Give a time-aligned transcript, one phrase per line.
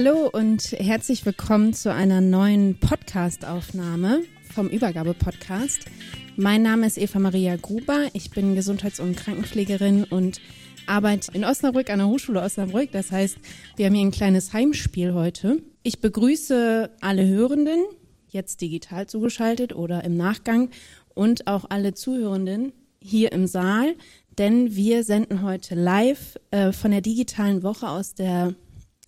[0.00, 4.22] Hallo und herzlich willkommen zu einer neuen Podcast-Aufnahme
[4.54, 5.86] vom Übergabe-Podcast.
[6.36, 8.06] Mein Name ist Eva Maria Gruber.
[8.12, 10.40] Ich bin Gesundheits- und Krankenpflegerin und
[10.86, 12.92] arbeite in Osnabrück an der Hochschule Osnabrück.
[12.92, 13.38] Das heißt,
[13.74, 15.64] wir haben hier ein kleines Heimspiel heute.
[15.82, 17.84] Ich begrüße alle Hörenden,
[18.28, 20.70] jetzt digital zugeschaltet oder im Nachgang,
[21.14, 23.96] und auch alle Zuhörenden hier im Saal,
[24.38, 28.54] denn wir senden heute live äh, von der digitalen Woche aus der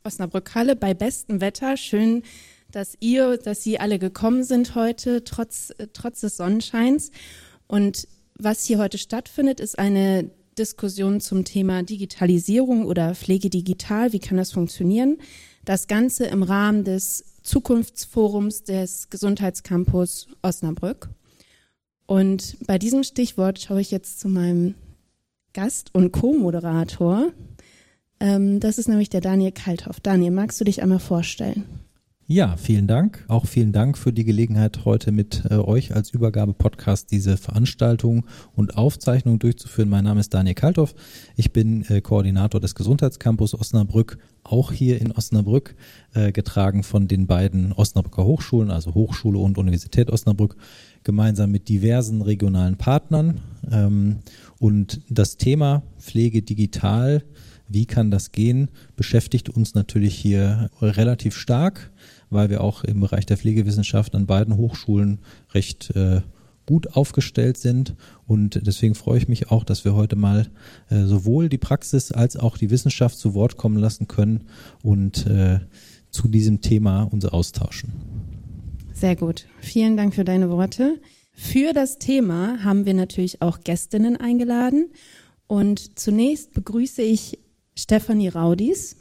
[0.04, 1.76] Osnabrück-Halle bei bestem Wetter.
[1.76, 2.22] Schön,
[2.70, 7.10] dass ihr, dass Sie alle gekommen sind heute, trotz, trotz des Sonnenscheins.
[7.66, 14.12] Und was hier heute stattfindet, ist eine Diskussion zum Thema Digitalisierung oder Pflege digital.
[14.12, 15.18] Wie kann das funktionieren?
[15.64, 21.10] Das Ganze im Rahmen des Zukunftsforums des Gesundheitscampus Osnabrück.
[22.06, 24.74] Und bei diesem Stichwort schaue ich jetzt zu meinem
[25.52, 27.32] Gast und Co-Moderator,
[28.20, 29.98] das ist nämlich der Daniel Kalthoff.
[30.00, 31.64] Daniel, magst du dich einmal vorstellen?
[32.32, 33.24] Ja, vielen Dank.
[33.26, 38.76] Auch vielen Dank für die Gelegenheit, heute mit äh, euch als Übergabe-Podcast diese Veranstaltung und
[38.76, 39.88] Aufzeichnung durchzuführen.
[39.88, 40.94] Mein Name ist Daniel Kalthoff.
[41.34, 45.74] Ich bin äh, Koordinator des Gesundheitscampus Osnabrück, auch hier in Osnabrück,
[46.14, 50.54] äh, getragen von den beiden Osnabrücker Hochschulen, also Hochschule und Universität Osnabrück,
[51.02, 53.40] gemeinsam mit diversen regionalen Partnern.
[53.72, 54.20] Ähm,
[54.60, 57.24] und das Thema Pflege digital
[57.70, 61.92] wie kann das gehen, beschäftigt uns natürlich hier relativ stark,
[62.28, 65.20] weil wir auch im Bereich der Pflegewissenschaft an beiden Hochschulen
[65.54, 66.20] recht äh,
[66.66, 67.94] gut aufgestellt sind.
[68.26, 70.48] Und deswegen freue ich mich auch, dass wir heute mal
[70.88, 74.44] äh, sowohl die Praxis als auch die Wissenschaft zu Wort kommen lassen können
[74.82, 75.60] und äh,
[76.10, 77.92] zu diesem Thema uns austauschen.
[78.92, 79.46] Sehr gut.
[79.60, 81.00] Vielen Dank für deine Worte.
[81.32, 84.90] Für das Thema haben wir natürlich auch Gästinnen eingeladen.
[85.46, 87.38] Und zunächst begrüße ich
[87.80, 88.94] Stefanie Raudis.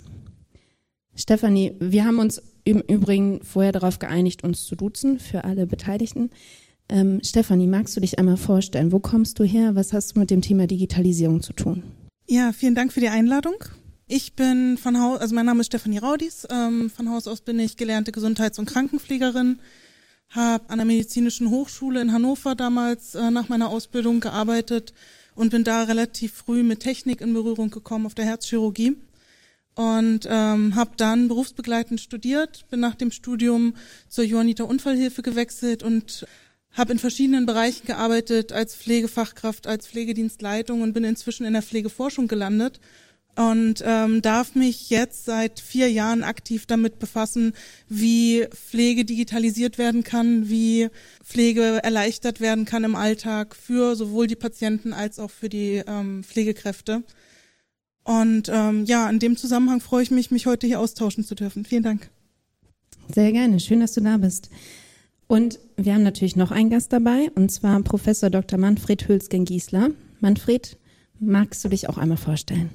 [1.13, 6.29] Stefanie, wir haben uns im Übrigen vorher darauf geeinigt, uns zu duzen für alle Beteiligten.
[6.87, 8.93] Ähm, Stefanie, magst du dich einmal vorstellen?
[8.93, 9.75] Wo kommst du her?
[9.75, 11.83] Was hast du mit dem Thema Digitalisierung zu tun?
[12.25, 13.55] Ja, vielen Dank für die Einladung.
[14.07, 16.47] Ich bin von Haus, also mein Name ist Stefanie Raudis.
[16.49, 19.59] Ähm, von Haus aus bin ich gelernte Gesundheits- und Krankenpflegerin,
[20.29, 24.93] habe an der Medizinischen Hochschule in Hannover damals äh, nach meiner Ausbildung gearbeitet
[25.39, 28.97] und bin da relativ früh mit Technik in Berührung gekommen auf der Herzchirurgie
[29.73, 33.73] und ähm, habe dann berufsbegleitend studiert, bin nach dem Studium
[34.09, 36.27] zur Johanniter Unfallhilfe gewechselt und
[36.73, 42.27] habe in verschiedenen Bereichen gearbeitet als Pflegefachkraft, als Pflegedienstleitung und bin inzwischen in der Pflegeforschung
[42.27, 42.81] gelandet
[43.39, 47.53] und ähm, darf mich jetzt seit vier Jahren aktiv damit befassen,
[47.87, 50.89] wie Pflege digitalisiert werden kann, wie
[51.23, 56.21] Pflege erleichtert werden kann im Alltag für sowohl die Patienten als auch für die ähm,
[56.25, 57.03] Pflegekräfte.
[58.03, 61.63] Und ähm, ja, in dem Zusammenhang freue ich mich, mich heute hier austauschen zu dürfen.
[61.63, 62.09] Vielen Dank.
[63.15, 64.49] Sehr gerne, schön, dass du da bist.
[65.27, 68.59] Und wir haben natürlich noch einen Gast dabei, und zwar Professor Dr.
[68.59, 69.91] Manfred Hülsgen-Giesler.
[70.19, 70.75] Manfred,
[71.21, 72.69] magst du dich auch einmal vorstellen?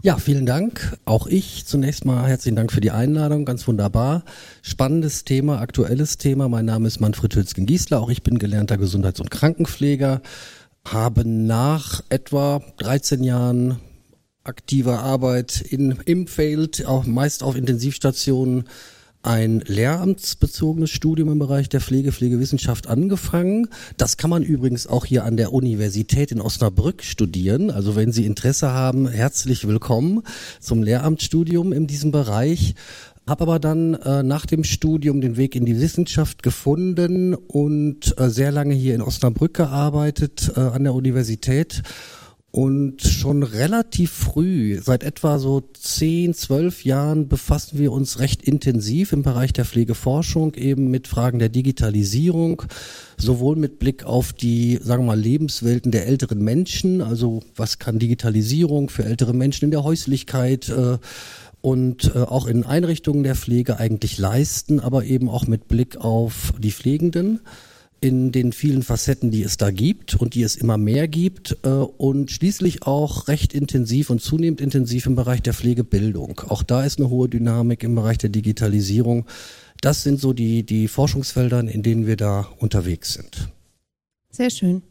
[0.00, 0.96] Ja, vielen Dank.
[1.06, 3.44] Auch ich zunächst mal herzlichen Dank für die Einladung.
[3.44, 4.22] Ganz wunderbar.
[4.62, 6.48] Spannendes Thema, aktuelles Thema.
[6.48, 8.00] Mein Name ist Manfred Hülsgen-Giesler.
[8.00, 10.22] Auch ich bin gelernter Gesundheits- und Krankenpfleger.
[10.84, 13.80] Habe nach etwa 13 Jahren
[14.44, 18.68] aktiver Arbeit in, im Feld, auch meist auf Intensivstationen,
[19.28, 23.68] ein lehramtsbezogenes Studium im Bereich der Pflege, Pflegewissenschaft angefangen.
[23.98, 27.70] Das kann man übrigens auch hier an der Universität in Osnabrück studieren.
[27.70, 30.22] Also wenn Sie Interesse haben, herzlich willkommen
[30.60, 32.74] zum Lehramtsstudium in diesem Bereich.
[33.26, 38.30] Habe aber dann äh, nach dem Studium den Weg in die Wissenschaft gefunden und äh,
[38.30, 41.82] sehr lange hier in Osnabrück gearbeitet äh, an der Universität
[42.50, 49.12] Und schon relativ früh, seit etwa so zehn, zwölf Jahren, befassen wir uns recht intensiv
[49.12, 52.62] im Bereich der Pflegeforschung eben mit Fragen der Digitalisierung,
[53.18, 57.98] sowohl mit Blick auf die, sagen wir mal, Lebenswelten der älteren Menschen, also was kann
[57.98, 60.96] Digitalisierung für ältere Menschen in der Häuslichkeit äh,
[61.60, 66.54] und äh, auch in Einrichtungen der Pflege eigentlich leisten, aber eben auch mit Blick auf
[66.58, 67.40] die Pflegenden
[68.00, 71.68] in den vielen Facetten, die es da gibt und die es immer mehr gibt äh,
[71.68, 76.40] und schließlich auch recht intensiv und zunehmend intensiv im Bereich der Pflegebildung.
[76.48, 79.26] Auch da ist eine hohe Dynamik im Bereich der Digitalisierung.
[79.80, 83.48] Das sind so die, die Forschungsfelder, in denen wir da unterwegs sind.
[84.30, 84.82] Sehr schön.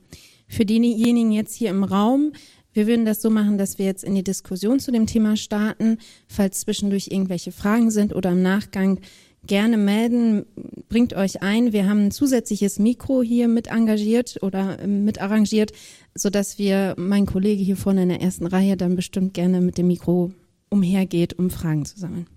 [0.48, 2.34] Für diejenigen jetzt hier im Raum,
[2.78, 5.98] wir würden das so machen, dass wir jetzt in die Diskussion zu dem Thema starten.
[6.28, 9.00] Falls zwischendurch irgendwelche Fragen sind oder im Nachgang
[9.48, 10.46] gerne melden,
[10.90, 11.74] bringt euch ein.
[11.74, 15.72] Wir haben ein zusätzliches Mikro hier mit engagiert oder ähm, mit arrangiert,
[16.14, 19.78] so dass wir, mein Kollege hier vorne in der ersten Reihe dann bestimmt gerne mit
[19.78, 20.32] dem Mikro
[20.70, 22.28] umhergeht, um Fragen zu sammeln.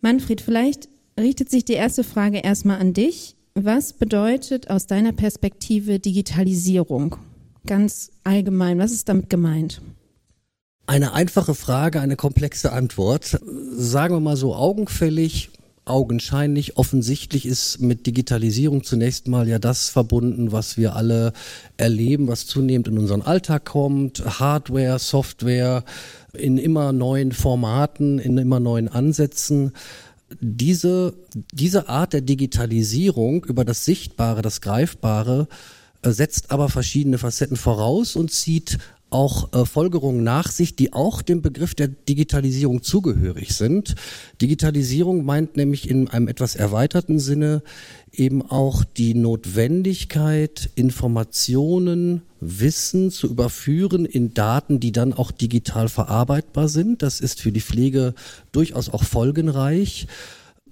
[0.00, 0.88] Manfred, vielleicht
[1.18, 3.36] richtet sich die erste Frage erstmal an dich.
[3.54, 7.16] Was bedeutet aus deiner Perspektive Digitalisierung?
[7.66, 9.82] Ganz allgemein, was ist damit gemeint?
[10.86, 13.38] Eine einfache Frage, eine komplexe Antwort.
[13.72, 15.50] Sagen wir mal so augenfällig,
[15.88, 16.76] augenscheinlich.
[16.76, 21.32] Offensichtlich ist mit Digitalisierung zunächst mal ja das verbunden, was wir alle
[21.76, 24.22] erleben, was zunehmend in unseren Alltag kommt.
[24.40, 25.84] Hardware, Software
[26.32, 29.72] in immer neuen Formaten, in immer neuen Ansätzen.
[30.40, 31.14] Diese,
[31.52, 35.48] diese Art der Digitalisierung über das Sichtbare, das Greifbare,
[36.02, 38.78] äh, setzt aber verschiedene Facetten voraus und zieht
[39.10, 43.94] auch äh, Folgerungen nach sich, die auch dem Begriff der Digitalisierung zugehörig sind.
[44.40, 47.62] Digitalisierung meint nämlich in einem etwas erweiterten Sinne
[48.12, 56.68] eben auch die Notwendigkeit, Informationen, Wissen zu überführen in Daten, die dann auch digital verarbeitbar
[56.68, 57.02] sind.
[57.02, 58.14] Das ist für die Pflege
[58.52, 60.06] durchaus auch folgenreich.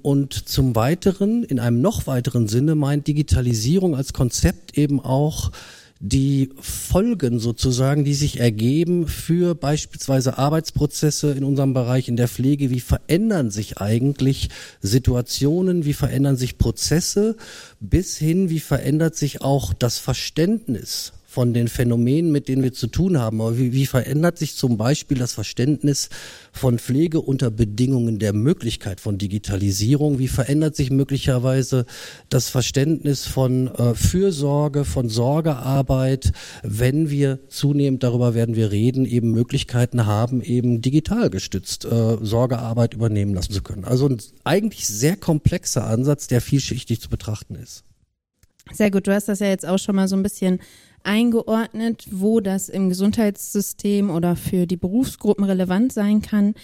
[0.03, 5.51] Und zum Weiteren, in einem noch weiteren Sinne, meint Digitalisierung als Konzept eben auch
[5.99, 12.71] die Folgen sozusagen, die sich ergeben für beispielsweise Arbeitsprozesse in unserem Bereich in der Pflege.
[12.71, 14.51] Wie verändern sich eigentlich
[14.83, 15.85] Situationen?
[15.85, 17.37] Wie verändern sich Prozesse?
[17.81, 22.87] Bis hin, wie verändert sich auch das Verständnis von den Phänomenen, mit denen wir zu
[22.87, 23.43] tun haben.
[23.43, 26.09] Aber wie, wie verändert sich zum Beispiel das Verständnis
[26.51, 30.19] von Pflege unter Bedingungen der Möglichkeit von Digitalisierung?
[30.19, 31.85] Wie verändert sich möglicherweise
[32.31, 39.33] das Verständnis von äh, Fürsorge, von Sorgearbeit, wenn wir zunehmend darüber werden wir reden, eben
[39.33, 43.85] Möglichkeiten haben, eben digital gestützt äh, Sorgearbeit übernehmen lassen zu können.
[43.85, 47.85] Also ein eigentlich sehr komplexer Ansatz, der vielschichtig zu betrachten ist.
[48.73, 50.61] Sehr gut, du hast das ja jetzt auch schon mal so ein bisschen
[51.07, 56.55] eingeordnet, wo das im Gesundheitssystem oder für die Berufsgruppen relevant sein kann.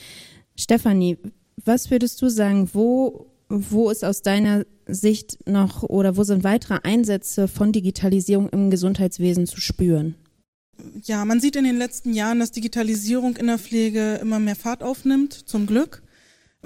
[0.56, 1.18] Stefanie,
[1.64, 6.80] was würdest du sagen, wo, wo ist aus deiner Sicht noch oder wo sind weitere
[6.82, 10.16] Einsätze von Digitalisierung im Gesundheitswesen zu spüren?
[11.04, 14.82] Ja, man sieht in den letzten Jahren, dass Digitalisierung in der Pflege immer mehr Fahrt
[14.82, 16.02] aufnimmt, zum Glück.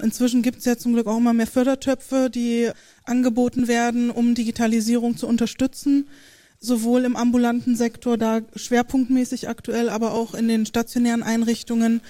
[0.01, 2.69] Inzwischen gibt es ja zum Glück auch immer mehr Fördertöpfe, die
[3.03, 6.07] angeboten werden, um Digitalisierung zu unterstützen
[6.59, 12.01] sowohl im ambulanten Sektor, da schwerpunktmäßig aktuell, aber auch in den stationären Einrichtungen.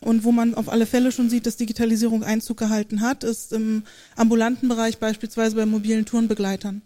[0.00, 3.84] Und wo man auf alle Fälle schon sieht, dass Digitalisierung Einzug gehalten hat, ist im
[4.16, 6.82] ambulanten Bereich beispielsweise bei mobilen Tourenbegleitern.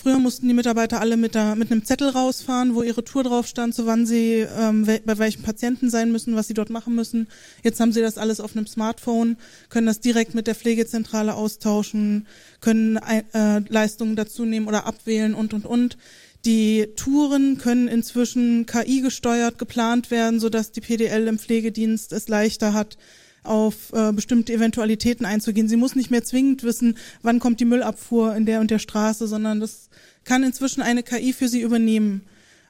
[0.00, 3.48] Früher mussten die Mitarbeiter alle mit, der, mit einem Zettel rausfahren, wo ihre Tour drauf
[3.48, 7.26] stand, zu wann sie ähm, bei welchen Patienten sein müssen, was sie dort machen müssen.
[7.64, 9.38] Jetzt haben sie das alles auf einem Smartphone,
[9.70, 12.28] können das direkt mit der Pflegezentrale austauschen,
[12.60, 15.98] können äh, Leistungen dazu nehmen oder abwählen und und und.
[16.44, 22.72] Die Touren können inzwischen KI gesteuert geplant werden, sodass die PDL im Pflegedienst es leichter
[22.72, 22.96] hat,
[23.42, 25.68] auf äh, bestimmte Eventualitäten einzugehen.
[25.68, 29.26] Sie muss nicht mehr zwingend wissen, wann kommt die Müllabfuhr in der und der Straße,
[29.26, 29.88] sondern das
[30.24, 32.22] kann inzwischen eine KI für sie übernehmen.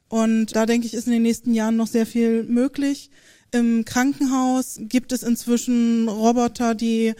[0.08, 3.10] Und da denke ich, ist in den nächsten Jahren noch sehr viel möglich.
[3.50, 7.14] Im Krankenhaus gibt es inzwischen Roboter, die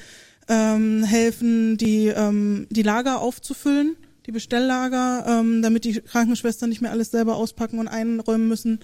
[0.49, 3.97] ähm, helfen, die, ähm, die Lager aufzufüllen
[4.29, 8.81] die Bestelllager, ähm, damit die Krankenschwestern nicht mehr alles selber auspacken und einräumen müssen.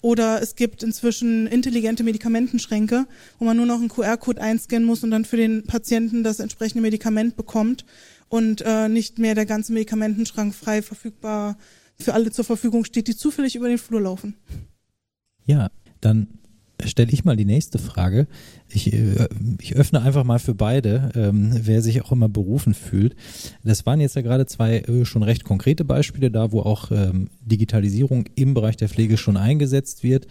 [0.00, 3.06] Oder es gibt inzwischen intelligente Medikamentenschränke,
[3.38, 6.82] wo man nur noch einen QR-Code einscannen muss und dann für den Patienten das entsprechende
[6.82, 7.84] Medikament bekommt
[8.28, 11.56] und äh, nicht mehr der ganze Medikamentenschrank frei verfügbar
[11.98, 14.34] für alle zur Verfügung steht, die zufällig über den Flur laufen.
[15.46, 16.26] Ja, dann
[16.84, 18.26] stelle ich mal die nächste Frage.
[18.70, 19.28] Ich, äh,
[19.60, 23.16] ich öffne einfach mal für beide, ähm, wer sich auch immer berufen fühlt.
[23.64, 27.30] Das waren jetzt ja gerade zwei äh, schon recht konkrete Beispiele da, wo auch ähm,
[27.40, 30.26] Digitalisierung im Bereich der Pflege schon eingesetzt wird.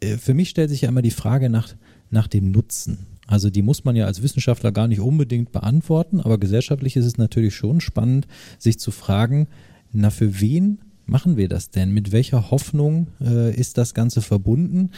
[0.00, 1.74] Äh, für mich stellt sich ja immer die Frage nach,
[2.10, 3.06] nach dem Nutzen.
[3.26, 7.18] Also die muss man ja als Wissenschaftler gar nicht unbedingt beantworten, aber gesellschaftlich ist es
[7.18, 9.48] natürlich schon spannend, sich zu fragen,
[9.92, 11.92] na für wen machen wir das denn?
[11.92, 14.90] Mit welcher Hoffnung äh, ist das Ganze verbunden?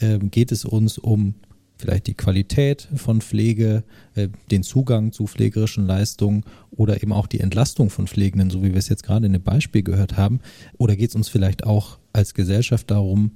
[0.00, 1.34] Ähm, geht es uns um
[1.76, 7.40] vielleicht die Qualität von Pflege, äh, den Zugang zu pflegerischen Leistungen oder eben auch die
[7.40, 10.40] Entlastung von Pflegenden, so wie wir es jetzt gerade in dem Beispiel gehört haben?
[10.78, 13.32] Oder geht es uns vielleicht auch als Gesellschaft darum,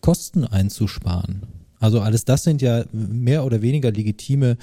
[0.00, 1.42] Kosten einzusparen?
[1.80, 4.56] Also alles das sind ja mehr oder weniger legitime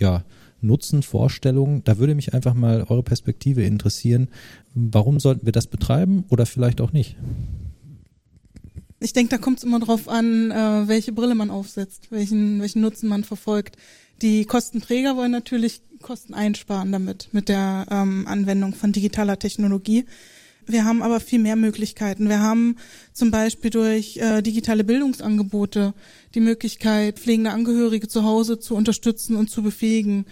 [0.00, 0.24] ja,
[0.60, 1.84] Nutzenvorstellungen.
[1.84, 4.28] Da würde mich einfach mal eure Perspektive interessieren.
[4.74, 7.16] Warum sollten wir das betreiben oder vielleicht auch nicht?
[9.04, 12.80] Ich denke, da kommt es immer darauf an, äh, welche Brille man aufsetzt, welchen, welchen
[12.80, 13.76] Nutzen man verfolgt.
[14.22, 20.06] Die Kostenträger wollen natürlich Kosten einsparen damit, mit der ähm, Anwendung von digitaler Technologie.
[20.66, 22.30] Wir haben aber viel mehr Möglichkeiten.
[22.30, 22.76] Wir haben
[23.12, 25.92] zum Beispiel durch äh, digitale Bildungsangebote
[26.34, 30.24] die Möglichkeit, pflegende Angehörige zu Hause zu unterstützen und zu befähigen.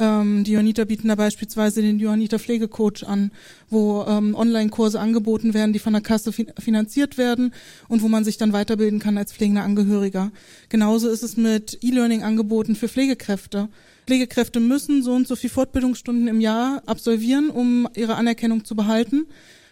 [0.00, 3.30] Ähm, die Johanniter bieten da beispielsweise den Johanniter Pflegecoach an,
[3.68, 7.52] wo ähm, Online-Kurse angeboten werden, die von der Kasse fin finanziert werden
[7.86, 10.32] und wo man sich dann weiterbilden kann als pflegender Angehöriger.
[10.70, 13.68] Genauso ist es mit E-Learning-Angeboten für Pflegekräfte.
[14.06, 19.26] Pflegekräfte müssen so und so viel Fortbildungsstunden im Jahr absolvieren, um ihre Anerkennung zu behalten.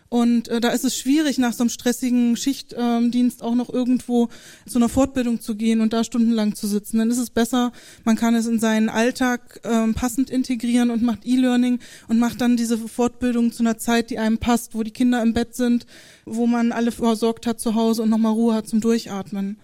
[0.08, 4.28] Und äh, da ist es schwierig, nach so einem stressigen Schichtdienst ähm, auch noch irgendwo
[4.66, 6.98] zu einer Fortbildung zu gehen und da stundenlang zu sitzen.
[6.98, 7.72] Dann ist es besser,
[8.04, 12.56] man kann es in seinen Alltag ähm, passend integrieren und macht E-Learning und macht dann
[12.56, 15.84] diese Fortbildung zu einer Zeit, die einem passt, wo die Kinder im Bett sind,
[16.24, 19.58] wo man alle versorgt hat zu Hause und nochmal Ruhe hat zum Durchatmen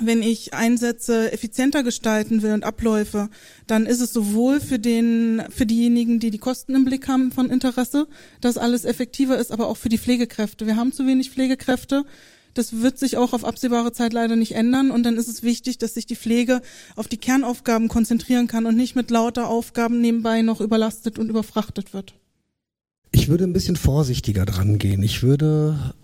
[0.00, 3.28] wenn ich Einsätze effizienter gestalten will und Abläufe,
[3.66, 7.50] dann ist es sowohl für den, für diejenigen, die die Kosten im Blick haben von
[7.50, 8.06] Interesse,
[8.40, 10.66] dass alles effektiver ist, aber auch für die Pflegekräfte.
[10.66, 12.04] Wir haben zu wenig Pflegekräfte.
[12.52, 14.90] Das wird sich auch auf absehbare Zeit leider nicht ändern.
[14.90, 16.62] Und dann ist es wichtig, dass sich die Pflege
[16.94, 21.92] auf die Kernaufgaben konzentrieren kann und nicht mit lauter Aufgaben nebenbei noch überlastet und überfrachtet
[21.92, 22.14] wird.
[23.12, 25.02] Ich würde ein bisschen vorsichtiger dran gehen.
[25.02, 25.94] Ich würde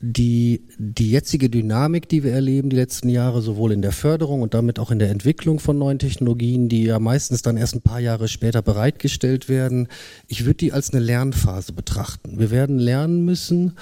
[0.00, 4.52] die, die jetzige Dynamik, die wir erleben, die letzten Jahre, sowohl in der Förderung und
[4.52, 8.00] damit auch in der Entwicklung von neuen Technologien, die ja meistens dann erst ein paar
[8.00, 9.88] Jahre später bereitgestellt werden,
[10.28, 12.38] ich würde die als eine Lernphase betrachten.
[12.38, 13.74] Wir werden lernen müssen,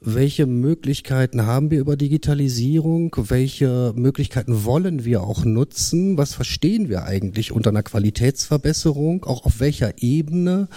[0.00, 3.14] welche Möglichkeiten haben wir über Digitalisierung?
[3.16, 6.16] Welche Möglichkeiten wollen wir auch nutzen?
[6.16, 9.24] Was verstehen wir eigentlich unter einer Qualitätsverbesserung?
[9.24, 10.68] Auch auf welcher Ebene?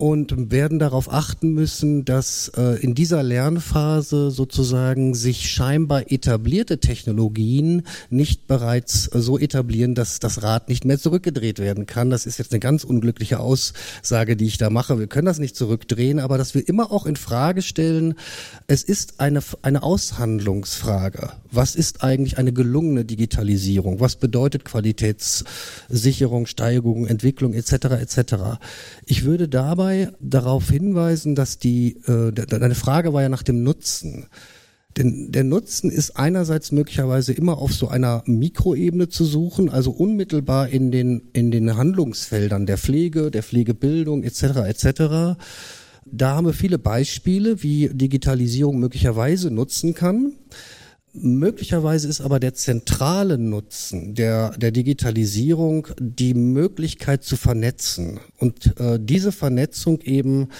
[0.00, 7.82] Und werden darauf achten müssen, dass äh, in dieser Lernphase sozusagen sich scheinbar etablierte Technologien
[8.08, 12.08] nicht bereits so etablieren, dass das Rad nicht mehr zurückgedreht werden kann.
[12.08, 14.98] Das ist jetzt eine ganz unglückliche Aussage, die ich da mache.
[14.98, 18.14] Wir können das nicht zurückdrehen, aber dass wir immer auch in Frage stellen,
[18.68, 21.28] es ist eine, eine Aushandlungsfrage.
[21.52, 24.00] Was ist eigentlich eine gelungene Digitalisierung?
[24.00, 27.72] Was bedeutet Qualitätssicherung, Steigerung, Entwicklung etc.
[28.00, 28.34] etc.
[29.04, 33.62] Ich würde dabei dabei darauf hinweisen, dass die, äh, deine Frage war ja nach dem
[33.62, 34.26] Nutzen.
[34.96, 40.68] Denn der Nutzen ist einerseits möglicherweise immer auf so einer Mikroebene zu suchen, also unmittelbar
[40.68, 44.42] in den, in den Handlungsfeldern der Pflege, der Pflegebildung etc.
[44.66, 45.38] etc.
[46.06, 50.32] Da haben wir viele Beispiele, wie Digitalisierung möglicherweise nutzen kann.
[51.12, 59.00] Möglicherweise ist aber der zentrale Nutzen der, der Digitalisierung die Möglichkeit zu vernetzen und äh,
[59.00, 60.50] diese Vernetzung eben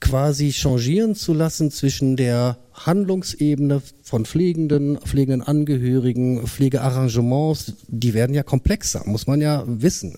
[0.00, 8.42] quasi changieren zu lassen zwischen der Handlungsebene von Pflegenden, pflegenden Angehörigen, Pflegearrangements, die werden ja
[8.42, 10.16] komplexer, muss man ja wissen.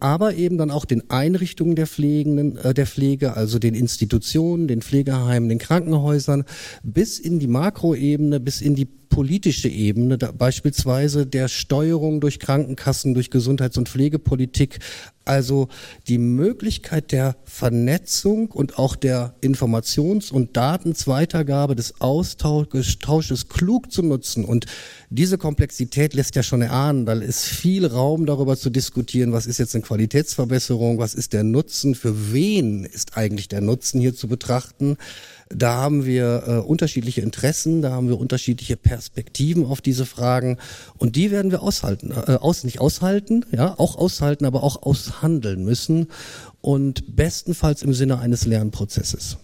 [0.00, 4.82] Aber eben dann auch den Einrichtungen der Pflegenden, äh, der Pflege, also den Institutionen, den
[4.82, 6.42] Pflegeheimen, den Krankenhäusern,
[6.82, 13.28] bis in die Makroebene, bis in die politische Ebene, beispielsweise der Steuerung durch Krankenkassen, durch
[13.28, 14.78] Gesundheits- und Pflegepolitik,
[15.26, 15.68] also
[16.08, 24.46] die Möglichkeit der Vernetzung und auch der Informations- und Datensweitergabe des Austausches klug zu nutzen.
[24.46, 24.64] Und
[25.10, 29.58] diese Komplexität lässt ja schon erahnen, da ist viel Raum darüber zu diskutieren, was ist
[29.58, 34.26] jetzt eine Qualitätsverbesserung, was ist der Nutzen, für wen ist eigentlich der Nutzen hier zu
[34.26, 34.96] betrachten.
[35.54, 40.58] Da haben wir äh, unterschiedliche Interessen, da haben wir unterschiedliche Perspektiven auf diese Fragen
[40.98, 45.64] und die werden wir aushalten, äh, aus, nicht aushalten, ja, auch aushalten, aber auch aushandeln
[45.64, 46.08] müssen
[46.60, 49.38] und bestenfalls im Sinne eines Lernprozesses.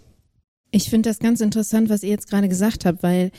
[0.70, 3.30] Ich finde das ganz interessant, was ihr jetzt gerade gesagt habt, weil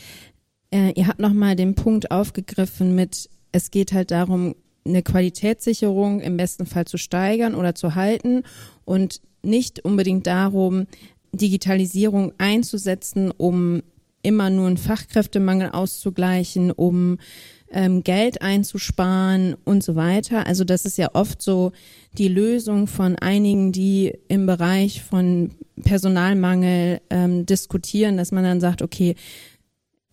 [0.71, 4.53] Äh, ihr habt nochmal den Punkt aufgegriffen mit, es geht halt darum,
[4.85, 8.43] eine Qualitätssicherung im besten Fall zu steigern oder zu halten
[8.85, 10.85] und nicht unbedingt darum,
[11.31, 13.81] Digitalisierung einzusetzen, um
[14.21, 17.17] immer nur einen Fachkräftemangel auszugleichen, um
[17.71, 20.47] ähm, Geld einzusparen und so weiter.
[20.47, 21.71] Also das ist ja oft so
[22.17, 25.51] die Lösung von einigen, die im Bereich von
[25.83, 29.15] Personalmangel ähm, diskutieren, dass man dann sagt, okay,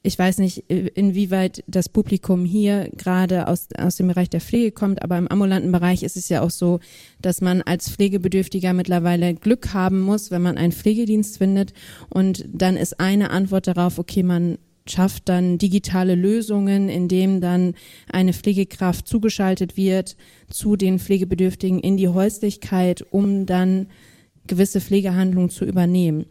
[0.07, 5.03] ich weiß nicht, inwieweit das Publikum hier gerade aus, aus dem Bereich der Pflege kommt,
[5.03, 6.79] aber im ambulanten Bereich ist es ja auch so,
[7.21, 11.73] dass man als Pflegebedürftiger mittlerweile Glück haben muss, wenn man einen Pflegedienst findet.
[12.09, 14.59] Und dann ist eine Antwort darauf, okay, man
[14.89, 17.75] schafft dann digitale Lösungen, indem dann
[18.09, 20.17] eine Pflegekraft zugeschaltet wird
[20.49, 23.89] zu den Pflegebedürftigen in die Häuslichkeit, um dann
[24.47, 26.27] gewisse Pflegehandlungen zu übernehmen.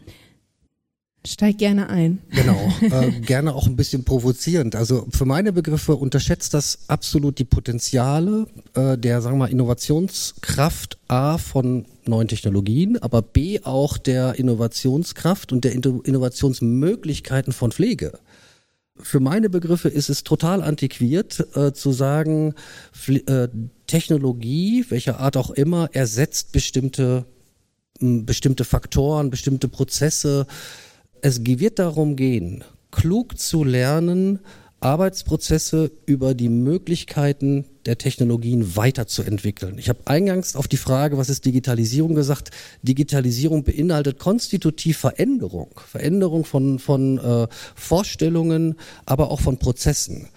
[1.26, 2.20] Steig gerne ein.
[2.30, 4.76] Genau, äh, gerne auch ein bisschen provozierend.
[4.76, 10.98] Also für meine Begriffe unterschätzt das absolut die Potenziale äh, der, sagen wir mal, Innovationskraft
[11.08, 18.20] A von neuen Technologien, aber B auch der Innovationskraft und der Innovationsmöglichkeiten von Pflege
[18.98, 22.54] für meine Begriffe ist es total antiquiert äh, zu sagen,
[22.92, 23.50] Fl äh,
[23.88, 27.26] Technologie, welcher Art auch immer, ersetzt bestimmte,
[28.00, 30.48] bestimmte Faktoren, bestimmte Prozesse.
[31.28, 34.42] Es wird darum gehen, klug zu lernen,
[34.80, 39.80] Arbeitsprozesse über die Möglichkeiten der Technologien weiterzuentwickeln.
[39.80, 42.52] Ich habe eingangs auf die Frage, was ist Digitalisierung gesagt,
[42.84, 48.76] Digitalisierung beinhaltet konstitutiv Veränderung, Veränderung von, von äh, Vorstellungen,
[49.08, 50.28] aber auch von Prozessen.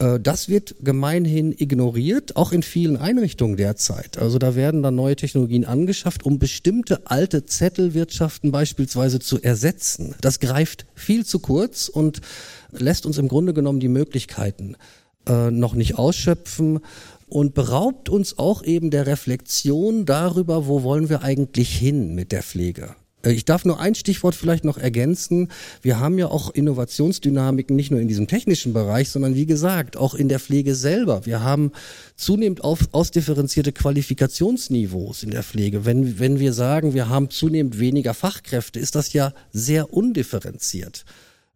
[0.00, 4.18] Äh, das wird gemeinhin ignoriert, auch in vielen Einrichtungen derzeit.
[4.18, 10.14] Also da werden dann neue Technologien angeschafft, um bestimmte alte Zettelwirtschaften beispielsweise zu ersetzen.
[10.20, 12.20] Das greift viel zu kurz und
[12.72, 14.76] lässt uns im Grunde genommen die Möglichkeiten
[15.28, 16.80] äh, noch nicht ausschöpfen
[17.28, 22.42] und beraubt uns auch eben der Reflexion darüber, wo wollen wir eigentlich hin mit der
[22.42, 22.96] Pflege.
[23.24, 25.48] Äh, ich darf nur ein Stichwort vielleicht noch ergänzen.
[25.82, 30.14] Wir haben ja auch Innovationsdynamiken nicht nur in diesem technischen Bereich, sondern wie gesagt auch
[30.14, 31.26] in der Pflege selber.
[31.26, 31.72] Wir haben
[32.16, 35.84] zunehmend auf, ausdifferenzierte Qualifikationsniveaus in der Pflege.
[35.84, 41.04] Wenn, wenn wir sagen, wir haben zunehmend weniger Fachkräfte, ist das ja sehr undifferenziert.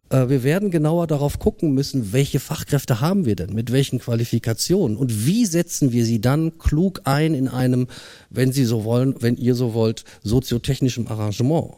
[0.09, 4.97] Äh, wir werden genauer darauf gucken müssen, welche Fachkräfte haben wir denn, mit welchen Qualifikationen
[4.97, 7.87] und wie setzen wir sie dann klug ein in einem,
[8.29, 11.73] wenn Sie so wollen, wenn ihr so wollt, soziotechnischen Arrangement.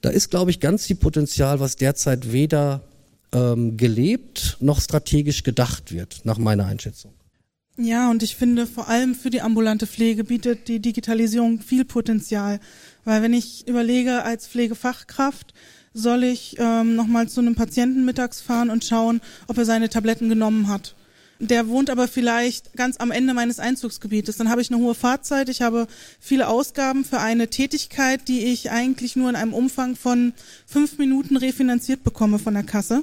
[0.00, 2.82] Da ist, glaube ich, ganz viel Potenzial, was derzeit weder
[3.32, 7.12] ähm, gelebt noch strategisch gedacht wird, nach meiner Einschätzung.
[7.76, 12.60] Ja, und ich finde, vor allem für die ambulante Pflege bietet die Digitalisierung viel Potenzial.
[13.04, 15.52] Weil wenn ich überlege, als Pflegefachkraft,
[15.94, 20.28] soll ich ähm, nochmal zu einem Patienten mittags fahren und schauen, ob er seine Tabletten
[20.28, 20.94] genommen hat.
[21.40, 24.36] Der wohnt aber vielleicht ganz am Ende meines Einzugsgebietes.
[24.36, 25.86] Dann habe ich eine hohe Fahrzeit, ich habe
[26.20, 30.32] viele Ausgaben für eine Tätigkeit, die ich eigentlich nur in einem Umfang von
[30.66, 33.02] fünf Minuten refinanziert bekomme von der Kasse.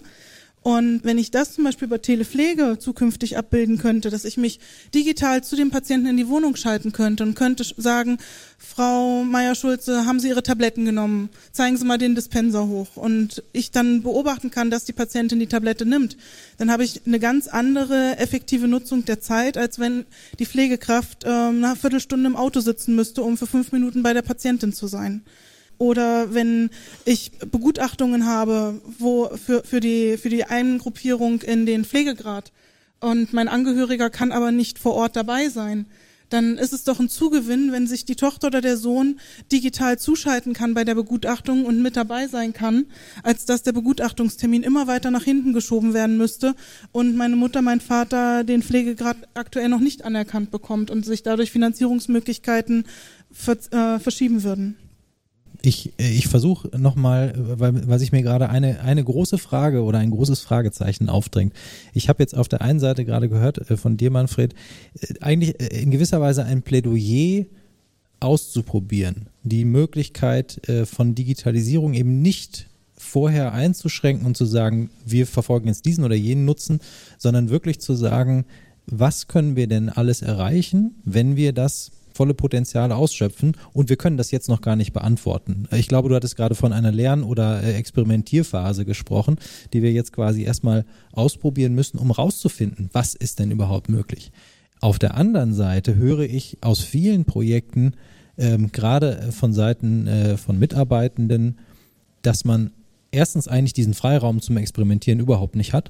[0.63, 4.59] Und wenn ich das zum Beispiel über Telepflege zukünftig abbilden könnte, dass ich mich
[4.93, 8.19] digital zu dem Patienten in die Wohnung schalten könnte und könnte sagen,
[8.59, 11.29] Frau Meier-Schulze, haben Sie Ihre Tabletten genommen?
[11.51, 12.95] Zeigen Sie mal den Dispenser hoch.
[12.95, 16.15] Und ich dann beobachten kann, dass die Patientin die Tablette nimmt,
[16.59, 20.05] dann habe ich eine ganz andere effektive Nutzung der Zeit, als wenn
[20.37, 24.21] die Pflegekraft äh, eine Viertelstunde im Auto sitzen müsste, um für fünf Minuten bei der
[24.21, 25.23] Patientin zu sein
[25.81, 26.69] oder wenn
[27.05, 32.51] ich Begutachtungen habe, wo für, für die, für die Eingruppierung in den Pflegegrad
[32.99, 35.87] und mein Angehöriger kann aber nicht vor Ort dabei sein,
[36.29, 39.19] dann ist es doch ein Zugewinn, wenn sich die Tochter oder der Sohn
[39.51, 42.85] digital zuschalten kann bei der Begutachtung und mit dabei sein kann,
[43.23, 46.53] als dass der Begutachtungstermin immer weiter nach hinten geschoben werden müsste
[46.91, 51.49] und meine Mutter, mein Vater den Pflegegrad aktuell noch nicht anerkannt bekommt und sich dadurch
[51.49, 52.85] Finanzierungsmöglichkeiten
[53.71, 54.77] äh, verschieben würden
[55.63, 60.11] ich, ich versuche nochmal, weil, weil sich mir gerade eine, eine große Frage oder ein
[60.11, 61.53] großes Fragezeichen aufdrängt.
[61.93, 64.53] Ich habe jetzt auf der einen Seite gerade gehört äh, von dir, Manfred,
[64.99, 67.45] äh, eigentlich äh, in gewisser Weise ein Plädoyer
[68.19, 69.27] auszuprobieren.
[69.41, 76.03] Die Möglichkeit von Digitalisierung eben nicht vorher einzuschränken und zu sagen, wir verfolgen jetzt diesen
[76.03, 76.81] oder jenen Nutzen,
[77.17, 78.45] sondern wirklich zu sagen,
[78.85, 84.15] was können wir denn alles erreichen, wenn wir das volle Potenziale ausschöpfen und wir können
[84.15, 85.67] das jetzt noch gar nicht beantworten.
[85.71, 89.37] Ich glaube, du hattest gerade von einer Lern- oder äh, Experimentierphase gesprochen,
[89.73, 94.31] die wir jetzt quasi erstmal ausprobieren müssen, um rauszufinden, was ist denn überhaupt möglich.
[94.81, 97.93] Auf der anderen Seite höre ich aus vielen Projekten,
[98.37, 101.57] ähm, gerade von Seiten äh, von Mitarbeitenden,
[102.21, 102.69] dass man
[103.09, 105.89] erstens eigentlich diesen Freiraum zum Experimentieren überhaupt nicht hat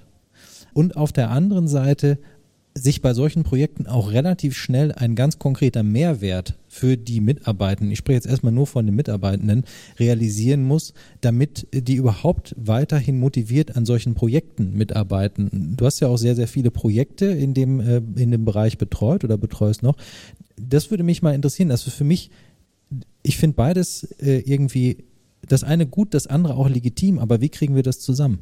[0.73, 2.19] und auf der anderen Seite
[2.73, 7.99] sich bei solchen Projekten auch relativ schnell ein ganz konkreter Mehrwert für die Mitarbeitenden, ich
[7.99, 9.65] spreche jetzt erstmal nur von den Mitarbeitenden,
[9.99, 15.75] realisieren muss, damit die überhaupt weiterhin motiviert an solchen Projekten mitarbeiten.
[15.75, 19.25] Du hast ja auch sehr, sehr viele Projekte in dem, äh, in dem Bereich betreut
[19.25, 19.97] oder betreust noch.
[20.55, 21.71] Das würde mich mal interessieren.
[21.71, 22.31] Ist für mich,
[23.21, 25.03] ich finde beides äh, irgendwie,
[25.45, 28.39] das eine gut, das andere auch legitim, aber wie kriegen wir das zusammen?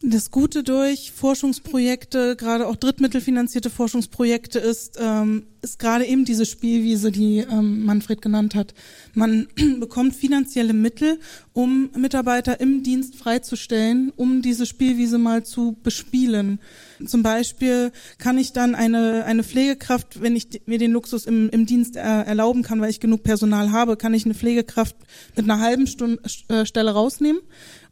[0.00, 7.10] Das Gute durch Forschungsprojekte, gerade auch drittmittelfinanzierte Forschungsprojekte, ist, ähm, ist gerade eben diese Spielwiese,
[7.10, 8.74] die ähm, Manfred genannt hat.
[9.14, 9.48] Man
[9.80, 11.18] bekommt finanzielle Mittel,
[11.52, 16.60] um Mitarbeiter im Dienst freizustellen, um diese Spielwiese mal zu bespielen.
[17.04, 21.66] Zum Beispiel kann ich dann eine, eine Pflegekraft, wenn ich mir den Luxus im, im
[21.66, 24.94] Dienst er, erlauben kann, weil ich genug Personal habe, kann ich eine Pflegekraft
[25.34, 27.40] mit einer halben Stunde, äh, Stelle rausnehmen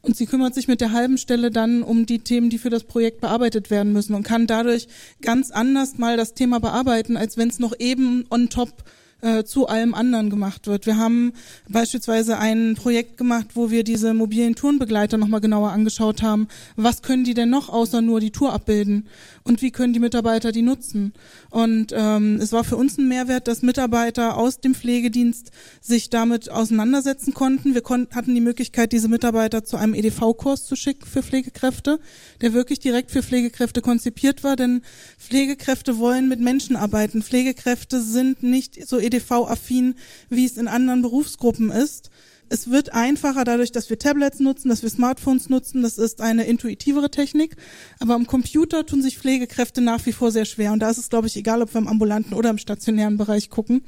[0.03, 2.85] und sie kümmert sich mit der halben Stelle dann um die Themen, die für das
[2.85, 4.89] Projekt bearbeitet werden müssen und kann dadurch
[5.23, 8.85] ganz anders mal das Thema bearbeiten, als wenn es noch eben on top
[9.23, 10.87] äh, zu allem anderen gemacht wird.
[10.87, 11.33] Wir haben
[11.69, 16.49] beispielsweise ein Projekt gemacht, wo wir diese mobilen Tourenbegleiter nochmal genauer angeschaut haben.
[16.77, 19.07] Was können die denn noch außer nur die Tour abbilden?
[19.43, 21.13] Und wie können die Mitarbeiter die nutzen?
[21.51, 25.51] Und ähm, es war für uns ein Mehrwert, dass Mitarbeiter aus dem Pflegedienst
[25.81, 27.73] sich damit auseinandersetzen konnten.
[27.73, 32.01] Wir kon hatten die Möglichkeit, diese Mitarbeiter zu einem EDV-Kurs zu schicken für Pflegekräfte,
[32.41, 34.83] der wirklich direkt für Pflegekräfte konzipiert war, denn
[35.19, 37.23] Pflegekräfte wollen mit Menschen arbeiten.
[37.23, 39.95] Pflegekräfte sind nicht so EDV-affin,
[40.29, 42.11] wie es in anderen Berufsgruppen ist.
[42.49, 45.83] Es wird einfacher dadurch, dass wir Tablets nutzen, dass wir Smartphones nutzen.
[45.83, 47.57] Das ist eine intuitivere Technik.
[47.99, 50.73] Aber am Computer tun sich Pflegekräfte nach wie vor sehr schwer.
[50.73, 53.51] Und da ist es, glaube ich, egal, ob wir im ambulanten oder im stationären Bereich
[53.51, 53.83] gucken.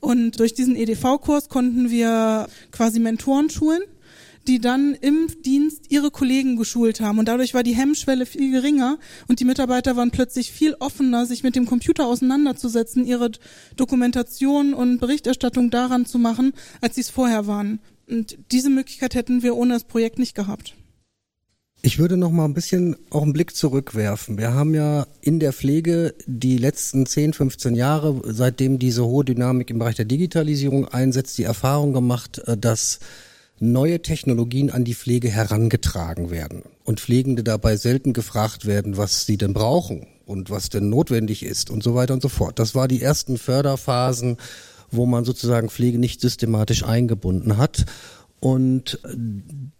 [0.00, 3.82] Und durch diesen EDV-Kurs konnten wir quasi Mentoren schulen
[4.48, 7.18] die dann im Dienst ihre Kollegen geschult haben.
[7.18, 11.42] Und dadurch war die Hemmschwelle viel geringer und die Mitarbeiter waren plötzlich viel offener, sich
[11.42, 13.30] mit dem Computer auseinanderzusetzen, ihre
[13.76, 17.80] Dokumentation und Berichterstattung daran zu machen, als sie es vorher waren.
[18.08, 20.74] Und diese Möglichkeit hätten wir ohne das Projekt nicht gehabt.
[21.82, 24.38] Ich würde noch mal ein bisschen auch einen Blick zurückwerfen.
[24.38, 29.70] Wir haben ja in der Pflege die letzten 10, 15 Jahre, seitdem diese hohe Dynamik
[29.70, 32.98] im Bereich der Digitalisierung einsetzt, die Erfahrung gemacht, äh, dass
[33.58, 39.38] neue Technologien an die Pflege herangetragen werden und Pflegende dabei selten gefragt werden, was sie
[39.38, 42.58] denn brauchen und was denn notwendig ist und so weiter und so fort.
[42.58, 44.36] Das war die ersten Förderphasen,
[44.90, 47.86] wo man sozusagen Pflege nicht systematisch eingebunden hat.
[48.40, 49.00] Und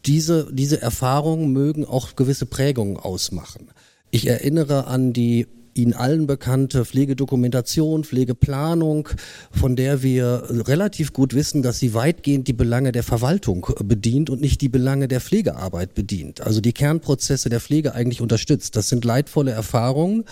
[0.06, 3.68] diese, diese Erfahrungen mögen auch gewisse Prägungen ausmachen.
[4.10, 9.08] Ich erinnere an die Ihnen allen bekannte Pflegedokumentation, Pflegeplanung,
[9.50, 14.40] von der wir relativ gut wissen, dass sie weitgehend die Belange der Verwaltung bedient und
[14.40, 16.40] nicht die Belange der Pflegearbeit bedient.
[16.40, 18.76] Also die Kernprozesse der Pflege eigentlich unterstützt.
[18.76, 20.24] Das sind leidvolle Erfahrungen,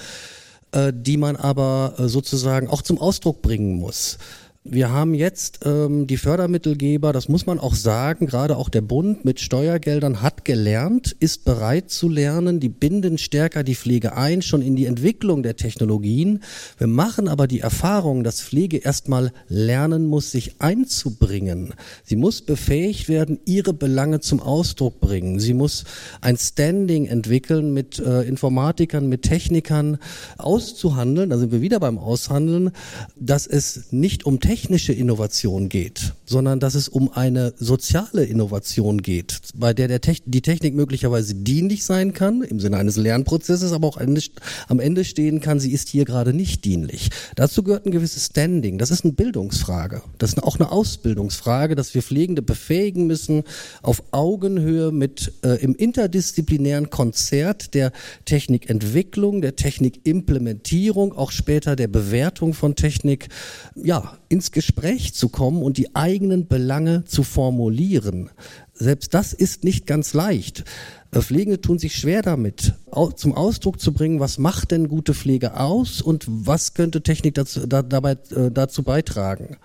[0.73, 4.19] äh, die man aber äh, sozusagen auch zum Ausdruck bringen muss.
[4.67, 9.23] Wir haben jetzt ähm, die Fördermittelgeber, das muss man auch sagen, gerade auch der Bund
[9.23, 14.63] mit Steuergeldern hat gelernt, ist bereit zu lernen, die binden stärker die Pflege ein, schon
[14.63, 16.43] in die Entwicklung der Technologien.
[16.79, 21.75] Wir machen aber die Erfahrung, dass Pflege erstmal lernen muss, sich einzubringen.
[22.03, 25.41] Sie muss befähigt werden, ihre Belange zum Ausdruck bringen.
[25.41, 25.85] Sie muss
[26.23, 29.99] ein Standing entwickeln mit äh, Informatikern, mit Technikern
[30.39, 32.71] auszuhandeln, da sind wir wieder beim Aushandeln,
[33.15, 39.03] dass es nicht um Technik technische Innovation geht, sondern dass es um eine soziale Innovation
[39.03, 43.73] geht, bei der, der Te die Technik möglicherweise dienlich sein kann, im Sinne eines Lernprozesses,
[43.73, 47.11] aber auch am Ende stehen kann, sie ist hier gerade nicht dienlich.
[47.35, 48.79] Dazu gehört ein gewisses Standing.
[48.79, 50.03] Das ist eine Bildungsfrage.
[50.19, 53.43] Das ist auch eine Ausbildungsfrage, dass wir Pflegende befähigen müssen,
[53.83, 57.91] auf Augenhöhe mit äh, im interdisziplinären Konzert der
[58.25, 63.27] Technikentwicklung, der Technikimplementierung, auch später der Bewertung von Technik,
[63.75, 68.31] ja, ins Gespräch zu kommen und die eigenen Belange zu formulieren.
[68.73, 70.65] Selbst das ist nicht ganz leicht.
[71.13, 72.75] Äh, Pflegende tun sich schwer damit,
[73.17, 77.67] zum Ausdruck zu bringen, was macht denn gute Pflege aus und was könnte Technik dazu,
[77.67, 79.57] da, dabei, äh, dazu beitragen.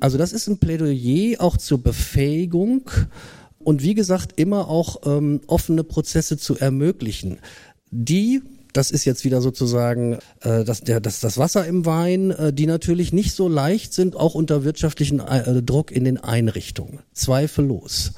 [0.00, 2.90] Also das ist ein Plädoyer auch zur Befähigung
[3.58, 7.38] und wie gesagt immer auch ähm, offene Prozesse zu ermöglichen,
[7.90, 8.42] die
[8.74, 12.66] das ist jetzt wieder sozusagen äh, das, der, das, das Wasser im Wein, äh, die
[12.66, 16.98] natürlich nicht so leicht sind, auch unter wirtschaftlichen äh, Druck in den Einrichtungen.
[17.14, 18.12] Zweifellos.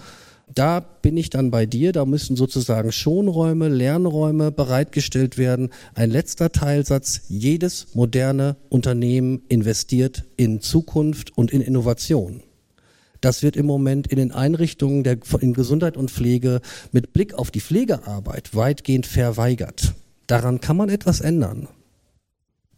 [0.53, 5.71] Da bin ich dann bei dir, da müssen sozusagen Schonräume, Lernräume bereitgestellt werden.
[5.95, 12.43] Ein letzter Teilsatz, jedes moderne Unternehmen investiert in Zukunft und in Innovation.
[13.21, 16.61] Das wird im Moment in den Einrichtungen der, in Gesundheit und Pflege
[16.93, 19.95] mit Blick auf die Pflegearbeit weitgehend verweigert.
[20.27, 21.69] Daran kann man etwas ändern.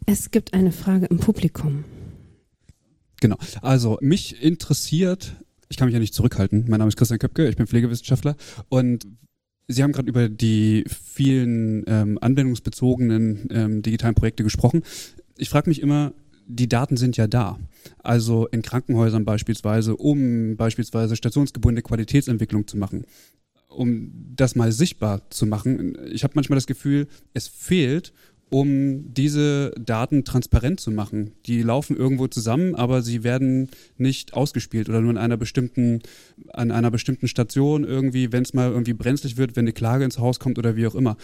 [0.06, 1.84] Es gibt eine Frage im Publikum.
[3.20, 3.37] Genau.
[3.62, 5.34] Also mich interessiert,
[5.68, 6.66] ich kann mich ja nicht zurückhalten.
[6.68, 8.37] Mein Name ist Christian Köpke, ich bin Pflegewissenschaftler
[8.68, 9.06] und
[9.70, 14.82] Sie haben gerade über die vielen ähm, anwendungsbezogenen ähm, digitalen Projekte gesprochen.
[15.37, 16.14] Ich frage mich immer,
[16.46, 17.58] die Daten sind ja da.
[17.98, 23.04] Also in Krankenhäusern beispielsweise, um beispielsweise stationsgebundene Qualitätsentwicklung zu machen
[23.68, 25.96] um das mal sichtbar zu machen.
[26.11, 28.12] Ich habe manchmal das Gefühl, es fehlt
[28.50, 31.33] um diese Daten transparent zu machen.
[31.46, 36.00] Die laufen irgendwo zusammen, aber sie werden nicht ausgespielt oder nur in einer bestimmten,
[36.52, 40.18] an einer bestimmten Station irgendwie, wenn es mal irgendwie brenzlig wird, wenn eine Klage ins
[40.18, 41.16] Haus kommt oder wie auch immer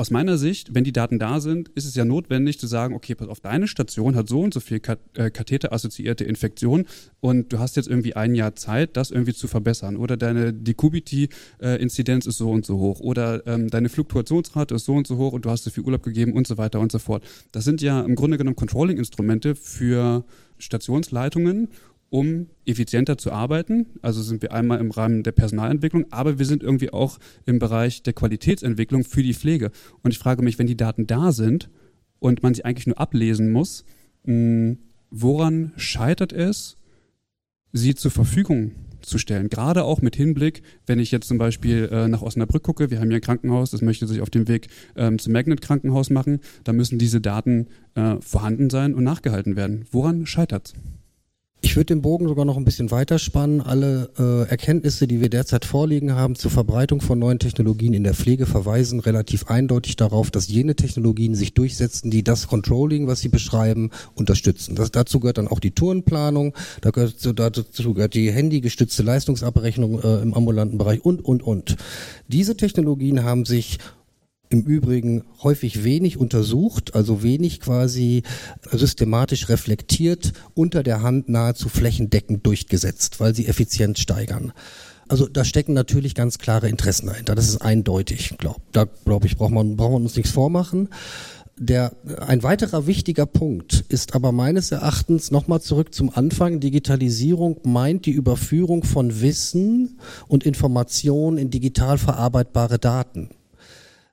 [0.00, 3.14] aus meiner Sicht, wenn die Daten da sind, ist es ja notwendig zu sagen, okay,
[3.14, 4.80] pass auf, deine Station hat so und so viel
[5.14, 6.86] äh, Katheter-assoziierte Infektion
[7.20, 9.96] und du hast jetzt irgendwie ein Jahr Zeit, das irgendwie zu verbessern.
[9.96, 13.00] Oder deine Decubity-Inzidenz ist so und so hoch.
[13.00, 16.02] Oder ähm, deine Fluktuationsrate ist so und so hoch und du hast so viel Urlaub
[16.02, 17.22] gegeben und so weiter und so fort.
[17.52, 20.24] Das sind ja im Grunde genommen Controlling-Instrumente für
[20.56, 21.68] Stationsleitungen
[22.10, 23.86] um effizienter zu arbeiten.
[24.02, 28.02] Also sind wir einmal im Rahmen der Personalentwicklung, aber wir sind irgendwie auch im Bereich
[28.02, 29.70] der Qualitätsentwicklung für die Pflege.
[30.02, 31.70] Und ich frage mich, wenn die Daten da sind
[32.18, 33.84] und man sie eigentlich nur ablesen muss,
[35.10, 36.76] woran scheitert es,
[37.72, 39.48] sie zur Verfügung zu stellen.
[39.48, 43.08] Gerade auch mit Hinblick, wenn ich jetzt zum Beispiel äh, nach Osnabrück gucke, wir haben
[43.08, 46.72] hier ein Krankenhaus, das möchte sich auf dem Weg ähm, zum Magnet Krankenhaus machen, da
[46.72, 49.86] müssen diese Daten äh, vorhanden sein und nachgehalten werden.
[49.90, 50.99] Woran scheitert es?
[51.62, 53.60] Ich würde den Bogen sogar noch ein bisschen weiterspannen.
[53.60, 58.14] Alle äh, Erkenntnisse, die wir derzeit vorliegen haben zur Verbreitung von neuen Technologien in der
[58.14, 63.28] Pflege, verweisen relativ eindeutig darauf, dass jene Technologien sich durchsetzen, die das Controlling, was sie
[63.28, 64.74] beschreiben, unterstützen.
[64.74, 70.22] Das, dazu gehört dann auch die Tourenplanung, da gehört, dazu gehört die handygestützte Leistungsabrechnung äh,
[70.22, 71.76] im ambulanten Bereich und, und, und.
[72.26, 73.78] Diese Technologien haben sich
[74.50, 78.24] im Übrigen häufig wenig untersucht, also wenig quasi
[78.70, 84.52] systematisch reflektiert, unter der Hand nahezu flächendeckend durchgesetzt, weil sie Effizienz steigern.
[85.08, 87.34] Also da stecken natürlich ganz klare Interessen dahinter.
[87.34, 88.34] Das ist eindeutig.
[88.38, 90.88] Glaub, da glaube ich, braucht man, braucht man uns nichts vormachen.
[91.56, 91.92] Der,
[92.26, 96.58] ein weiterer wichtiger Punkt ist aber meines Erachtens nochmal zurück zum Anfang.
[96.58, 103.30] Digitalisierung meint die Überführung von Wissen und Informationen in digital verarbeitbare Daten.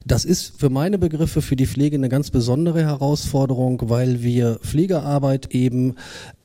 [0.08, 5.54] Das ist für meine Begriffe für die Pflege eine ganz besondere Herausforderung, weil wir Pflegearbeit
[5.54, 5.96] eben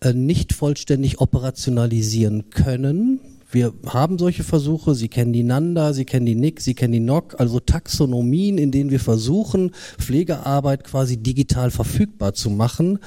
[0.01, 3.21] äh, nicht vollständig operationalisieren können.
[3.53, 7.01] Wir haben solche Versuche, Sie kennen die NANDA, Sie kennen die NIC, Sie kennen die
[7.01, 12.99] NOC, also Taxonomien, in denen wir versuchen, Pflegearbeit quasi digital verfügbar zu machen.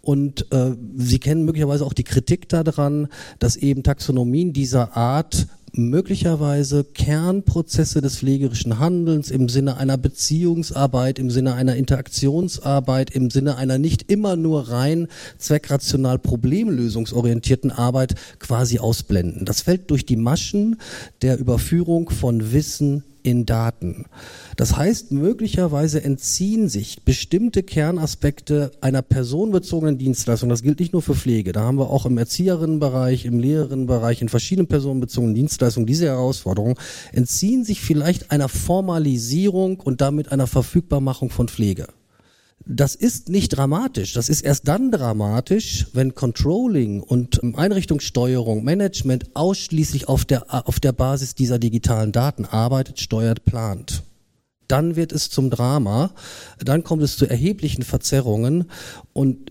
[0.00, 3.08] Und äh, Sie kennen möglicherweise auch die Kritik daran,
[3.40, 11.30] dass eben Taxonomien dieser Art möglicherweise Kernprozesse des pflegerischen Handelns im Sinne einer Beziehungsarbeit, im
[11.30, 19.44] Sinne einer Interaktionsarbeit, im Sinne einer nicht immer nur rein zweckrational problemlösungsorientierten Arbeit quasi ausblenden.
[19.44, 20.76] Das fällt durch die Maschen
[21.22, 24.06] der Überführung von Wissen in Daten.
[24.56, 30.48] Das heißt, möglicherweise entziehen sich bestimmte Kernaspekte einer personenbezogenen Dienstleistung.
[30.48, 31.52] Das gilt nicht nur für Pflege.
[31.52, 36.78] Da haben wir auch im Erzieherinnenbereich, im Lehrerinnenbereich, in verschiedenen personenbezogenen Dienstleistungen diese Herausforderung,
[37.12, 41.86] entziehen sich vielleicht einer Formalisierung und damit einer Verfügbarmachung von Pflege.
[42.70, 44.12] Das ist nicht dramatisch.
[44.12, 50.92] Das ist erst dann dramatisch, wenn Controlling und Einrichtungssteuerung, Management ausschließlich auf der, auf der
[50.92, 54.02] Basis dieser digitalen Daten arbeitet, steuert, plant
[54.68, 56.12] dann wird es zum Drama,
[56.58, 58.66] dann kommt es zu erheblichen Verzerrungen
[59.18, 59.50] und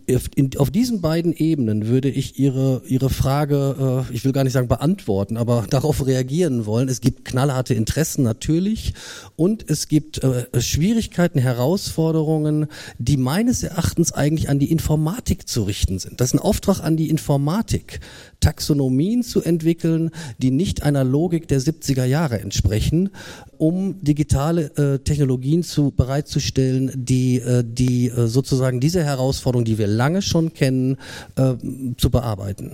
[0.57, 4.69] auf diesen beiden Ebenen würde ich Ihre, Ihre Frage, äh, ich will gar nicht sagen
[4.69, 6.87] beantworten, aber darauf reagieren wollen.
[6.87, 8.93] Es gibt knallharte Interessen natürlich
[9.35, 15.99] und es gibt äh, Schwierigkeiten, Herausforderungen, die meines Erachtens eigentlich an die Informatik zu richten
[15.99, 16.21] sind.
[16.21, 17.99] Das ist ein Auftrag an die Informatik,
[18.39, 23.09] Taxonomien zu entwickeln, die nicht einer Logik der 70er Jahre entsprechen,
[23.57, 29.87] um digitale äh, Technologien zu, bereitzustellen, die, äh, die äh, sozusagen diese Herausforderung, die wir
[29.87, 30.97] lange schon kennen,
[31.35, 31.55] äh,
[31.97, 32.73] zu bearbeiten.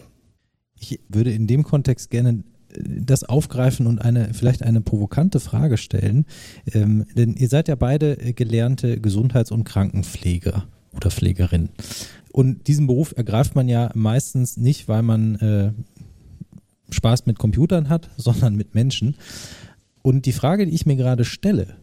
[0.80, 2.44] Ich würde in dem Kontext gerne
[2.76, 6.26] das aufgreifen und eine vielleicht eine provokante Frage stellen.
[6.74, 11.70] Ähm, denn ihr seid ja beide gelernte Gesundheits- und Krankenpfleger oder Pflegerin.
[12.32, 15.72] Und diesen Beruf ergreift man ja meistens nicht, weil man äh,
[16.90, 19.16] Spaß mit Computern hat, sondern mit Menschen.
[20.02, 21.78] Und die Frage, die ich mir gerade stelle,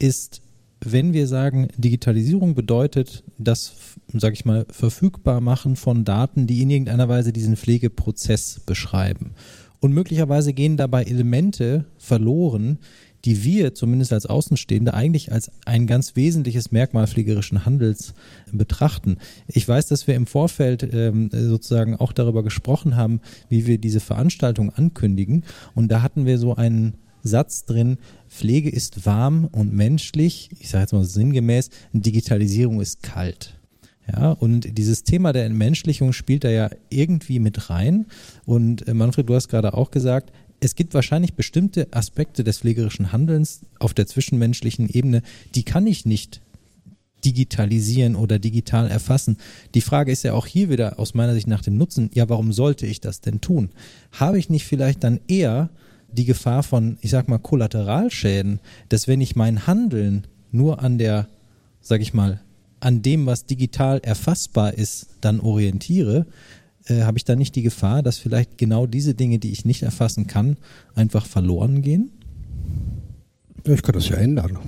[0.00, 0.42] ist,
[0.82, 3.74] wenn wir sagen, Digitalisierung bedeutet das,
[4.12, 9.32] sage ich mal, verfügbar machen von Daten, die in irgendeiner Weise diesen Pflegeprozess beschreiben.
[9.80, 12.78] Und möglicherweise gehen dabei Elemente verloren,
[13.24, 18.14] die wir zumindest als Außenstehende eigentlich als ein ganz wesentliches Merkmal pflegerischen Handels
[18.50, 19.18] betrachten.
[19.46, 24.00] Ich weiß, dass wir im Vorfeld ähm, sozusagen auch darüber gesprochen haben, wie wir diese
[24.00, 25.44] Veranstaltung ankündigen.
[25.74, 30.82] Und da hatten wir so einen Satz drin, Pflege ist warm und menschlich, ich sage
[30.82, 33.56] jetzt mal sinngemäß, Digitalisierung ist kalt.
[34.10, 38.06] Ja, und dieses Thema der Entmenschlichung spielt da ja irgendwie mit rein.
[38.44, 43.12] Und äh, Manfred, du hast gerade auch gesagt, es gibt wahrscheinlich bestimmte Aspekte des pflegerischen
[43.12, 45.22] Handelns auf der zwischenmenschlichen Ebene,
[45.54, 46.40] die kann ich nicht
[47.24, 49.36] digitalisieren oder digital erfassen.
[49.74, 52.52] Die Frage ist ja auch hier wieder aus meiner Sicht nach dem Nutzen, ja, warum
[52.52, 53.70] sollte ich das denn tun?
[54.12, 55.70] Habe ich nicht vielleicht dann eher
[56.12, 61.28] die Gefahr von, ich sag mal, Kollateralschäden, dass wenn ich mein Handeln nur an der,
[61.80, 62.40] sag ich mal,
[62.80, 66.26] an dem, was digital erfassbar ist, dann orientiere,
[66.86, 69.82] äh, habe ich da nicht die Gefahr, dass vielleicht genau diese Dinge, die ich nicht
[69.82, 70.56] erfassen kann,
[70.94, 72.10] einfach verloren gehen?
[73.64, 74.58] Ich kann das ja ändern.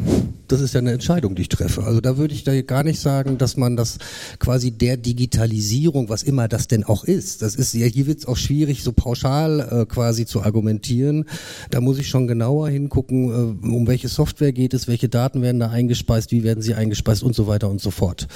[0.48, 1.84] Das ist ja eine Entscheidung, die ich treffe.
[1.84, 3.98] Also da würde ich da gar nicht sagen, dass man das
[4.38, 8.26] quasi der Digitalisierung, was immer das denn auch ist, das ist ja hier wird es
[8.26, 11.24] auch schwierig, so pauschal äh, quasi zu argumentieren.
[11.70, 13.30] Da muss ich schon genauer hingucken,
[13.62, 17.22] äh, um welche Software geht es, welche Daten werden da eingespeist, wie werden sie eingespeist
[17.22, 18.28] und so weiter und so fort.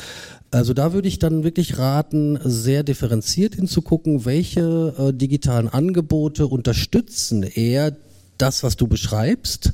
[0.50, 7.42] Also da würde ich dann wirklich raten, sehr differenziert hinzugucken, welche äh, digitalen Angebote unterstützen
[7.42, 7.94] eher
[8.38, 9.72] das, was du beschreibst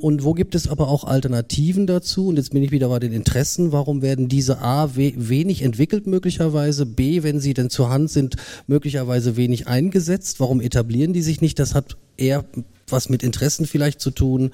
[0.00, 2.28] und wo gibt es aber auch Alternativen dazu?
[2.28, 3.70] Und jetzt bin ich wieder bei den Interessen.
[3.70, 6.86] Warum werden diese A wenig entwickelt möglicherweise?
[6.86, 8.36] B, wenn sie denn zur Hand sind,
[8.66, 10.40] möglicherweise wenig eingesetzt?
[10.40, 11.58] Warum etablieren die sich nicht?
[11.58, 12.44] Das hat eher
[12.88, 14.52] was mit Interessen vielleicht zu tun,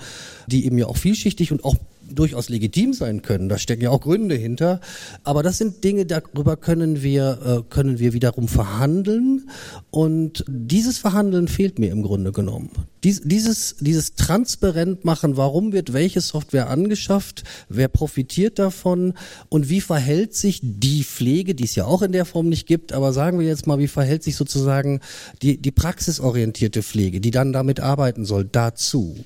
[0.49, 1.77] die eben ja auch vielschichtig und auch
[2.11, 3.49] durchaus legitim sein können.
[3.49, 4.81] Da stecken ja auch Gründe hinter.
[5.25, 9.49] Aber das sind Dinge, darüber können wir, äh, können wir wiederum verhandeln.
[9.91, 12.71] Und dieses Verhandeln fehlt mir im Grunde genommen.
[13.05, 19.15] Dies, dieses, dieses transparent machen, warum wird welche Software angeschafft, wer profitiert davon
[19.49, 22.93] und wie verhält sich die Pflege, die es ja auch in der Form nicht gibt,
[22.93, 25.01] aber sagen wir jetzt mal, wie verhält sich sozusagen
[25.43, 29.17] die, die praxisorientierte Pflege, die dann damit arbeiten soll, dazu.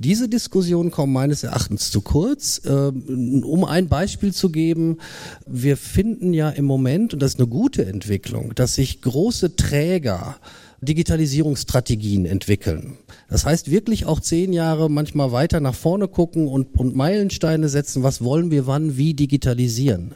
[0.00, 2.62] Diese Diskussion kommt meines Erachtens zu kurz.
[2.64, 4.96] Ähm, um ein Beispiel zu geben,
[5.46, 10.36] wir finden ja im Moment, und das ist eine gute Entwicklung, dass sich große Träger
[10.80, 12.96] Digitalisierungsstrategien entwickeln.
[13.28, 18.02] Das heißt wirklich auch zehn Jahre manchmal weiter nach vorne gucken und, und Meilensteine setzen,
[18.02, 20.14] was wollen wir wann wie digitalisieren.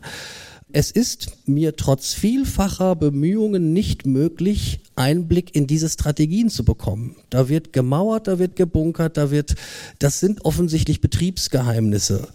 [0.76, 7.14] Es ist mir trotz vielfacher Bemühungen nicht möglich, Einblick in diese Strategien zu bekommen.
[7.30, 9.54] Da wird gemauert, da wird gebunkert, da wird,
[10.00, 12.26] das sind offensichtlich Betriebsgeheimnisse.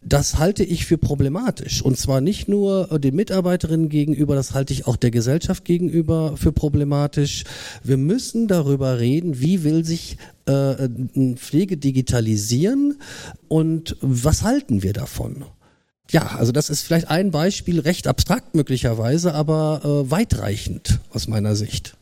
[0.00, 1.82] Das halte ich für problematisch.
[1.82, 6.50] Und zwar nicht nur den Mitarbeiterinnen gegenüber, das halte ich auch der Gesellschaft gegenüber für
[6.50, 7.44] problematisch.
[7.84, 10.88] Wir müssen darüber reden, wie will sich äh,
[11.36, 12.96] Pflege digitalisieren
[13.48, 15.44] und was halten wir davon?
[16.12, 21.56] Ja, also das ist vielleicht ein Beispiel, recht abstrakt möglicherweise, aber äh, weitreichend aus meiner
[21.56, 21.96] Sicht.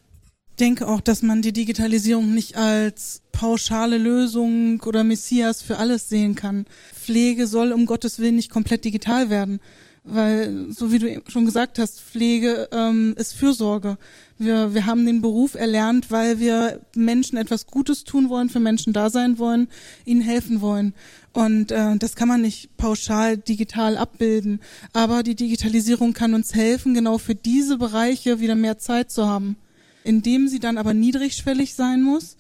[0.51, 6.09] Ich denke auch, dass man die Digitalisierung nicht als pauschale Lösung oder Messias für alles
[6.11, 6.67] sehen kann.
[6.93, 9.61] Pflege soll um Gottes Willen nicht komplett digital werden
[10.05, 13.99] weil, so wie du schon gesagt hast, Pflege ähm, ist Fürsorge.
[14.41, 18.95] Wir, wir haben den Beruf erlernt, weil wir Menschen etwas Gutes tun wollen, für Menschen
[18.95, 19.69] da sein wollen,
[20.07, 20.95] ihnen helfen wollen.
[21.35, 24.61] Und äh, das kann man nicht pauschal digital abbilden.
[24.95, 29.57] Aber die Digitalisierung kann uns helfen, genau für diese Bereiche wieder mehr Zeit zu haben.
[30.05, 32.39] Indem sie dann aber niedrigschwellig sein muss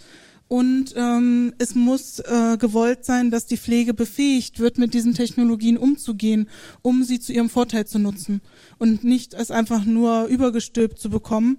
[0.52, 5.78] und ähm, es muss äh, gewollt sein, dass die Pflege befähigt wird, mit diesen Technologien
[5.78, 6.48] umzugehen,
[6.82, 8.40] um sie zu ihrem Vorteil zu nutzen
[8.76, 11.58] und nicht es einfach nur übergestülpt zu bekommen,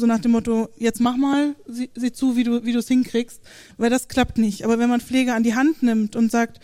[0.00, 3.40] so nach dem Motto, jetzt mach mal, sieh, sieh zu, wie du wie es hinkriegst,
[3.76, 4.64] weil das klappt nicht.
[4.64, 6.58] Aber wenn man Pflege an die Hand nimmt und sagt,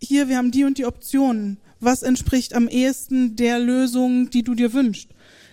[0.00, 4.54] hier, wir haben die und die Optionen, was entspricht am ehesten der Lösung, die du
[4.54, 5.08] dir wünschst,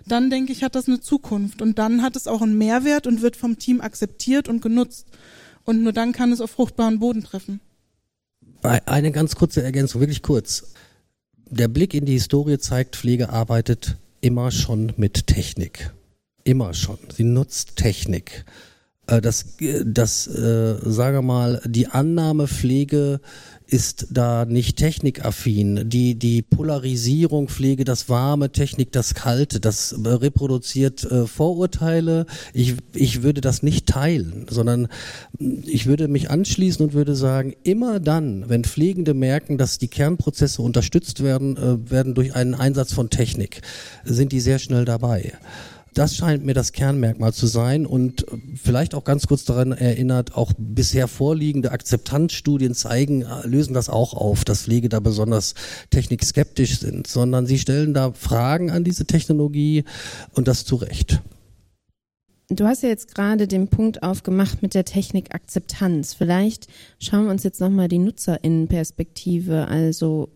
[0.08, 3.22] dann denke ich, hat das eine Zukunft und dann hat es auch einen Mehrwert und
[3.22, 5.08] wird vom Team akzeptiert und genutzt.
[5.66, 7.60] Und nur dann kann es auf fruchtbaren Boden treffen.
[8.62, 10.74] Eine ganz kurze Ergänzung, wirklich kurz.
[11.50, 15.92] Der Blick in die Historie zeigt, Pflege arbeitet immer schon mit Technik.
[16.44, 16.98] Immer schon.
[17.16, 18.46] Sie nutzt Technik.
[19.10, 19.46] Äh, das,
[19.86, 23.20] das, äh, sage mal, die Annahme Pflege
[23.68, 25.90] ist da nicht technikaffin.
[25.90, 32.26] Die, die Polarisierung Pflege, das warme, Technik, das kalte, das reproduziert äh, Vorurteile.
[32.54, 34.88] Ich, ich würde das nicht teilen, sondern
[35.38, 40.64] ich würde mich anschließen und würde sagen, immer dann, wenn Pflegende merken, dass die Kernprozesse
[40.64, 43.62] unterstützt werden, äh, werden durch einen Einsatz von Technik,
[44.04, 45.34] sind die sehr schnell dabei.
[45.94, 48.26] Das scheint mir das Kernmerkmal zu sein und
[48.56, 54.14] vielleicht auch ganz kurz daran erinnert, auch bisher vorliegende Akzeptanzstudien zeigen, äh, lösen das auch
[54.14, 55.56] auf, dass Pflege da besonders
[55.90, 59.84] technikskeptisch sind, sondern sie stellen da Fragen an diese Technologie
[60.34, 61.22] und das zu Recht.
[62.52, 66.14] Du hast ja jetzt gerade den Punkt aufgemacht mit der Technikakzeptanz.
[66.16, 66.68] Vielleicht
[67.00, 70.30] schauen wir uns jetzt nochmal die Nutzerinnenperspektive, also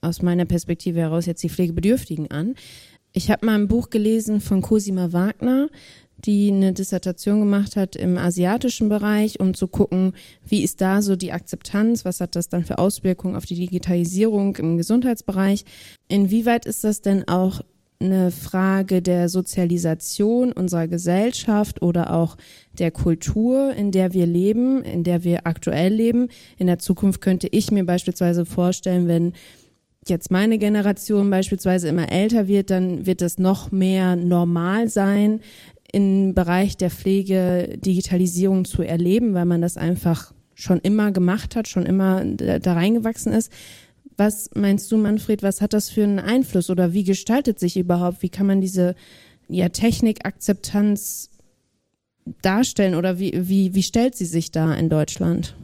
[0.00, 2.54] aus meiner Perspektive heraus jetzt die Pflegebedürftigen an.
[3.12, 5.68] Ich habe mal ein Buch gelesen von Cosima Wagner,
[6.24, 10.12] die eine Dissertation gemacht hat im asiatischen Bereich, um zu gucken,
[10.46, 14.54] wie ist da so die Akzeptanz, was hat das dann für Auswirkungen auf die Digitalisierung
[14.56, 15.64] im Gesundheitsbereich.
[16.08, 17.62] Inwieweit ist das denn auch
[18.02, 22.36] eine Frage der Sozialisation unserer Gesellschaft oder auch
[22.78, 26.28] der Kultur, in der wir leben, in der wir aktuell leben.
[26.56, 29.34] In der Zukunft könnte ich mir beispielsweise vorstellen, wenn
[30.10, 35.40] jetzt meine Generation beispielsweise immer älter wird, dann wird es noch mehr normal sein,
[35.92, 41.68] im Bereich der Pflege Digitalisierung zu erleben, weil man das einfach schon immer gemacht hat,
[41.68, 43.50] schon immer da reingewachsen ist.
[44.16, 48.22] Was meinst du, Manfred, was hat das für einen Einfluss oder wie gestaltet sich überhaupt,
[48.22, 48.94] wie kann man diese
[49.48, 51.30] ja, Technikakzeptanz
[52.42, 55.56] darstellen oder wie, wie, wie stellt sie sich da in Deutschland?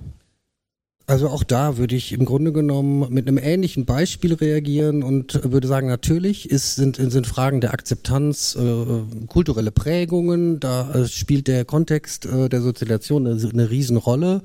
[1.08, 5.68] Also auch da würde ich im Grunde genommen mit einem ähnlichen Beispiel reagieren und würde
[5.68, 11.64] sagen, natürlich ist, sind, sind Fragen der Akzeptanz, äh, kulturelle Prägungen, da äh, spielt der
[11.64, 14.42] Kontext äh, der Sozialisation eine, eine Riesenrolle.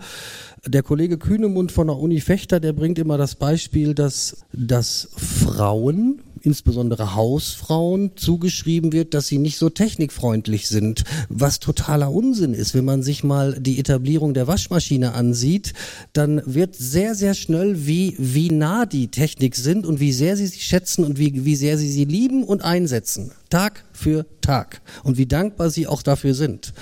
[0.68, 6.22] Der Kollege Kühnemund von der Uni Fechter, der bringt immer das Beispiel, dass, dass Frauen
[6.44, 12.74] insbesondere Hausfrauen zugeschrieben wird, dass sie nicht so technikfreundlich sind, was totaler Unsinn ist.
[12.74, 15.74] Wenn man sich mal die Etablierung der Waschmaschine ansieht,
[16.14, 20.48] dann wird sehr, sehr schnell, wie, wie nah die Technik sind und wie sehr sie
[20.48, 23.32] sie schätzen und wie, wie sehr sie sie lieben und einsetzen.
[23.50, 24.82] Tag für Tag.
[25.04, 26.74] Und wie dankbar sie auch dafür sind.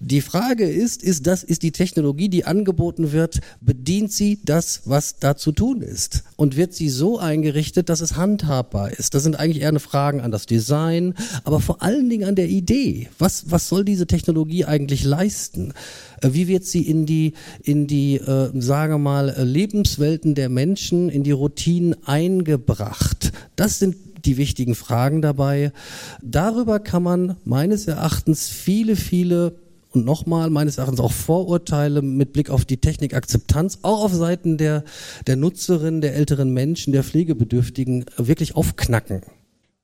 [0.00, 5.18] Die Frage ist, ist das, ist die Technologie, die angeboten wird, bedient sie das, was
[5.18, 6.24] da zu tun ist?
[6.36, 9.14] Und wird sie so eingerichtet, dass es handhabbar ist?
[9.14, 12.48] Das sind eigentlich eher eine Fragen an das Design, aber vor allen Dingen an der
[12.48, 13.08] Idee.
[13.18, 15.72] Was, was soll diese Technologie eigentlich leisten?
[16.20, 17.32] Äh, wie wird sie in die,
[17.62, 23.32] in die, äh, sage mal, äh, Lebenswelten der Menschen, in die Routinen eingebracht?
[23.56, 25.72] Das sind die wichtigen Fragen dabei.
[26.20, 29.54] Darüber kann man meines Erachtens viele, viele
[29.96, 34.84] und nochmal meines Erachtens auch Vorurteile mit Blick auf die Technikakzeptanz, auch auf Seiten der,
[35.26, 39.22] der Nutzerinnen, der älteren Menschen, der Pflegebedürftigen wirklich aufknacken.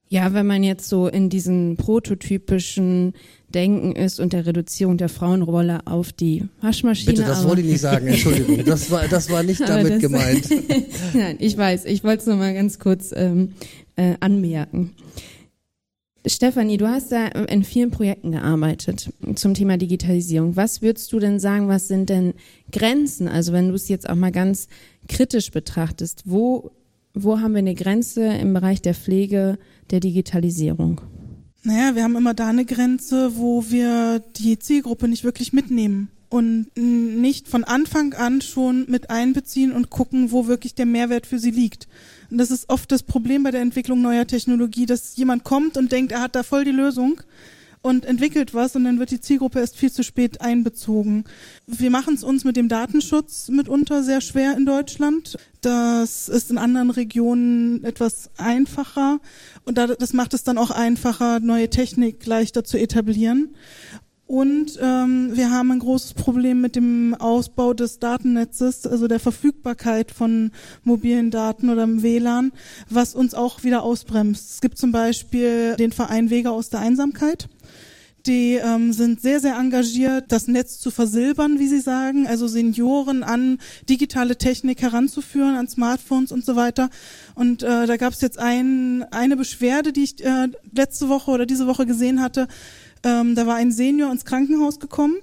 [0.08, 3.14] Ja, wenn man jetzt so in diesen prototypischen
[3.48, 7.12] Denken ist und der Reduzierung der Frauenrolle auf die Waschmaschine.
[7.12, 8.62] Bitte, das wollte ich nicht sagen, Entschuldigung.
[8.66, 10.48] Das war, das war nicht damit gemeint.
[11.14, 13.52] Nein, ich weiß, ich wollte es nochmal ganz kurz ähm,
[13.96, 14.92] äh, anmerken.
[16.24, 20.54] Stefanie, du hast da in vielen Projekten gearbeitet zum Thema Digitalisierung.
[20.54, 22.34] Was würdest du denn sagen, was sind denn
[22.70, 23.26] Grenzen?
[23.26, 24.68] Also wenn du es jetzt auch mal ganz
[25.08, 26.70] kritisch betrachtest, wo,
[27.12, 29.58] wo haben wir eine Grenze im Bereich der Pflege,
[29.90, 31.00] der Digitalisierung?
[31.64, 36.68] Naja, wir haben immer da eine Grenze, wo wir die Zielgruppe nicht wirklich mitnehmen und
[36.76, 41.50] nicht von Anfang an schon mit einbeziehen und gucken, wo wirklich der Mehrwert für sie
[41.50, 41.88] liegt.
[42.32, 45.92] Und das ist oft das Problem bei der Entwicklung neuer Technologie, dass jemand kommt und
[45.92, 47.20] denkt, er hat da voll die Lösung
[47.82, 51.24] und entwickelt was und dann wird die Zielgruppe erst viel zu spät einbezogen.
[51.66, 55.36] Wir machen es uns mit dem Datenschutz mitunter sehr schwer in Deutschland.
[55.60, 59.20] Das ist in anderen Regionen etwas einfacher
[59.66, 63.54] und das macht es dann auch einfacher, neue Technik leichter zu etablieren.
[64.32, 70.10] Und ähm, wir haben ein großes Problem mit dem Ausbau des Datennetzes, also der Verfügbarkeit
[70.10, 70.52] von
[70.84, 72.52] mobilen Daten oder im WLAN,
[72.88, 74.52] was uns auch wieder ausbremst.
[74.52, 77.50] Es gibt zum Beispiel den Verein Wege aus der Einsamkeit.
[78.24, 83.24] Die ähm, sind sehr, sehr engagiert, das Netz zu versilbern, wie sie sagen, also Senioren
[83.24, 83.58] an
[83.90, 86.88] digitale Technik heranzuführen, an Smartphones und so weiter.
[87.34, 91.44] Und äh, da gab es jetzt ein, eine Beschwerde, die ich äh, letzte Woche oder
[91.44, 92.48] diese Woche gesehen hatte
[93.04, 95.16] ähm, da war ein Senior ins Krankenhaus gekommen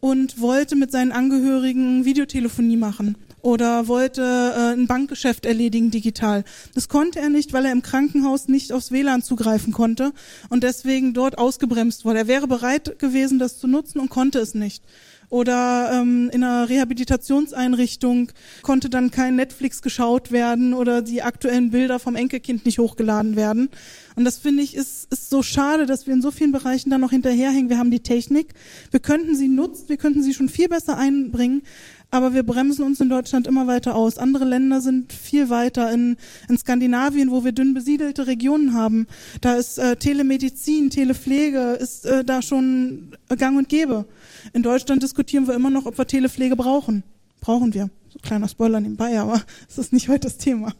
[0.00, 6.44] und wollte mit seinen Angehörigen Videotelefonie machen oder wollte äh, ein Bankgeschäft erledigen digital.
[6.74, 10.12] Das konnte er nicht, weil er im Krankenhaus nicht aufs WLAN zugreifen konnte
[10.48, 12.20] und deswegen dort ausgebremst wurde.
[12.20, 14.82] Er wäre bereit gewesen, das zu nutzen und konnte es nicht
[15.30, 22.00] oder ähm, in einer Rehabilitationseinrichtung konnte dann kein Netflix geschaut werden oder die aktuellen Bilder
[22.00, 23.70] vom Enkelkind nicht hochgeladen werden.
[24.16, 26.98] Und das finde ich ist, ist so schade, dass wir in so vielen Bereichen da
[26.98, 27.70] noch hinterherhängen.
[27.70, 28.54] Wir haben die Technik,
[28.90, 31.62] wir könnten sie nutzen, wir könnten sie schon viel besser einbringen,
[32.10, 34.18] aber wir bremsen uns in Deutschland immer weiter aus.
[34.18, 35.92] Andere Länder sind viel weiter.
[35.92, 36.16] In,
[36.48, 39.06] in Skandinavien, wo wir dünn besiedelte Regionen haben,
[39.40, 44.06] da ist äh, Telemedizin, Telepflege, ist äh, da schon gang und gäbe.
[44.52, 47.02] In Deutschland diskutieren wir immer noch, ob wir Telepflege brauchen.
[47.40, 47.90] Brauchen wir.
[48.12, 50.74] So kleiner Spoiler nebenbei, aber es ist nicht heute das Thema.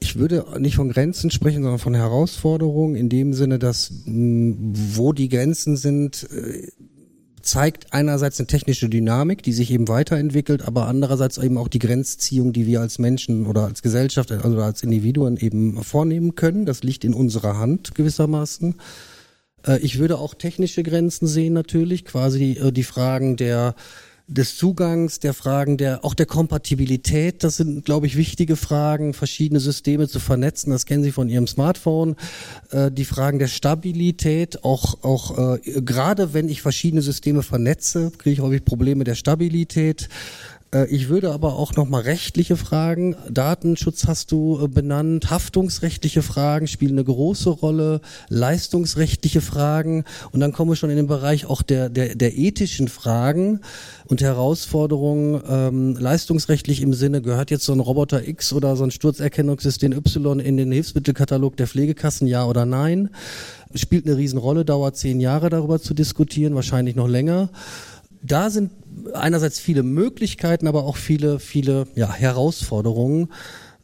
[0.00, 5.28] Ich würde nicht von Grenzen sprechen, sondern von Herausforderungen in dem Sinne, dass wo die
[5.28, 6.68] Grenzen sind, äh,
[7.46, 12.52] zeigt einerseits eine technische Dynamik, die sich eben weiterentwickelt, aber andererseits eben auch die Grenzziehung,
[12.52, 16.66] die wir als Menschen oder als Gesellschaft, also als Individuen eben vornehmen können.
[16.66, 18.74] Das liegt in unserer Hand gewissermaßen.
[19.66, 23.74] Äh, ich würde auch technische Grenzen sehen natürlich, quasi äh, die Fragen der
[24.28, 29.60] des Zugangs, der Fragen der, auch der Kompatibilität, das sind, glaube ich, wichtige Fragen, verschiedene
[29.60, 32.16] Systeme zu vernetzen, das kennen Sie von Ihrem Smartphone,
[32.70, 38.34] äh, die Fragen der Stabilität, auch, auch äh, gerade wenn ich verschiedene Systeme vernetze, kriege
[38.34, 40.08] ich häufig Probleme der Stabilität,
[40.84, 46.92] ich würde aber auch nochmal rechtliche Fragen, Datenschutz hast du äh, benannt, haftungsrechtliche Fragen spielen
[46.92, 50.04] eine große Rolle, leistungsrechtliche Fragen.
[50.32, 53.60] Und dann kommen wir schon in den Bereich auch der, der, der ethischen Fragen
[54.06, 55.42] und Herausforderungen.
[55.48, 60.40] Ähm, leistungsrechtlich im Sinne, gehört jetzt so ein Roboter X oder so ein Sturzerkennungssystem Y
[60.40, 63.10] in den Hilfsmittelkatalog der Pflegekassen, ja oder nein?
[63.74, 67.50] Spielt eine Riesenrolle, dauert zehn Jahre darüber zu diskutieren, wahrscheinlich noch länger.
[68.22, 68.70] Da sind
[69.14, 73.28] einerseits viele Möglichkeiten, aber auch viele, viele ja, Herausforderungen.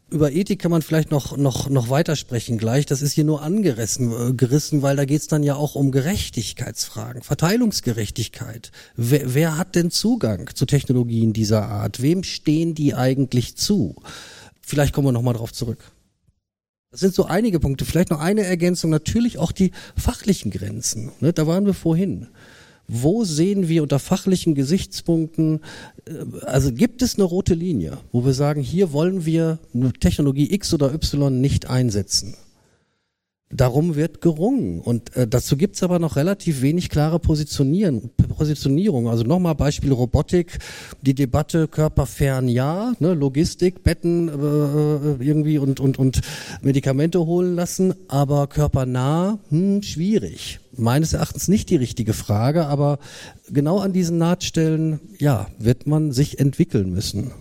[0.09, 2.85] Über Ethik kann man vielleicht noch, noch, noch weitersprechen gleich.
[2.85, 5.91] Das ist hier nur angerissen, äh, gerissen, weil da geht es dann ja auch um
[5.91, 8.71] Gerechtigkeitsfragen, Verteilungsgerechtigkeit.
[8.95, 12.01] Wer, wer hat denn Zugang zu Technologien dieser Art?
[12.01, 13.95] Wem stehen die eigentlich zu?
[14.61, 15.79] Vielleicht kommen wir nochmal drauf zurück.
[16.91, 17.85] Das sind so einige Punkte.
[17.85, 18.91] Vielleicht noch eine Ergänzung.
[18.91, 21.11] Natürlich auch die fachlichen Grenzen.
[21.21, 21.33] Ne?
[21.33, 22.27] Da waren wir vorhin.
[22.87, 25.61] Wo sehen wir unter fachlichen Gesichtspunkten,
[26.05, 29.59] äh, also gibt es eine rote Linie, wo wir sagen, hier wollen wir
[29.99, 32.35] Technologie X oder Y nicht einsetzen?
[33.55, 34.79] Darum wird gerungen.
[34.81, 39.07] Und äh, dazu gibt's aber noch relativ wenig klare Positionieren, Positionierung.
[39.07, 40.57] Also nochmal Beispiel Robotik,
[41.01, 46.21] die Debatte körperfern ja, ne, Logistik, Betten äh, äh, irgendwie und, und, und
[46.61, 50.59] Medikamente holen lassen, aber körpernah, hm, schwierig.
[50.75, 52.97] Meines Erachtens nicht die richtige Frage, aber
[53.49, 57.31] genau an diesen Nahtstellen, ja, wird man sich entwickeln müssen.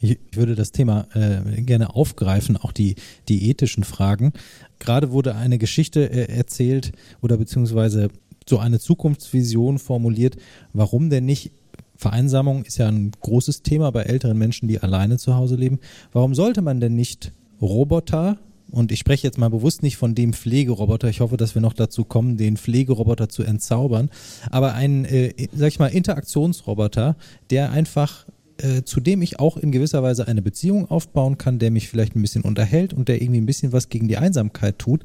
[0.00, 2.94] Ich, würde das Thema äh, gerne aufgreifen, auch die,
[3.28, 4.32] die ethischen Fragen
[4.78, 8.08] gerade wurde eine Geschichte äh, erzählt oder beziehungsweise
[8.48, 10.36] so eine Zukunftsvision formuliert,
[10.72, 11.52] warum denn nicht
[11.96, 15.80] Vereinsamung ist ja ein großes Thema bei älteren Menschen, die alleine zu Hause leben.
[16.12, 18.38] Warum sollte man denn nicht Roboter,
[18.70, 21.72] und ich spreche jetzt mal bewusst nicht von dem Pflegeroboter, ich hoffe, dass wir noch
[21.72, 24.10] dazu kommen, den Pflegeroboter zu entzaubern,
[24.50, 27.16] aber einen, äh, sag ich mal, Interaktionsroboter,
[27.50, 28.26] der einfach
[28.58, 32.16] äh, zu dem ich auch in gewisser Weise eine Beziehung aufbauen kann, der mich vielleicht
[32.16, 35.04] ein bisschen unterhält und der irgendwie ein bisschen was gegen die Einsamkeit tut.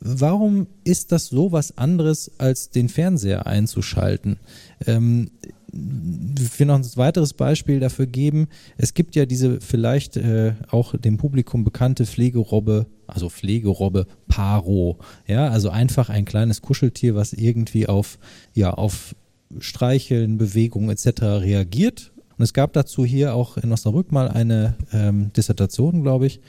[0.00, 4.38] Warum ist das so was anderes, als den Fernseher einzuschalten?
[4.86, 5.30] Ähm,
[5.70, 8.48] ich will noch ein weiteres Beispiel dafür geben.
[8.78, 14.98] Es gibt ja diese vielleicht äh, auch dem Publikum bekannte Pflegerobbe, also Pflegerobbe Paro.
[15.26, 18.18] Ja, also einfach ein kleines Kuscheltier, was irgendwie auf,
[18.54, 19.14] ja, auf
[19.58, 21.22] Streicheln, Bewegungen etc.
[21.22, 26.40] reagiert und es gab dazu hier auch in Osnabrück mal eine ähm, Dissertation, glaube ich.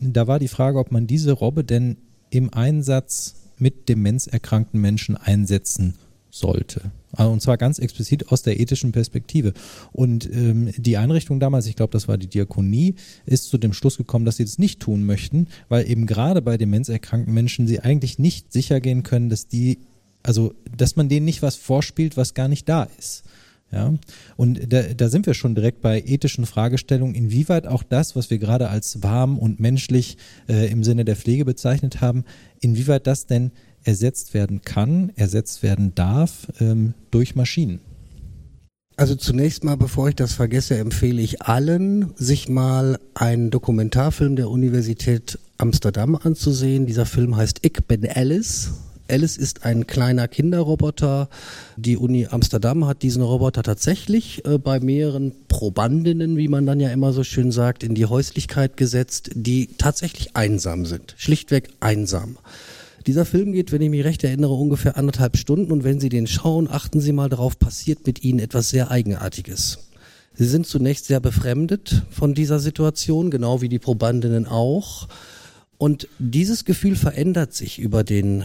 [0.00, 1.96] Da war die Frage, ob man diese Robbe denn
[2.30, 5.94] im Einsatz mit demenzerkrankten Menschen einsetzen
[6.30, 6.92] sollte.
[7.12, 9.54] Also, und zwar ganz explizit aus der ethischen Perspektive.
[9.92, 13.96] Und ähm, die Einrichtung damals, ich glaube, das war die Diakonie, ist zu dem Schluss
[13.96, 18.18] gekommen, dass sie das nicht tun möchten, weil eben gerade bei demenzerkrankten Menschen sie eigentlich
[18.18, 19.78] nicht sicher gehen können, dass die,
[20.22, 23.24] also dass man denen nicht was vorspielt, was gar nicht da ist.
[23.70, 23.92] Ja,
[24.36, 28.38] und da, da sind wir schon direkt bei ethischen Fragestellungen, inwieweit auch das, was wir
[28.38, 30.16] gerade als warm und menschlich
[30.48, 32.24] äh, im Sinne der Pflege bezeichnet haben,
[32.60, 33.52] inwieweit das denn
[33.84, 37.80] ersetzt werden kann, ersetzt werden darf ähm, durch Maschinen.
[38.96, 44.50] Also zunächst mal, bevor ich das vergesse, empfehle ich allen, sich mal einen Dokumentarfilm der
[44.50, 46.86] Universität Amsterdam anzusehen.
[46.86, 48.72] Dieser Film heißt Ich bin Alice
[49.10, 51.28] Alice ist ein kleiner Kinderroboter.
[51.76, 56.90] Die Uni Amsterdam hat diesen Roboter tatsächlich äh, bei mehreren Probandinnen, wie man dann ja
[56.90, 61.14] immer so schön sagt, in die Häuslichkeit gesetzt, die tatsächlich einsam sind.
[61.16, 62.38] Schlichtweg einsam.
[63.06, 66.26] Dieser Film geht, wenn ich mich recht erinnere, ungefähr anderthalb Stunden und wenn Sie den
[66.26, 69.88] schauen, achten Sie mal darauf, passiert mit Ihnen etwas sehr Eigenartiges.
[70.34, 75.08] Sie sind zunächst sehr befremdet von dieser Situation, genau wie die Probandinnen auch.
[75.78, 78.44] Und dieses Gefühl verändert sich über den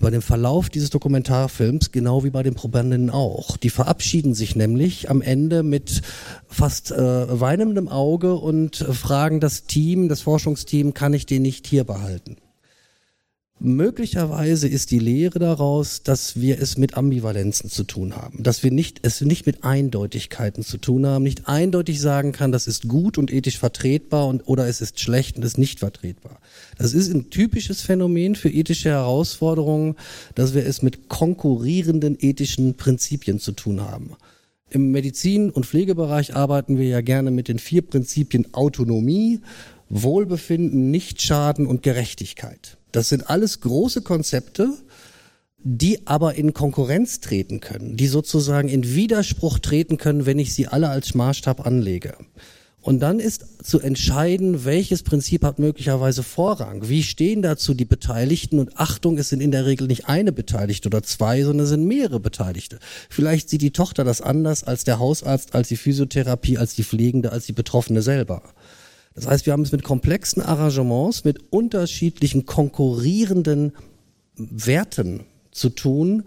[0.00, 3.56] bei dem Verlauf dieses Dokumentarfilms, genau wie bei den Probanden auch.
[3.56, 6.02] Die verabschieden sich nämlich am Ende mit
[6.48, 11.84] fast äh, weinendem Auge und fragen das Team, das Forschungsteam, kann ich den nicht hier
[11.84, 12.36] behalten?
[13.60, 18.70] Möglicherweise ist die Lehre daraus, dass wir es mit Ambivalenzen zu tun haben, dass wir
[18.70, 23.16] nicht, es nicht mit Eindeutigkeiten zu tun haben, nicht eindeutig sagen kann, das ist gut
[23.16, 26.40] und ethisch vertretbar und, oder es ist schlecht und es ist nicht vertretbar.
[26.78, 29.94] Das ist ein typisches Phänomen für ethische Herausforderungen,
[30.34, 34.16] dass wir es mit konkurrierenden ethischen Prinzipien zu tun haben.
[34.68, 39.40] Im Medizin- und Pflegebereich arbeiten wir ja gerne mit den vier Prinzipien Autonomie,
[39.88, 42.78] Wohlbefinden, Nichtschaden und Gerechtigkeit.
[42.94, 44.72] Das sind alles große Konzepte,
[45.58, 50.68] die aber in Konkurrenz treten können, die sozusagen in Widerspruch treten können, wenn ich sie
[50.68, 52.14] alle als Maßstab anlege.
[52.80, 56.88] Und dann ist zu entscheiden, welches Prinzip hat möglicherweise Vorrang.
[56.88, 58.60] Wie stehen dazu die Beteiligten?
[58.60, 61.86] Und Achtung, es sind in der Regel nicht eine Beteiligte oder zwei, sondern es sind
[61.86, 62.78] mehrere Beteiligte.
[63.10, 67.32] Vielleicht sieht die Tochter das anders als der Hausarzt, als die Physiotherapie, als die Pflegende,
[67.32, 68.42] als die Betroffene selber.
[69.14, 73.72] Das heißt, wir haben es mit komplexen Arrangements, mit unterschiedlichen konkurrierenden
[74.36, 75.20] Werten
[75.52, 76.24] zu tun.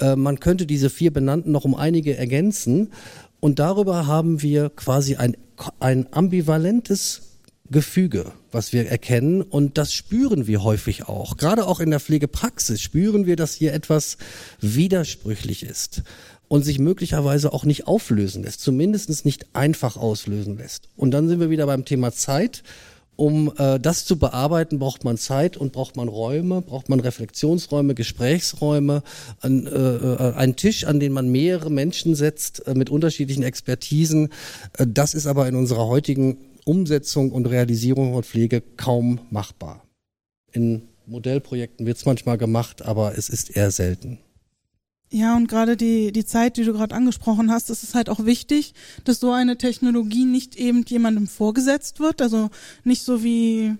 [0.00, 2.92] Äh, man könnte diese vier benannten noch um einige ergänzen.
[3.40, 5.36] Und darüber haben wir quasi ein,
[5.78, 7.22] ein ambivalentes
[7.70, 9.42] Gefüge, was wir erkennen.
[9.42, 11.36] Und das spüren wir häufig auch.
[11.36, 14.16] Gerade auch in der Pflegepraxis spüren wir, dass hier etwas
[14.60, 16.02] widersprüchlich ist
[16.48, 20.88] und sich möglicherweise auch nicht auflösen lässt, zumindest nicht einfach auslösen lässt.
[20.96, 22.62] Und dann sind wir wieder beim Thema Zeit.
[23.16, 27.94] Um äh, das zu bearbeiten, braucht man Zeit und braucht man Räume, braucht man Reflexionsräume,
[27.94, 29.04] Gesprächsräume,
[29.40, 34.30] an, äh, äh, einen Tisch, an den man mehrere Menschen setzt äh, mit unterschiedlichen Expertisen.
[34.78, 39.84] Äh, das ist aber in unserer heutigen Umsetzung und Realisierung von Pflege kaum machbar.
[40.50, 44.18] In Modellprojekten wird es manchmal gemacht, aber es ist eher selten.
[45.14, 48.24] Ja, und gerade die, die Zeit, die du gerade angesprochen hast, ist es halt auch
[48.26, 52.50] wichtig, dass so eine Technologie nicht eben jemandem vorgesetzt wird, also
[52.82, 53.76] nicht so wie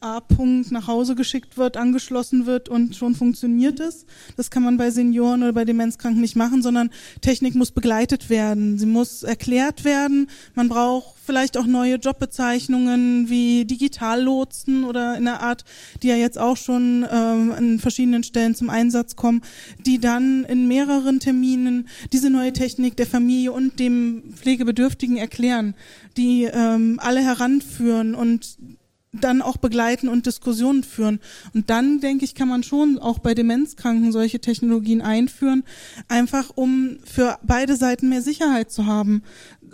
[0.00, 4.06] A-Punkt nach Hause geschickt wird, angeschlossen wird und schon funktioniert es.
[4.36, 6.90] Das kann man bei Senioren oder bei Demenzkranken nicht machen, sondern
[7.20, 8.78] Technik muss begleitet werden.
[8.78, 10.30] Sie muss erklärt werden.
[10.54, 15.64] Man braucht vielleicht auch neue Jobbezeichnungen wie Digitallotsen oder in der Art,
[16.02, 19.42] die ja jetzt auch schon ähm, an verschiedenen Stellen zum Einsatz kommen,
[19.84, 25.74] die dann in mehreren Terminen diese neue Technik der Familie und dem Pflegebedürftigen erklären,
[26.16, 28.56] die ähm, alle heranführen und
[29.12, 31.20] dann auch begleiten und Diskussionen führen.
[31.54, 35.64] Und dann, denke ich, kann man schon auch bei Demenzkranken solche Technologien einführen,
[36.08, 39.22] einfach um für beide Seiten mehr Sicherheit zu haben.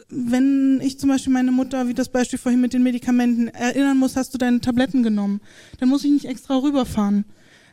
[0.09, 4.17] Wenn ich zum Beispiel meine Mutter, wie das Beispiel vorhin mit den Medikamenten, erinnern muss,
[4.17, 5.41] hast du deine Tabletten genommen,
[5.79, 7.25] dann muss ich nicht extra rüberfahren.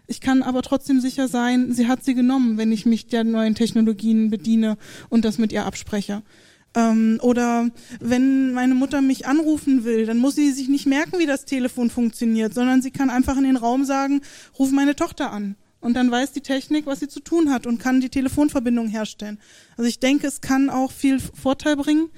[0.07, 3.55] Ich kann aber trotzdem sicher sein, sie hat sie genommen, wenn ich mich der neuen
[3.55, 4.77] Technologien bediene
[5.09, 6.23] und das mit ihr abspreche.
[6.73, 7.69] Ähm, oder
[7.99, 11.89] wenn meine Mutter mich anrufen will, dann muss sie sich nicht merken, wie das Telefon
[11.89, 14.21] funktioniert, sondern sie kann einfach in den Raum sagen,
[14.57, 15.55] ruf meine Tochter an.
[15.81, 19.39] Und dann weiß die Technik, was sie zu tun hat und kann die Telefonverbindung herstellen.
[19.77, 22.09] Also ich denke, es kann auch viel Vorteil bringen,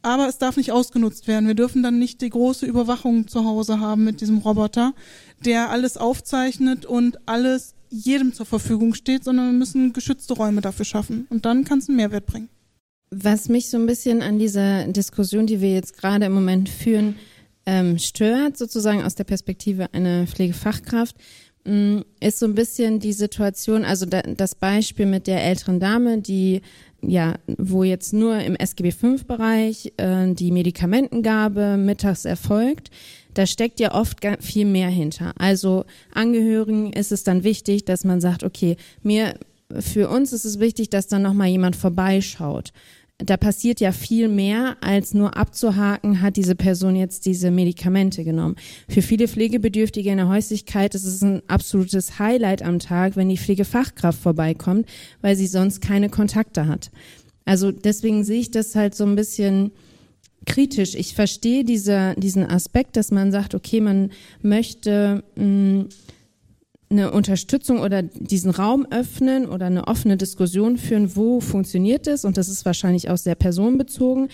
[0.00, 1.48] aber es darf nicht ausgenutzt werden.
[1.48, 4.94] Wir dürfen dann nicht die große Überwachung zu Hause haben mit diesem Roboter,
[5.44, 10.84] der alles aufzeichnet und alles jedem zur Verfügung steht, sondern wir müssen geschützte Räume dafür
[10.84, 11.26] schaffen.
[11.28, 12.48] Und dann kann es einen Mehrwert bringen.
[13.10, 17.16] Was mich so ein bisschen an dieser Diskussion, die wir jetzt gerade im Moment führen,
[17.66, 21.16] ähm, stört, sozusagen aus der Perspektive einer Pflegefachkraft,
[21.64, 26.18] mm, ist so ein bisschen die Situation, also da, das Beispiel mit der älteren Dame,
[26.18, 26.62] die
[27.02, 32.90] ja, wo jetzt nur im SGB V-Bereich äh, die Medikamentengabe mittags erfolgt,
[33.34, 35.32] da steckt ja oft viel mehr hinter.
[35.38, 39.34] Also Angehörigen ist es dann wichtig, dass man sagt, okay, mir
[39.78, 42.72] für uns ist es wichtig, dass dann noch mal jemand vorbeischaut
[43.24, 48.56] da passiert ja viel mehr, als nur abzuhaken, hat diese Person jetzt diese Medikamente genommen.
[48.88, 53.38] Für viele Pflegebedürftige in der Häuslichkeit ist es ein absolutes Highlight am Tag, wenn die
[53.38, 54.86] Pflegefachkraft vorbeikommt,
[55.20, 56.90] weil sie sonst keine Kontakte hat.
[57.44, 59.72] Also deswegen sehe ich das halt so ein bisschen
[60.46, 60.94] kritisch.
[60.94, 64.10] Ich verstehe diese, diesen Aspekt, dass man sagt, okay, man
[64.42, 65.88] möchte mh, mm,
[66.90, 72.36] eine Unterstützung oder diesen Raum öffnen oder eine offene Diskussion führen, wo funktioniert es und
[72.36, 74.28] das ist wahrscheinlich auch sehr personenbezogen.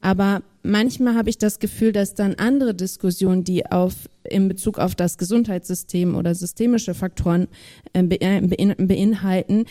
[0.00, 4.94] Aber manchmal habe ich das Gefühl, dass dann andere Diskussionen, die auf in Bezug auf
[4.94, 7.48] das Gesundheitssystem oder systemische Faktoren
[7.92, 9.64] äh, beinhalten,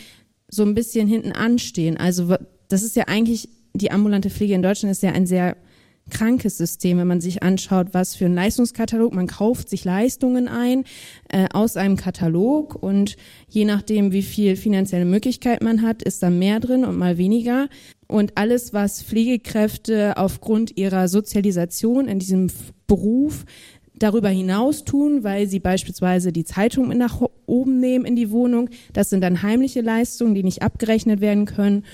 [0.48, 1.96] so ein bisschen hinten anstehen.
[1.96, 2.34] Also
[2.68, 5.56] das ist ja eigentlich die ambulante Pflege in Deutschland ist ja ein sehr
[6.10, 10.84] krankes System, wenn man sich anschaut, was für ein Leistungskatalog, man kauft sich Leistungen ein
[11.28, 13.16] äh, aus einem Katalog und
[13.48, 17.68] je nachdem, wie viel finanzielle Möglichkeit man hat, ist da mehr drin und mal weniger.
[18.06, 22.50] Und alles, was Pflegekräfte aufgrund ihrer Sozialisation in diesem
[22.86, 23.44] Beruf
[23.98, 28.68] darüber hinaus tun, weil sie beispielsweise die Zeitung mit nach oben nehmen in die Wohnung.
[28.92, 31.84] Das sind dann heimliche Leistungen, die nicht abgerechnet werden können.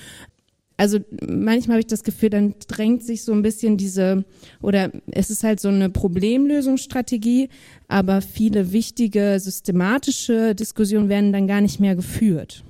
[0.83, 4.25] Also manchmal habe ich das Gefühl, dann drängt sich so ein bisschen diese,
[4.61, 7.47] oder es ist halt so eine Problemlösungsstrategie,
[7.87, 12.65] aber viele wichtige systematische Diskussionen werden dann gar nicht mehr geführt.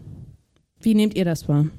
[0.79, 1.69] Wie nehmt ihr das wahr?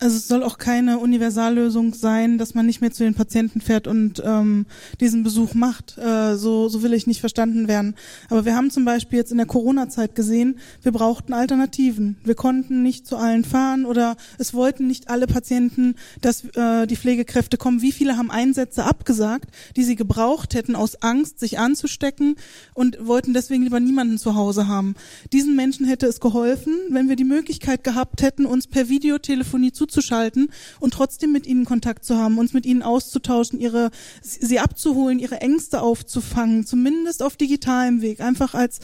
[0.00, 3.86] Also es soll auch keine Universallösung sein, dass man nicht mehr zu den Patienten fährt
[3.86, 4.66] und ähm,
[5.00, 5.96] diesen Besuch macht.
[5.98, 7.94] Äh, so, so will ich nicht verstanden werden.
[8.28, 12.16] Aber wir haben zum Beispiel jetzt in der Corona-Zeit gesehen, wir brauchten Alternativen.
[12.24, 16.96] Wir konnten nicht zu allen fahren oder es wollten nicht alle Patienten, dass äh, die
[16.96, 17.80] Pflegekräfte kommen.
[17.80, 22.34] Wie viele haben Einsätze abgesagt, die sie gebraucht hätten aus Angst, sich anzustecken
[22.74, 24.96] und wollten deswegen lieber niemanden zu Hause haben.
[25.32, 29.83] Diesen Menschen hätte es geholfen, wenn wir die Möglichkeit gehabt hätten, uns per Videotelefonie zu
[29.84, 33.90] zuzuschalten und trotzdem mit ihnen Kontakt zu haben, uns mit ihnen auszutauschen, ihre,
[34.22, 38.80] sie abzuholen, ihre Ängste aufzufangen, zumindest auf digitalem Weg, einfach als,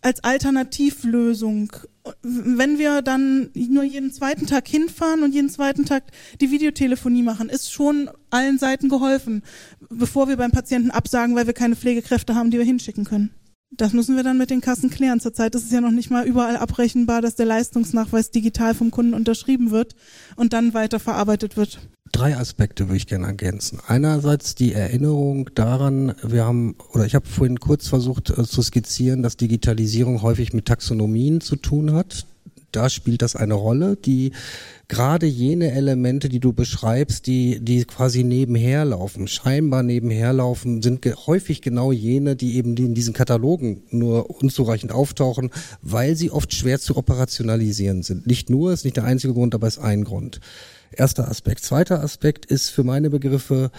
[0.00, 1.72] als Alternativlösung.
[2.22, 6.04] Wenn wir dann nur jeden zweiten Tag hinfahren und jeden zweiten Tag
[6.40, 9.42] die Videotelefonie machen, ist schon allen Seiten geholfen,
[9.90, 13.30] bevor wir beim Patienten absagen, weil wir keine Pflegekräfte haben, die wir hinschicken können.
[13.70, 15.20] Das müssen wir dann mit den Kassen klären.
[15.20, 19.14] Zurzeit ist es ja noch nicht mal überall abrechenbar, dass der Leistungsnachweis digital vom Kunden
[19.14, 19.94] unterschrieben wird
[20.36, 21.78] und dann weiter verarbeitet wird.
[22.12, 23.78] Drei Aspekte würde ich gerne ergänzen.
[23.86, 29.22] Einerseits die Erinnerung daran, wir haben, oder ich habe vorhin kurz versucht äh, zu skizzieren,
[29.22, 32.26] dass Digitalisierung häufig mit Taxonomien zu tun hat
[32.72, 34.32] da spielt das eine Rolle, die
[34.88, 41.02] gerade jene Elemente, die du beschreibst, die, die quasi nebenher laufen, scheinbar nebenher laufen, sind
[41.02, 45.50] ge häufig genau jene, die eben in diesen Katalogen nur unzureichend auftauchen,
[45.82, 48.26] weil sie oft schwer zu operationalisieren sind.
[48.26, 50.40] Nicht nur, ist nicht der einzige Grund, aber ist ein Grund.
[50.92, 51.62] Erster Aspekt.
[51.62, 53.70] Zweiter Aspekt ist für meine Begriffe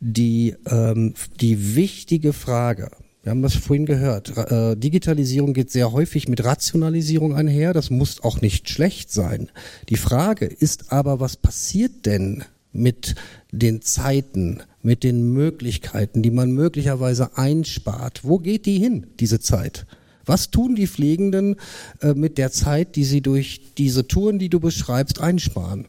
[0.00, 2.90] die, ähm, die wichtige Frage,
[3.24, 4.36] wir haben das vorhin gehört.
[4.36, 7.72] Äh, Digitalisierung geht sehr häufig mit Rationalisierung einher.
[7.72, 9.48] Das muss auch nicht schlecht sein.
[9.88, 13.14] Die Frage ist aber, was passiert denn mit
[13.50, 18.24] den Zeiten, mit den Möglichkeiten, die man möglicherweise einspart?
[18.24, 19.86] Wo geht die hin, diese Zeit?
[20.26, 21.56] Was tun die Pflegenden
[22.02, 25.86] äh, mit der Zeit, die sie durch diese Touren, die du beschreibst, einsparen?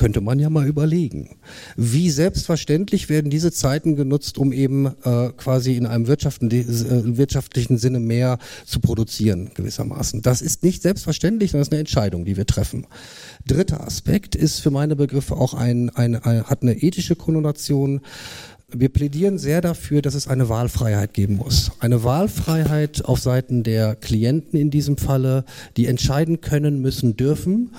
[0.00, 1.36] Könnte man ja mal überlegen.
[1.76, 7.76] Wie selbstverständlich werden diese Zeiten genutzt, um eben äh, quasi in einem wirtschaftlichen, äh, wirtschaftlichen
[7.76, 10.22] Sinne mehr zu produzieren, gewissermaßen.
[10.22, 12.86] Das ist nicht selbstverständlich, sondern ist eine Entscheidung, die wir treffen.
[13.46, 18.00] Dritter Aspekt ist für meine Begriffe auch ein, ein, ein hat eine ethische Konnotation.
[18.72, 21.72] Wir plädieren sehr dafür, dass es eine Wahlfreiheit geben muss.
[21.78, 25.44] Eine Wahlfreiheit auf Seiten der Klienten in diesem Falle,
[25.76, 27.72] die entscheiden können, müssen, dürfen,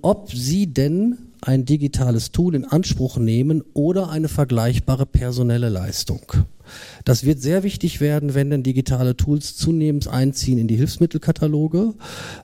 [0.00, 6.32] ob sie denn ein digitales Tool in Anspruch nehmen oder eine vergleichbare personelle Leistung.
[7.04, 11.94] Das wird sehr wichtig werden, wenn denn digitale Tools zunehmend einziehen in die Hilfsmittelkataloge.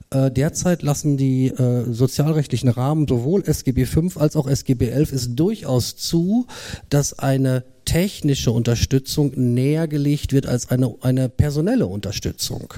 [0.09, 5.35] Äh, derzeit lassen die äh, sozialrechtlichen Rahmen sowohl SGB V als auch SGB XI es
[5.35, 6.47] durchaus zu,
[6.89, 12.73] dass eine technische Unterstützung näher gelegt wird als eine, eine personelle Unterstützung.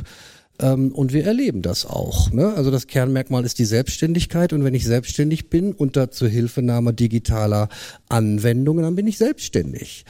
[0.60, 2.32] Ähm, und wir erleben das auch.
[2.32, 2.53] Ne?
[2.55, 4.53] Also das Kernmerkmal ist die Selbstständigkeit.
[4.53, 7.70] Und wenn ich selbstständig bin unter Zuhilfenahme digitaler
[8.10, 10.05] Anwendungen, dann bin ich selbstständig.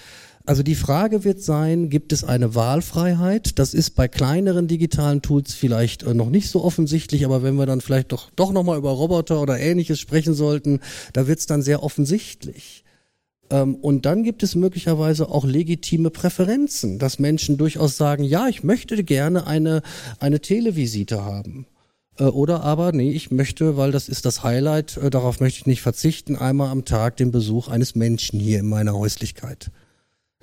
[0.48, 3.60] Also die Frage wird sein, gibt es eine Wahlfreiheit?
[3.60, 7.66] Das ist bei kleineren digitalen Tools vielleicht äh, noch nicht so offensichtlich, aber wenn wir
[7.66, 10.80] dann vielleicht doch, doch nochmal über Roboter oder ähnliches sprechen sollten,
[11.12, 12.86] da wird es dann sehr offensichtlich.
[13.50, 18.64] Ähm, und dann gibt es möglicherweise auch legitime Präferenzen, dass Menschen durchaus sagen, ja, ich
[18.64, 19.82] möchte gerne eine,
[20.20, 21.66] eine Televisite haben.
[22.20, 25.66] Äh, oder aber, nee, ich möchte, weil das ist das Highlight, äh, darauf möchte ich
[25.66, 29.72] nicht verzichten, einmal am Tag den Besuch eines Menschen hier in meiner Häuslichkeit.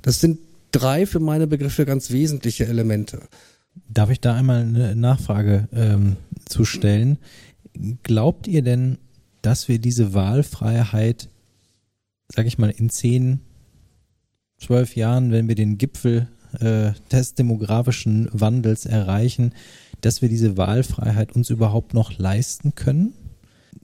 [0.03, 0.39] Das sind
[0.73, 3.21] drei für meine Begriffe ganz wesentliche Elemente.
[3.89, 7.19] Darf ich da einmal eine Nachfrage ähm, zu stellen?
[8.03, 8.99] Glaubt ihr denn,
[9.43, 11.29] dass wir diese Wahlfreiheit
[12.29, 13.41] sag ich mal, in zehn,
[14.59, 16.29] zwölf Jahren, wenn wir den Gipfel
[16.61, 19.53] äh, des demografischen Wandels erreichen,
[20.01, 23.15] dass wir diese Wahlfreiheit uns überhaupt noch leisten können?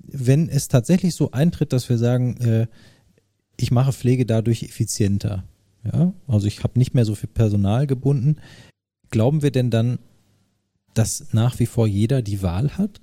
[0.03, 2.67] Wenn es tatsächlich so eintritt, dass wir sagen, äh,
[3.57, 5.45] ich mache Pflege dadurch effizienter,
[5.85, 8.37] ja, also ich habe nicht mehr so viel Personal gebunden,
[9.11, 9.99] glauben wir denn dann,
[10.95, 13.01] dass nach wie vor jeder die Wahl hat?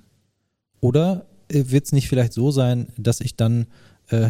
[0.80, 3.68] Oder äh, wird es nicht vielleicht so sein, dass ich dann
[4.10, 4.30] äh,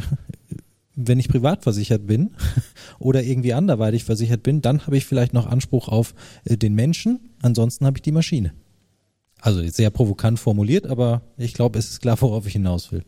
[0.98, 2.32] wenn ich privat versichert bin
[3.00, 7.30] oder irgendwie anderweitig versichert bin, dann habe ich vielleicht noch Anspruch auf äh, den Menschen,
[7.42, 8.52] ansonsten habe ich die Maschine.
[9.40, 13.04] Also sehr provokant formuliert, aber ich glaube, es ist klar, worauf ich hinaus will.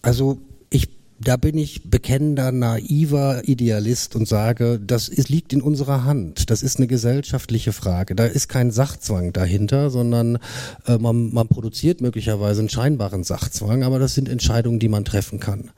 [0.00, 0.38] Also
[0.70, 0.88] ich
[1.22, 6.48] da bin ich bekennender, naiver Idealist und sage, das ist, liegt in unserer Hand.
[6.48, 8.14] Das ist eine gesellschaftliche Frage.
[8.14, 10.38] Da ist kein Sachzwang dahinter, sondern
[10.86, 15.40] äh, man, man produziert möglicherweise einen scheinbaren Sachzwang, aber das sind Entscheidungen, die man treffen
[15.40, 15.70] kann.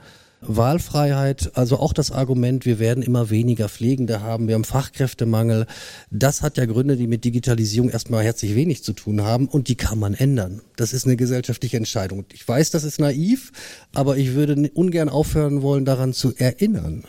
[0.42, 5.66] Wahlfreiheit, also auch das Argument, wir werden immer weniger Pflegende haben, wir haben Fachkräftemangel,
[6.10, 9.76] das hat ja Gründe, die mit Digitalisierung erstmal herzlich wenig zu tun haben und die
[9.76, 10.60] kann man ändern.
[10.76, 12.24] Das ist eine gesellschaftliche Entscheidung.
[12.32, 13.52] Ich weiß, das ist naiv,
[13.94, 17.04] aber ich würde ungern aufhören wollen, daran zu erinnern.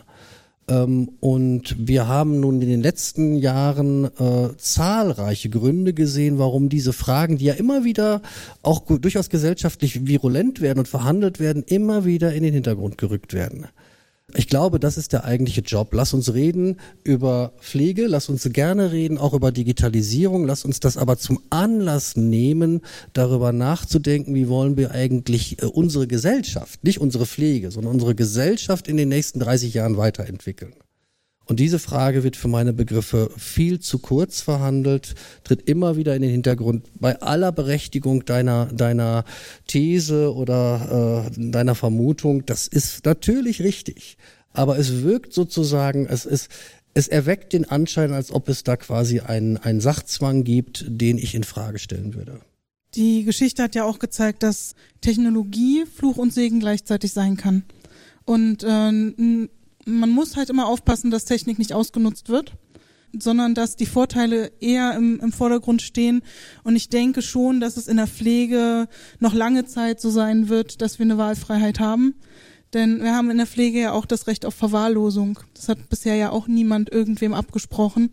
[0.67, 6.93] Ähm, und wir haben nun in den letzten Jahren äh, zahlreiche Gründe gesehen, warum diese
[6.93, 8.21] Fragen, die ja immer wieder
[8.61, 13.67] auch durchaus gesellschaftlich virulent werden und verhandelt werden, immer wieder in den Hintergrund gerückt werden.
[14.35, 15.93] Ich glaube, das ist der eigentliche Job.
[15.93, 20.97] Lass uns reden über Pflege, lass uns gerne reden auch über Digitalisierung, lass uns das
[20.97, 22.81] aber zum Anlass nehmen,
[23.13, 28.87] darüber nachzudenken, wie wollen wir eigentlich äh, unsere Gesellschaft, nicht unsere Pflege, sondern unsere Gesellschaft
[28.87, 30.73] in den nächsten 30 Jahren weiterentwickeln.
[31.45, 36.21] Und diese Frage wird für meine Begriffe viel zu kurz verhandelt, tritt immer wieder in
[36.21, 36.85] den Hintergrund.
[36.99, 39.25] Bei aller Berechtigung deiner, deiner
[39.67, 44.17] These oder äh, deiner Vermutung, das ist natürlich richtig.
[44.53, 46.49] Aber es wirkt sozusagen, es ist,
[46.93, 51.35] es erweckt den Anschein, als ob es da quasi einen, einen Sachzwang gibt, den ich
[51.35, 52.39] in Frage stellen würde.
[52.95, 57.63] Die Geschichte hat ja auch gezeigt, dass Technologie Fluch und Segen gleichzeitig sein kann.
[58.25, 59.47] Und äh,
[59.85, 62.53] man muss halt immer aufpassen, dass Technik nicht ausgenutzt wird,
[63.17, 66.21] sondern dass die Vorteile eher im, im Vordergrund stehen.
[66.63, 68.87] Und ich denke schon, dass es in der Pflege
[69.19, 72.15] noch lange Zeit so sein wird, dass wir eine Wahlfreiheit haben.
[72.73, 75.39] Denn wir haben in der Pflege ja auch das Recht auf Verwahrlosung.
[75.53, 78.11] Das hat bisher ja auch niemand irgendwem abgesprochen.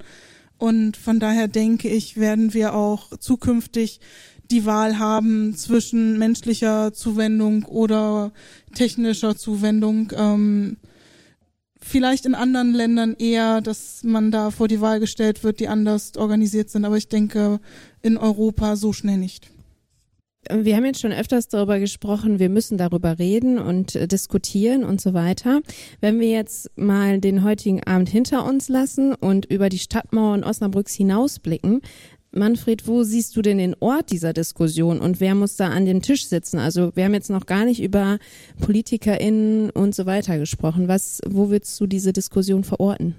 [0.58, 4.00] Und von daher denke ich, werden wir auch zukünftig
[4.50, 8.32] die Wahl haben zwischen menschlicher Zuwendung oder
[8.74, 10.12] technischer Zuwendung.
[10.14, 10.76] Ähm,
[11.82, 16.16] vielleicht in anderen Ländern eher, dass man da vor die Wahl gestellt wird, die anders
[16.16, 16.84] organisiert sind.
[16.84, 17.60] Aber ich denke,
[18.02, 19.50] in Europa so schnell nicht.
[20.48, 25.12] Wir haben jetzt schon öfters darüber gesprochen, wir müssen darüber reden und diskutieren und so
[25.12, 25.60] weiter.
[26.00, 30.94] Wenn wir jetzt mal den heutigen Abend hinter uns lassen und über die Stadtmauern Osnabrücks
[30.94, 31.82] hinausblicken,
[32.32, 36.00] Manfred, wo siehst du denn den Ort dieser Diskussion und wer muss da an dem
[36.00, 36.58] Tisch sitzen?
[36.58, 38.18] Also wir haben jetzt noch gar nicht über
[38.60, 40.86] PolitikerInnen und so weiter gesprochen.
[40.88, 43.16] Was, wo würdest du diese Diskussion verorten?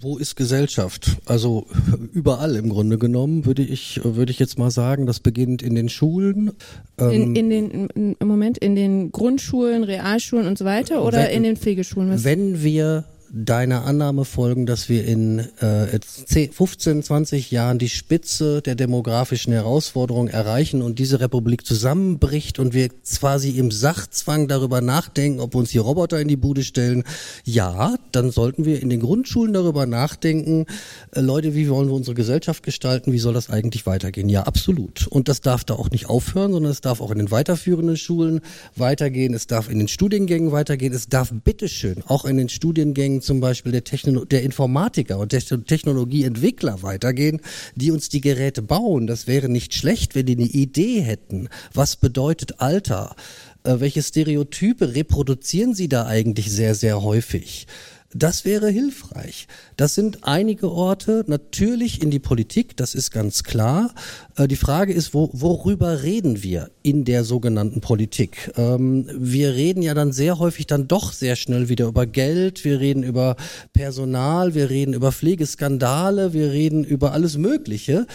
[0.00, 1.18] Wo ist Gesellschaft?
[1.26, 1.66] Also
[2.12, 5.88] überall im Grunde genommen würde ich würde ich jetzt mal sagen, das beginnt in den
[5.88, 6.52] Schulen.
[6.98, 11.36] Ähm, in, in den im Moment in den Grundschulen, Realschulen und so weiter oder wenn,
[11.36, 12.10] in den Pflegeschulen?
[12.10, 12.24] Was?
[12.24, 13.04] Wenn wir
[13.34, 19.54] deiner Annahme folgen, dass wir in äh, 10, 15, 20 Jahren die Spitze der demografischen
[19.54, 25.60] Herausforderung erreichen und diese Republik zusammenbricht und wir quasi im Sachzwang darüber nachdenken, ob wir
[25.60, 27.04] uns die Roboter in die Bude stellen,
[27.44, 30.66] ja, dann sollten wir in den Grundschulen darüber nachdenken,
[31.12, 34.28] äh, Leute, wie wollen wir unsere Gesellschaft gestalten, wie soll das eigentlich weitergehen?
[34.28, 35.06] Ja, absolut.
[35.06, 38.42] Und das darf da auch nicht aufhören, sondern es darf auch in den weiterführenden Schulen
[38.76, 43.40] weitergehen, es darf in den Studiengängen weitergehen, es darf bitteschön auch in den Studiengängen zum
[43.40, 47.40] Beispiel der, Techno der Informatiker und der Technologieentwickler weitergehen,
[47.74, 49.06] die uns die Geräte bauen.
[49.06, 51.48] Das wäre nicht schlecht, wenn die eine Idee hätten.
[51.72, 53.16] Was bedeutet Alter?
[53.64, 57.66] Äh, welche Stereotype reproduzieren sie da eigentlich sehr, sehr häufig?
[58.14, 59.46] Das wäre hilfreich.
[59.76, 63.94] Das sind einige Orte, natürlich in die Politik, das ist ganz klar.
[64.36, 68.52] Äh, die Frage ist, wo, worüber reden wir in der sogenannten Politik?
[68.56, 72.80] Ähm, wir reden ja dann sehr häufig dann doch sehr schnell wieder über Geld, wir
[72.80, 73.36] reden über
[73.72, 78.06] Personal, wir reden über Pflegeskandale, wir reden über alles Mögliche,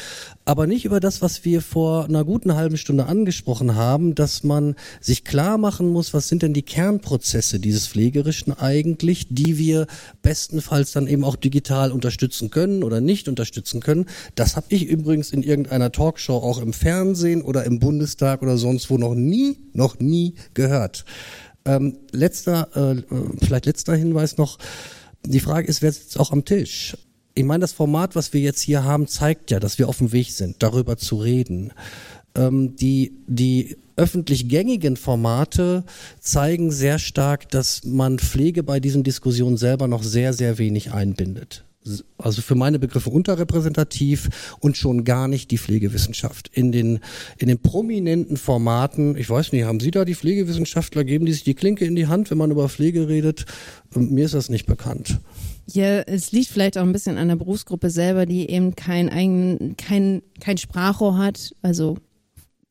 [0.45, 4.75] aber nicht über das, was wir vor einer guten halben Stunde angesprochen haben, dass man
[5.01, 9.86] sich klar machen muss, was sind denn die Kernprozesse dieses Pflegerischen eigentlich, die wir
[10.21, 14.05] bestenfalls dann eben auch digital unterstützen können oder nicht unterstützen können.
[14.35, 18.89] Das habe ich übrigens in irgendeiner Talkshow auch im Fernsehen oder im Bundestag oder sonst
[18.89, 21.05] wo noch nie, noch nie gehört.
[21.65, 23.03] Ähm, letzter, äh,
[23.43, 24.57] vielleicht letzter Hinweis noch.
[25.25, 26.95] Die Frage ist, wer sitzt auch am Tisch?
[27.33, 30.11] Ich meine, das Format, was wir jetzt hier haben, zeigt ja, dass wir auf dem
[30.11, 31.73] Weg sind, darüber zu reden.
[32.35, 35.83] Ähm, die, die öffentlich gängigen Formate
[36.19, 41.65] zeigen sehr stark, dass man Pflege bei diesen Diskussionen selber noch sehr, sehr wenig einbindet
[42.17, 46.49] also für meine Begriffe unterrepräsentativ und schon gar nicht die Pflegewissenschaft.
[46.53, 46.99] In den,
[47.37, 51.43] in den prominenten Formaten, ich weiß nicht, haben Sie da die Pflegewissenschaftler, geben die sich
[51.43, 53.45] die Klinke in die Hand, wenn man über Pflege redet?
[53.93, 55.19] Mir ist das nicht bekannt.
[55.71, 59.75] Ja, es liegt vielleicht auch ein bisschen an der Berufsgruppe selber, die eben kein eigen,
[59.77, 61.53] kein, kein Sprachrohr hat.
[61.61, 61.97] Also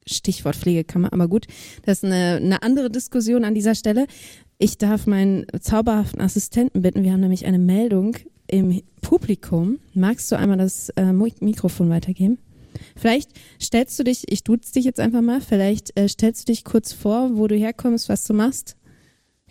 [0.07, 1.47] Stichwort Pflegekammer, aber gut,
[1.85, 4.07] das ist eine, eine andere Diskussion an dieser Stelle.
[4.59, 9.79] Ich darf meinen zauberhaften Assistenten bitten, wir haben nämlich eine Meldung im Publikum.
[9.95, 12.39] Magst du einmal das äh, Mikrofon weitergeben?
[12.95, 13.31] Vielleicht
[13.61, 16.93] stellst du dich, ich duze dich jetzt einfach mal, vielleicht äh, stellst du dich kurz
[16.93, 18.77] vor, wo du herkommst, was du machst.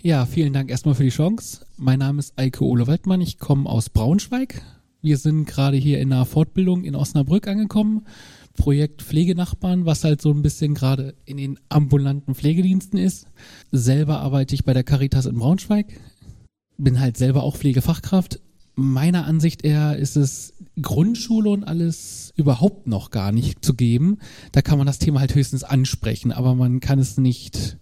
[0.01, 1.66] Ja, vielen Dank erstmal für die Chance.
[1.78, 4.62] Mein Name ist Eike Ole Waldmann, ich komme aus Braunschweig.
[5.01, 8.06] Wir sind gerade hier in einer Fortbildung in Osnabrück angekommen.
[8.56, 13.28] Projekt Pflegenachbarn, was halt so ein bisschen gerade in den ambulanten Pflegediensten ist.
[13.72, 15.88] Selber arbeite ich bei der Caritas in Braunschweig.
[16.78, 18.39] Bin halt selber auch Pflegefachkraft.
[18.76, 24.18] Meiner Ansicht eher ist es Grundschule und alles überhaupt noch gar nicht zu geben.
[24.51, 27.78] Da kann man das Thema halt höchstens ansprechen, aber man kann es nicht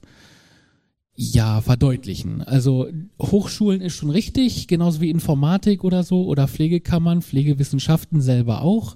[1.15, 2.41] ja, verdeutlichen.
[2.41, 2.87] Also
[3.21, 8.95] Hochschulen ist schon richtig, genauso wie Informatik oder so oder Pflegekammern, Pflegewissenschaften selber auch.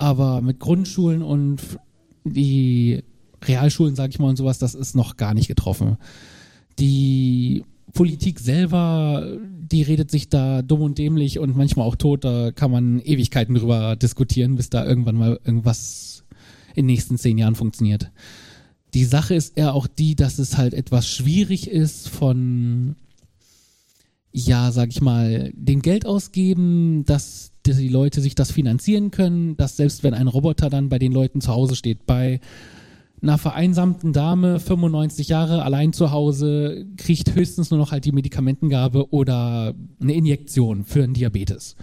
[0.00, 1.60] Aber mit Grundschulen und
[2.24, 3.02] die
[3.44, 5.98] Realschulen, sag ich mal, und sowas, das ist noch gar nicht getroffen.
[6.78, 12.50] Die Politik selber, die redet sich da dumm und dämlich und manchmal auch tot, da
[12.50, 16.24] kann man Ewigkeiten drüber diskutieren, bis da irgendwann mal irgendwas
[16.70, 18.10] in den nächsten zehn Jahren funktioniert.
[18.94, 22.96] Die Sache ist eher auch die, dass es halt etwas schwierig ist von,
[24.32, 29.76] ja, sag ich mal, dem Geld ausgeben, dass die Leute sich das finanzieren können, dass
[29.76, 32.40] selbst wenn ein Roboter dann bei den Leuten zu Hause steht, bei
[33.22, 39.12] einer vereinsamten Dame, 95 Jahre, allein zu Hause, kriegt höchstens nur noch halt die Medikamentengabe
[39.12, 41.76] oder eine Injektion für einen Diabetes.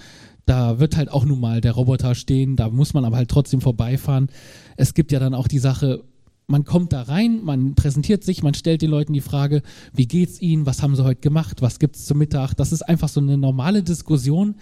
[0.45, 3.61] Da wird halt auch nun mal der Roboter stehen, da muss man aber halt trotzdem
[3.61, 4.30] vorbeifahren.
[4.78, 6.03] Es gibt ja dann auch die Sache,
[6.47, 9.61] man kommt da rein, man präsentiert sich, man stellt den Leuten die Frage,
[9.93, 12.53] wie geht's ihnen, was haben sie heute gemacht, was gibt's zum Mittag.
[12.53, 14.55] Das ist einfach so eine normale Diskussion,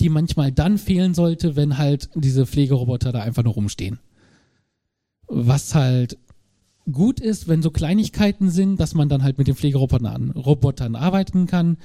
[0.00, 3.98] die manchmal dann fehlen sollte, wenn halt diese Pflegeroboter da einfach nur rumstehen.
[5.26, 6.18] Was halt
[6.90, 11.46] gut ist, wenn so Kleinigkeiten sind, dass man dann halt mit den Pflegerobotern Robotern arbeiten
[11.46, 11.78] kann,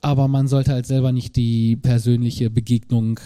[0.00, 3.20] aber man sollte halt selber nicht die persönliche Begegnung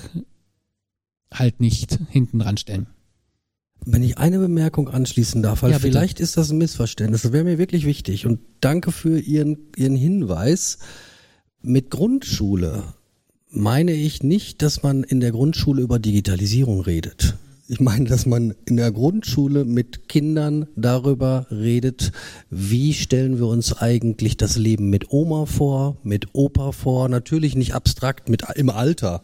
[1.33, 2.87] halt nicht hinten dran stellen.
[3.85, 7.45] Wenn ich eine Bemerkung anschließen darf, weil ja, vielleicht ist das ein Missverständnis, das wäre
[7.45, 10.79] mir wirklich wichtig und danke für Ihren, Ihren Hinweis.
[11.61, 12.95] Mit Grundschule
[13.51, 17.37] meine ich nicht, dass man in der Grundschule über Digitalisierung redet.
[17.71, 22.13] Ich meine, dass man in der Grundschule mit Kindern darüber redet,
[22.49, 27.75] wie stellen wir uns eigentlich das Leben mit Oma vor, mit Opa vor, natürlich nicht
[27.75, 29.23] abstrakt mit im Alter,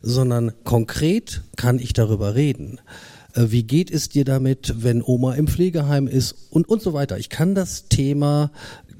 [0.00, 2.80] sondern konkret kann ich darüber reden.
[3.34, 7.18] Äh, wie geht es dir damit, wenn Oma im Pflegeheim ist und, und so weiter.
[7.18, 8.50] Ich kann das Thema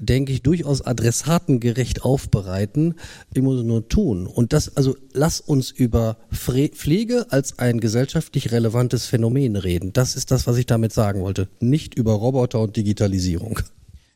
[0.05, 2.95] denke ich, durchaus adressatengerecht aufbereiten.
[3.33, 4.27] Ich muss nur tun.
[4.27, 9.93] Und das, also lass uns über Pflege als ein gesellschaftlich relevantes Phänomen reden.
[9.93, 11.47] Das ist das, was ich damit sagen wollte.
[11.59, 13.59] Nicht über Roboter und Digitalisierung.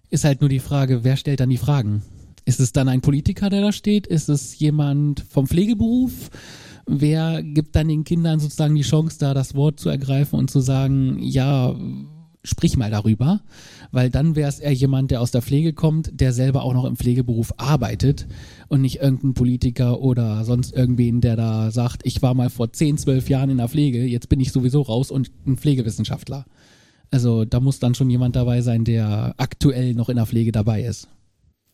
[0.09, 2.01] Ist halt nur die Frage, wer stellt dann die Fragen?
[2.45, 4.07] Ist es dann ein Politiker, der da steht?
[4.07, 6.29] Ist es jemand vom Pflegeberuf?
[6.87, 10.59] Wer gibt dann den Kindern sozusagen die Chance, da das Wort zu ergreifen und zu
[10.59, 11.75] sagen, ja,
[12.43, 13.41] sprich mal darüber,
[13.91, 16.85] weil dann wäre es eher jemand, der aus der Pflege kommt, der selber auch noch
[16.85, 18.27] im Pflegeberuf arbeitet
[18.69, 22.97] und nicht irgendein Politiker oder sonst irgendwen, der da sagt, ich war mal vor 10,
[22.97, 26.45] 12 Jahren in der Pflege, jetzt bin ich sowieso raus und ein Pflegewissenschaftler.
[27.11, 30.83] Also da muss dann schon jemand dabei sein, der aktuell noch in der Pflege dabei
[30.83, 31.07] ist.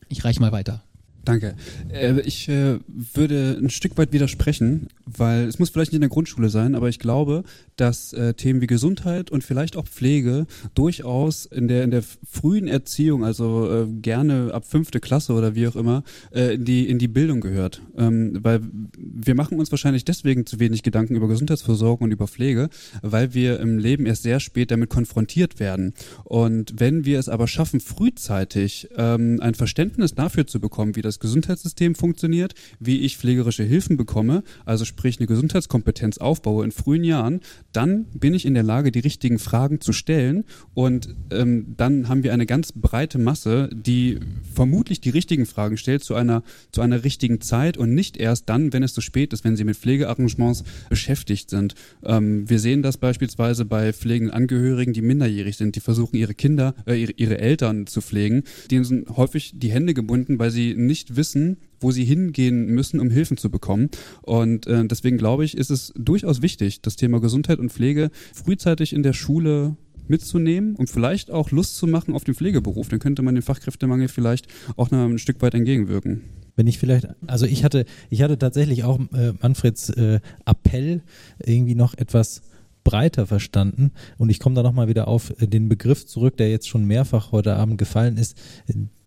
[0.08, 0.82] Ich reich mal weiter.
[1.24, 1.54] Danke.
[1.92, 6.10] Äh, ich äh, würde ein Stück weit widersprechen, weil es muss vielleicht nicht in der
[6.10, 7.44] Grundschule sein, aber ich glaube,
[7.76, 12.68] dass äh, Themen wie Gesundheit und vielleicht auch Pflege durchaus in der in der frühen
[12.68, 16.02] Erziehung, also gerne ab fünfte Klasse oder wie auch immer,
[16.32, 18.60] in die in die Bildung gehört, ähm, weil
[18.96, 22.68] wir machen uns wahrscheinlich deswegen zu wenig Gedanken über Gesundheitsversorgung und über Pflege,
[23.02, 25.94] weil wir im Leben erst sehr spät damit konfrontiert werden.
[26.24, 31.13] Und wenn wir es aber schaffen, frühzeitig ähm, ein Verständnis dafür zu bekommen, wie das
[31.18, 37.40] Gesundheitssystem funktioniert, wie ich pflegerische Hilfen bekomme, also sprich eine Gesundheitskompetenz aufbaue in frühen Jahren,
[37.72, 40.44] dann bin ich in der Lage, die richtigen Fragen zu stellen
[40.74, 44.20] und ähm, dann haben wir eine ganz breite Masse, die
[44.52, 46.42] vermutlich die richtigen Fragen stellt zu einer,
[46.72, 49.64] zu einer richtigen Zeit und nicht erst dann, wenn es zu spät ist, wenn sie
[49.64, 51.74] mit Pflegearrangements beschäftigt sind.
[52.04, 56.74] Ähm, wir sehen das beispielsweise bei pflegenden Angehörigen, die minderjährig sind, die versuchen ihre Kinder,
[56.86, 58.44] äh, ihre, ihre Eltern zu pflegen.
[58.70, 63.10] Denen sind häufig die Hände gebunden, weil sie nicht wissen, wo sie hingehen müssen, um
[63.10, 63.90] Hilfen zu bekommen.
[64.22, 68.92] Und äh, deswegen glaube ich, ist es durchaus wichtig, das Thema Gesundheit und Pflege frühzeitig
[68.92, 69.76] in der Schule
[70.08, 72.88] mitzunehmen und vielleicht auch Lust zu machen auf den Pflegeberuf.
[72.88, 74.46] Dann könnte man dem Fachkräftemangel vielleicht
[74.76, 76.22] auch noch ein Stück weit entgegenwirken.
[76.56, 81.02] Wenn ich vielleicht, also ich hatte, ich hatte tatsächlich auch äh, Manfreds äh, Appell
[81.44, 82.42] irgendwie noch etwas
[82.84, 83.92] breiter verstanden.
[84.18, 87.32] Und ich komme da nochmal wieder auf äh, den Begriff zurück, der jetzt schon mehrfach
[87.32, 88.36] heute Abend gefallen ist,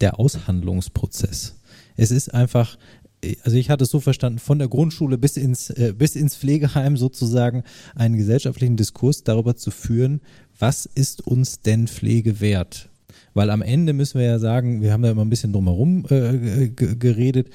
[0.01, 1.56] der Aushandlungsprozess.
[1.97, 2.77] Es ist einfach,
[3.21, 6.35] äh, also ich hatte es so verstanden, von der Grundschule bis ins, äh, bis ins
[6.35, 7.63] Pflegeheim sozusagen
[7.95, 10.21] einen gesellschaftlichen Diskurs darüber zu führen,
[10.57, 12.89] was ist uns denn Pflege wert?
[13.33, 16.69] Weil am Ende müssen wir ja sagen, wir haben da immer ein bisschen drumherum äh,
[16.69, 17.49] geredet,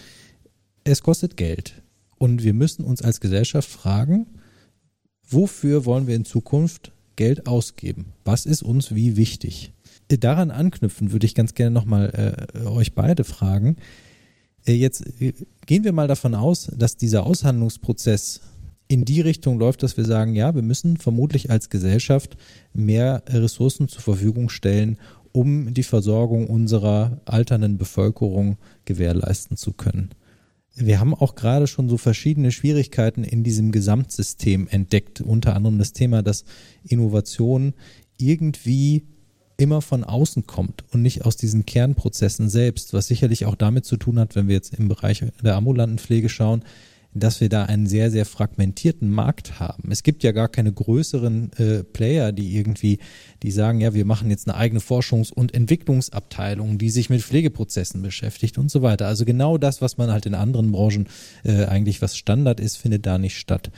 [0.84, 1.82] es kostet Geld.
[2.18, 4.26] Und wir müssen uns als Gesellschaft fragen,
[5.28, 8.12] wofür wollen wir in Zukunft Geld ausgeben?
[8.24, 9.72] Was ist uns wie wichtig?
[10.08, 13.76] Daran anknüpfen würde ich ganz gerne nochmal äh, euch beide fragen.
[14.66, 15.32] Äh, jetzt äh,
[15.66, 18.40] gehen wir mal davon aus, dass dieser Aushandlungsprozess
[18.88, 22.36] in die Richtung läuft, dass wir sagen, ja, wir müssen vermutlich als Gesellschaft
[22.74, 24.98] mehr Ressourcen zur Verfügung stellen,
[25.32, 30.10] um die Versorgung unserer alternden Bevölkerung gewährleisten zu können.
[30.74, 35.92] Wir haben auch gerade schon so verschiedene Schwierigkeiten in diesem Gesamtsystem entdeckt, unter anderem das
[35.92, 36.44] Thema, dass
[36.82, 37.74] Innovation
[38.18, 39.06] irgendwie
[39.62, 43.96] immer von außen kommt und nicht aus diesen Kernprozessen selbst, was sicherlich auch damit zu
[43.96, 46.64] tun hat, wenn wir jetzt im Bereich der ambulanten Pflege schauen,
[47.14, 49.90] dass wir da einen sehr, sehr fragmentierten Markt haben.
[49.92, 52.98] Es gibt ja gar keine größeren äh, Player, die irgendwie,
[53.42, 58.00] die sagen, ja, wir machen jetzt eine eigene Forschungs- und Entwicklungsabteilung, die sich mit Pflegeprozessen
[58.02, 59.06] beschäftigt und so weiter.
[59.06, 61.06] Also genau das, was man halt in anderen Branchen
[61.44, 63.70] äh, eigentlich was Standard ist, findet da nicht statt.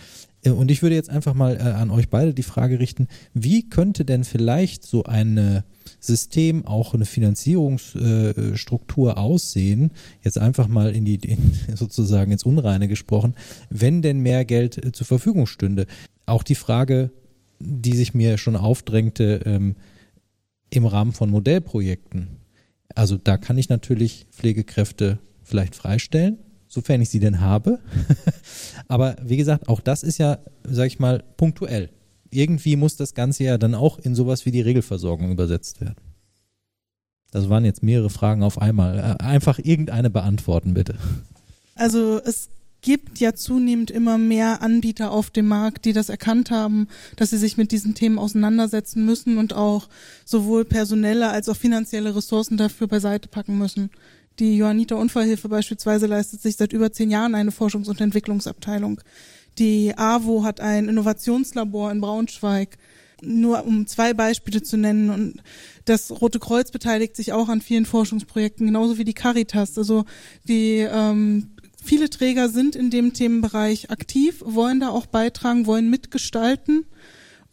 [0.44, 3.68] Äh, und ich würde jetzt einfach mal äh, an euch beide die Frage richten, wie
[3.68, 5.62] könnte denn vielleicht so ein
[6.00, 9.92] System, auch eine Finanzierungsstruktur äh, aussehen,
[10.22, 13.34] jetzt einfach mal in die, in, sozusagen ins Unreine gesprochen,
[13.70, 15.86] wenn denn mehr Geld zur Verfügung stünde?
[16.26, 17.10] Auch die Frage,
[17.60, 19.76] die sich mir schon aufdrängte, ähm,
[20.70, 22.38] im Rahmen von Modellprojekten.
[22.94, 26.38] Also da kann ich natürlich Pflegekräfte vielleicht freistellen,
[26.74, 27.78] sofern ich sie denn habe.
[28.88, 31.90] Aber wie gesagt, auch das ist ja, sag ich mal, punktuell.
[32.30, 35.96] Irgendwie muss das Ganze ja dann auch in sowas wie die Regelversorgung übersetzt werden.
[37.30, 38.98] Das waren jetzt mehrere Fragen auf einmal.
[38.98, 40.96] Äh, einfach irgendeine beantworten, bitte.
[41.74, 42.48] Also es
[42.80, 47.38] gibt ja zunehmend immer mehr Anbieter auf dem Markt, die das erkannt haben, dass sie
[47.38, 49.88] sich mit diesen Themen auseinandersetzen müssen und auch
[50.24, 53.90] sowohl personelle als auch finanzielle Ressourcen dafür beiseite packen müssen.
[54.38, 59.00] Die Johanniter Unfallhilfe beispielsweise leistet sich seit über zehn Jahren eine Forschungs- und Entwicklungsabteilung.
[59.58, 62.76] Die AWO hat ein Innovationslabor in Braunschweig.
[63.22, 65.08] Nur um zwei Beispiele zu nennen.
[65.08, 65.42] Und
[65.84, 69.78] das Rote Kreuz beteiligt sich auch an vielen Forschungsprojekten, genauso wie die Caritas.
[69.78, 70.04] Also
[70.48, 71.50] die ähm,
[71.82, 76.84] viele Träger sind in dem Themenbereich aktiv, wollen da auch beitragen, wollen mitgestalten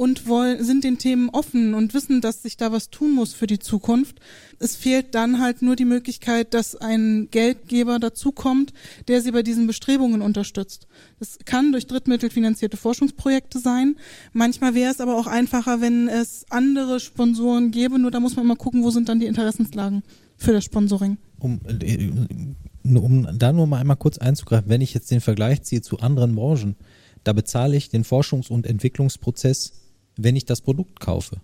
[0.02, 3.46] und wollen, sind den Themen offen und wissen, dass sich da was tun muss für
[3.46, 4.20] die Zukunft.
[4.58, 8.74] Es fehlt dann halt nur die Möglichkeit, dass ein Geldgeber dazukommt,
[9.08, 10.88] der sie bei diesen Bestrebungen unterstützt.
[11.20, 13.96] Das kann durch Drittmittel finanzierte Forschungsprojekte sein.
[14.34, 18.00] Manchmal wäre es aber auch einfacher, wenn es andere Sponsoren gäbe.
[18.00, 20.02] Nur da muss man mal gucken, wo sind dann die Interessenslagen
[20.36, 21.20] für das Sponsoring.
[21.38, 22.10] Um, äh,
[22.98, 26.34] um da nur mal einmal kurz einzugreifen, wenn ich jetzt den Vergleich ziehe zu anderen
[26.34, 26.76] Branchen,
[27.24, 29.81] da bezahle ich den Forschungs- und Entwicklungsprozess
[30.24, 31.38] wenn ich das Produkt kaufe.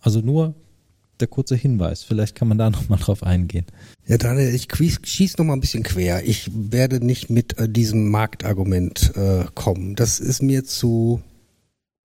[0.00, 0.54] Also nur
[1.20, 2.02] der kurze Hinweis.
[2.02, 3.66] Vielleicht kann man da nochmal drauf eingehen.
[4.06, 4.68] Ja, Daniel, ich
[5.02, 6.26] schieße nochmal ein bisschen quer.
[6.26, 9.94] Ich werde nicht mit äh, diesem Marktargument äh, kommen.
[9.94, 11.22] Das ist mir zu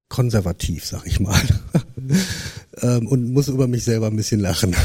[0.09, 1.41] konservativ, sag ich mal.
[2.81, 4.75] ähm, und muss über mich selber ein bisschen lachen.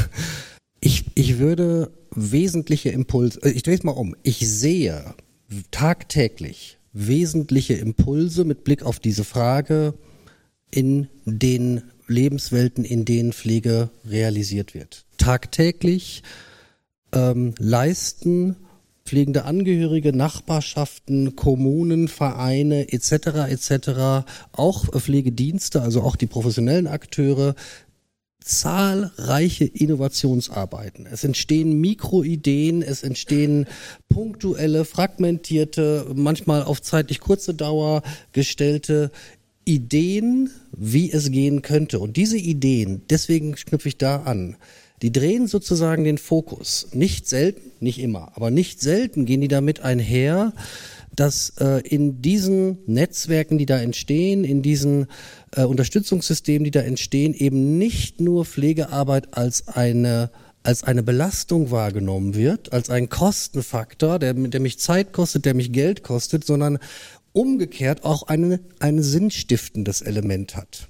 [0.81, 4.15] Ich, ich würde wesentliche Impulse, äh, ich drehe es mal um.
[4.23, 5.15] Ich sehe
[5.71, 9.95] tagtäglich wesentliche Impulse mit Blick auf diese Frage,
[10.73, 15.05] in den Lebenswelten, in denen Pflege realisiert wird.
[15.17, 16.23] Tagtäglich
[17.13, 18.55] ähm, leisten
[19.05, 23.11] pflegende Angehörige, Nachbarschaften, Kommunen, Vereine etc.
[23.49, 24.25] etc.
[24.53, 27.55] auch Pflegedienste, also auch die professionellen Akteure
[28.43, 31.05] zahlreiche Innovationsarbeiten.
[31.05, 33.67] Es entstehen Mikroideen, es entstehen
[34.09, 39.11] punktuelle, fragmentierte, manchmal auf zeitlich kurze Dauer gestellte
[39.65, 41.99] Ideen, wie es gehen könnte.
[41.99, 44.57] Und diese Ideen, deswegen knüpfe ich da an,
[45.01, 46.87] die drehen sozusagen den Fokus.
[46.93, 50.53] Nicht selten, nicht immer, aber nicht selten gehen die damit einher,
[51.15, 55.07] dass äh, in diesen Netzwerken, die da entstehen, in diesen
[55.51, 60.31] äh, Unterstützungssystemen, die da entstehen, eben nicht nur Pflegearbeit als eine
[60.63, 65.73] als eine Belastung wahrgenommen wird, als ein Kostenfaktor, der, der mich Zeit kostet, der mich
[65.73, 66.79] Geld kostet, sondern
[67.33, 70.89] umgekehrt auch eine, ein sinnstiftendes Element hat.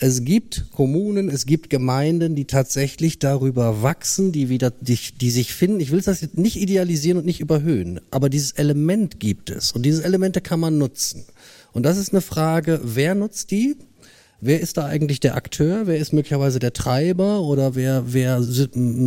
[0.00, 5.52] Es gibt Kommunen, es gibt Gemeinden, die tatsächlich darüber wachsen, die wieder, die, die sich
[5.52, 5.80] finden.
[5.80, 9.82] Ich will das jetzt nicht idealisieren und nicht überhöhen, aber dieses Element gibt es und
[9.82, 11.24] diese Elemente kann man nutzen.
[11.72, 13.76] Und das ist eine Frage, wer nutzt die?
[14.40, 15.88] Wer ist da eigentlich der Akteur?
[15.88, 17.40] Wer ist möglicherweise der Treiber?
[17.42, 18.40] Oder wer, wer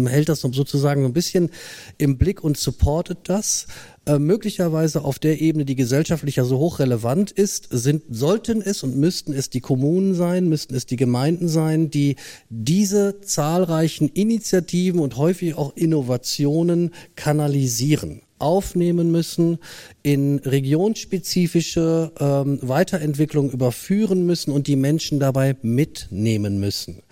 [0.09, 1.49] hält das sozusagen so ein bisschen
[1.97, 3.67] im Blick und supportet das?
[4.05, 8.97] Äh, möglicherweise auf der Ebene, die gesellschaftlich ja so hochrelevant ist, sind, sollten es und
[8.97, 12.17] müssten es die Kommunen sein, müssten es die Gemeinden sein, die
[12.49, 19.59] diese zahlreichen Initiativen und häufig auch Innovationen kanalisieren aufnehmen müssen,
[20.03, 27.03] in regionsspezifische ähm, Weiterentwicklung überführen müssen und die Menschen dabei mitnehmen müssen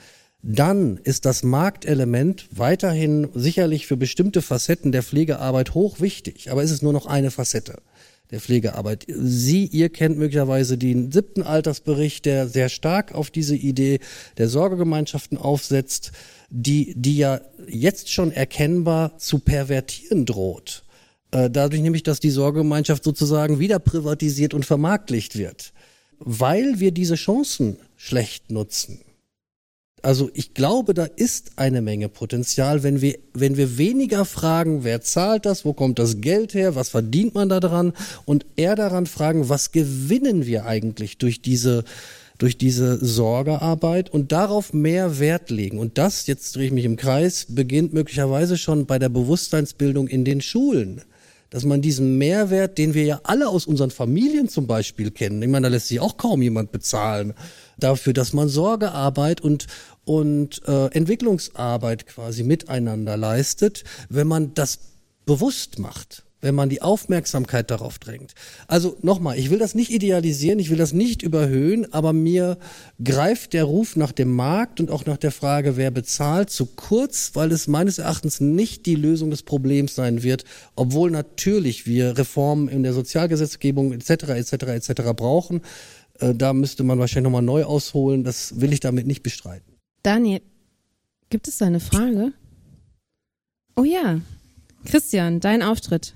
[0.42, 6.72] dann ist das Marktelement weiterhin sicherlich für bestimmte Facetten der Pflegearbeit hoch wichtig, aber es
[6.72, 7.82] ist nur noch eine Facette
[8.32, 9.06] der Pflegearbeit.
[9.08, 14.00] Sie, ihr kennt möglicherweise den siebten Altersbericht, der sehr stark auf diese Idee
[14.38, 16.12] der Sorgegemeinschaften aufsetzt,
[16.50, 20.84] die, die ja jetzt schon erkennbar zu pervertieren droht.
[21.32, 25.74] Äh, dadurch nämlich, dass die Sorgegemeinschaft sozusagen wieder privatisiert und vermarktlicht wird.
[26.20, 29.00] Weil wir diese Chancen schlecht nutzen
[30.02, 35.02] also ich glaube, da ist eine Menge Potenzial, wenn wir, wenn wir weniger fragen, wer
[35.02, 37.94] zahlt das, wo kommt das Geld her, was verdient man da dran
[38.26, 41.84] und eher daran fragen, was gewinnen wir eigentlich durch diese,
[42.38, 45.80] durch diese Sorgearbeit und darauf mehr Wert legen.
[45.80, 50.26] Und das, jetzt drehe ich mich im Kreis, beginnt möglicherweise schon bei der Bewusstseinsbildung in
[50.26, 51.02] den Schulen
[51.50, 55.50] dass man diesen Mehrwert, den wir ja alle aus unseren Familien zum Beispiel kennen, ich
[55.50, 57.34] meine, da lässt sich auch kaum jemand bezahlen,
[57.78, 59.68] dafür, dass man Sorgearbeit und
[60.06, 64.80] und äh, Entwicklungsarbeit quasi miteinander leistet, wenn man das
[65.26, 68.34] bewusst macht, wenn man die Aufmerksamkeit darauf drängt.
[68.68, 72.58] Also nochmal, ich will das nicht idealisieren, ich will das nicht überhöhen, aber mir
[73.04, 77.32] greift der Ruf nach dem Markt und auch nach der Frage, wer bezahlt, zu kurz,
[77.34, 80.46] weil es meines Erachtens nicht die Lösung des Problems sein wird,
[80.76, 84.10] obwohl natürlich wir Reformen in der Sozialgesetzgebung etc.
[84.30, 84.54] etc.
[84.54, 84.92] etc.
[85.16, 85.62] brauchen.
[86.20, 88.24] Äh, da müsste man wahrscheinlich nochmal neu ausholen.
[88.24, 89.74] Das will ich damit nicht bestreiten.
[90.04, 90.42] Daniel,
[91.30, 92.34] gibt es da eine Frage?
[93.76, 94.22] Oh ja.
[94.86, 96.14] Christian, dein Auftritt.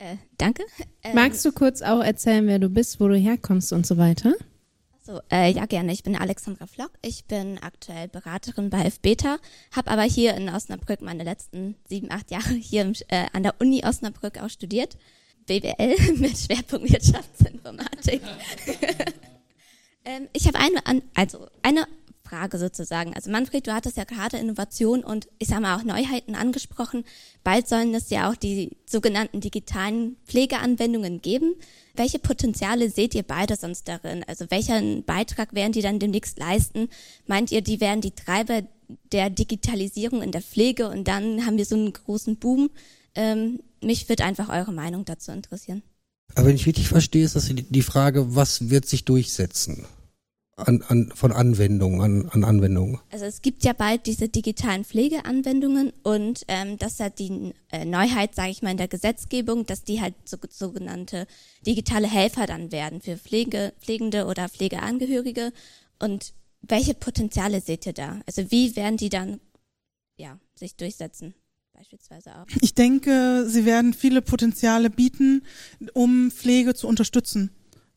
[0.00, 0.64] Äh, danke.
[1.02, 4.32] Ähm, Magst du kurz auch erzählen, wer du bist, wo du herkommst und so weiter?
[5.02, 5.92] So, äh, ja gerne.
[5.92, 6.92] Ich bin Alexandra Flock.
[7.02, 9.36] Ich bin aktuell Beraterin bei FBeta,
[9.72, 13.60] habe aber hier in Osnabrück meine letzten sieben, acht Jahre hier im, äh, an der
[13.60, 14.96] Uni Osnabrück auch studiert.
[15.46, 18.22] BWL mit Schwerpunkt Wirtschaftsinformatik.
[20.06, 21.86] ähm, ich habe eine, also eine
[22.30, 23.14] Frage sozusagen.
[23.14, 27.04] Also Manfred, du hattest ja gerade Innovation und ich sage mal auch Neuheiten angesprochen.
[27.42, 31.54] Bald sollen es ja auch die sogenannten digitalen Pflegeanwendungen geben.
[31.96, 34.24] Welche Potenziale seht ihr beide sonst darin?
[34.28, 36.88] Also welchen Beitrag werden die dann demnächst leisten?
[37.26, 38.62] Meint ihr, die werden die Treiber
[39.10, 42.70] der Digitalisierung in der Pflege und dann haben wir so einen großen Boom?
[43.16, 45.82] Ähm, mich würde einfach eure Meinung dazu interessieren.
[46.36, 49.84] Aber wenn ich richtig verstehe, ist das die Frage, was wird sich durchsetzen?
[50.66, 53.00] An, an, von Anwendungen, an, an Anwendungen?
[53.10, 57.84] Also es gibt ja bald diese digitalen Pflegeanwendungen und ähm, das ist halt die äh,
[57.84, 61.26] Neuheit, sage ich mal, in der Gesetzgebung, dass die halt so, sogenannte
[61.66, 65.52] digitale Helfer dann werden für Pflege, Pflegende oder Pflegeangehörige.
[65.98, 66.32] Und
[66.62, 68.20] welche Potenziale seht ihr da?
[68.26, 69.40] Also wie werden die dann
[70.16, 71.34] ja, sich durchsetzen?
[71.72, 72.46] Beispielsweise auch.
[72.60, 75.42] Ich denke, sie werden viele Potenziale bieten,
[75.94, 77.50] um Pflege zu unterstützen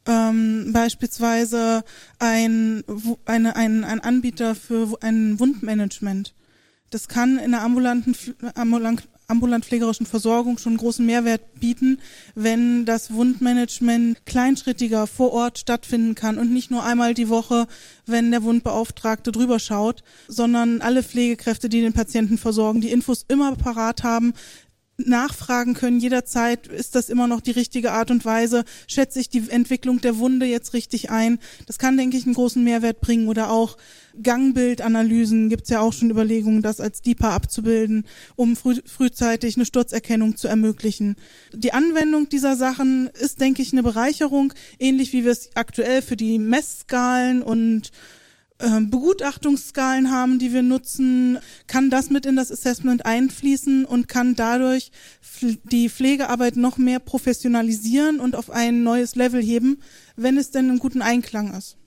[0.07, 1.83] ähm, beispielsweise
[2.19, 2.83] ein,
[3.25, 6.33] eine, ein, ein Anbieter für ein Wundmanagement.
[6.89, 8.15] Das kann in der ambulanten,
[8.53, 11.99] ambulant, ambulant pflegerischen Versorgung schon großen Mehrwert bieten,
[12.35, 17.67] wenn das Wundmanagement kleinschrittiger vor Ort stattfinden kann und nicht nur einmal die Woche,
[18.05, 23.55] wenn der Wundbeauftragte drüber schaut, sondern alle Pflegekräfte, die den Patienten versorgen, die Infos immer
[23.55, 24.33] parat haben,
[24.97, 29.49] nachfragen können jederzeit, ist das immer noch die richtige Art und Weise, schätze ich die
[29.49, 31.39] Entwicklung der Wunde jetzt richtig ein.
[31.65, 33.77] Das kann, denke ich, einen großen Mehrwert bringen oder auch
[34.21, 38.05] Gangbildanalysen gibt es ja auch schon Überlegungen, das als DIPA abzubilden,
[38.35, 41.15] um früh, frühzeitig eine Sturzerkennung zu ermöglichen.
[41.51, 46.15] Die Anwendung dieser Sachen ist, denke ich, eine Bereicherung, ähnlich wie wir es aktuell für
[46.15, 47.91] die Messskalen und
[48.89, 54.91] Begutachtungsskalen haben, die wir nutzen, kann das mit in das Assessment einfließen und kann dadurch
[55.63, 59.79] die Pflegearbeit noch mehr professionalisieren und auf ein neues Level heben,
[60.15, 61.77] wenn es denn im guten Einklang ist.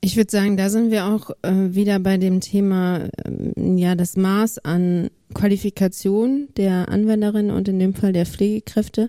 [0.00, 4.16] Ich würde sagen, da sind wir auch äh, wieder bei dem Thema, ähm, ja, das
[4.16, 9.08] Maß an Qualifikation der Anwenderin und in dem Fall der Pflegekräfte.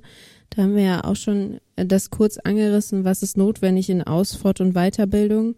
[0.51, 4.61] Da haben wir ja auch schon das kurz angerissen, was ist notwendig in Aus-, Fort-
[4.61, 5.55] und Weiterbildung.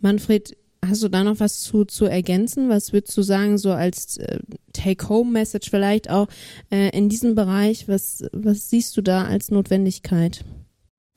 [0.00, 0.56] Manfred,
[0.88, 2.68] hast du da noch was zu, zu ergänzen?
[2.68, 4.38] Was würdest du sagen, so als äh,
[4.72, 6.28] Take-Home-Message vielleicht auch
[6.70, 7.88] äh, in diesem Bereich?
[7.88, 10.44] Was, was siehst du da als Notwendigkeit?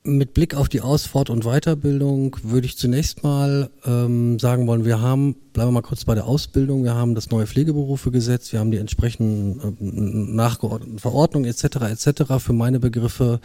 [0.02, 4.86] Mit Blick auf die Aus-, Fort- und Weiterbildung würde ich zunächst mal ähm, sagen wollen,
[4.86, 8.60] wir haben, bleiben wir mal kurz bei der Ausbildung, wir haben das neue Pflegeberufegesetz, wir
[8.60, 11.64] haben die entsprechenden äh, nachgeordneten Verordnungen etc.
[11.90, 12.22] etc.
[12.38, 13.40] Für meine Begriffe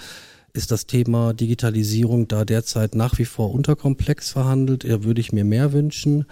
[0.55, 4.83] ist das Thema Digitalisierung da derzeit nach wie vor unterkomplex verhandelt.
[4.83, 6.25] Da würde ich mir mehr wünschen.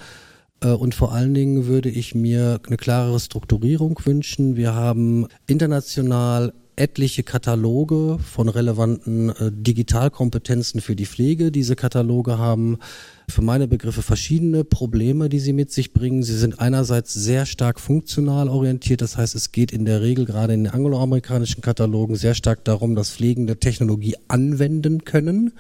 [0.61, 4.55] Äh, und vor allen Dingen würde ich mir eine klarere Strukturierung wünschen.
[4.55, 11.51] Wir haben international etliche Kataloge von relevanten äh, Digitalkompetenzen für die Pflege.
[11.51, 12.79] Diese Kataloge haben
[13.29, 16.23] für meine Begriffe verschiedene Probleme, die sie mit sich bringen.
[16.23, 20.53] Sie sind einerseits sehr stark funktional orientiert, das heißt, es geht in der Regel gerade
[20.53, 25.53] in den angloamerikanischen Katalogen sehr stark darum, dass Pflegende Technologie anwenden können.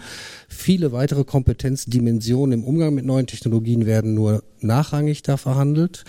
[0.47, 6.03] Viele weitere Kompetenzdimensionen im Umgang mit neuen Technologien werden nur nachrangig da verhandelt.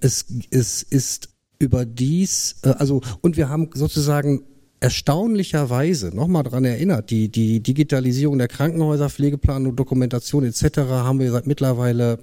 [0.00, 1.31] Es, es ist
[1.62, 4.42] überdies, äh, also und wir haben sozusagen
[4.80, 10.78] erstaunlicherweise nochmal dran erinnert, die, die Digitalisierung der Krankenhäuser, Pflegeplanung, Dokumentation etc.
[10.78, 12.18] haben wir seit mittlerweile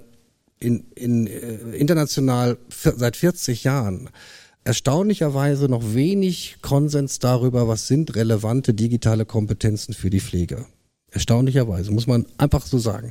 [0.60, 4.10] in, in, äh, international seit 40 Jahren.
[4.62, 10.66] Erstaunlicherweise noch wenig Konsens darüber, was sind relevante digitale Kompetenzen für die Pflege.
[11.12, 13.10] Erstaunlicherweise, muss man einfach so sagen.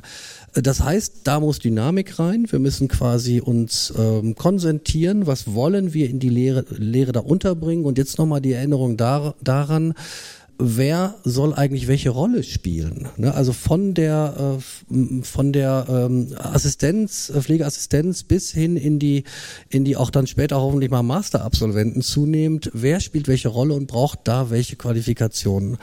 [0.54, 2.46] Das heißt, da muss Dynamik rein.
[2.50, 7.84] Wir müssen quasi uns ähm, konsentieren, was wollen wir in die Lehre, Lehre da unterbringen.
[7.84, 9.94] Und jetzt nochmal die Erinnerung dar, daran,
[10.60, 13.08] wer soll eigentlich welche Rolle spielen?
[13.16, 13.34] Ne?
[13.34, 14.58] Also von der
[14.90, 19.24] äh, von der ähm, Assistenz, äh, Pflegeassistenz bis hin in die
[19.68, 22.70] in die auch dann später hoffentlich mal Masterabsolventen zunehmend.
[22.74, 25.78] Wer spielt welche Rolle und braucht da welche Qualifikationen?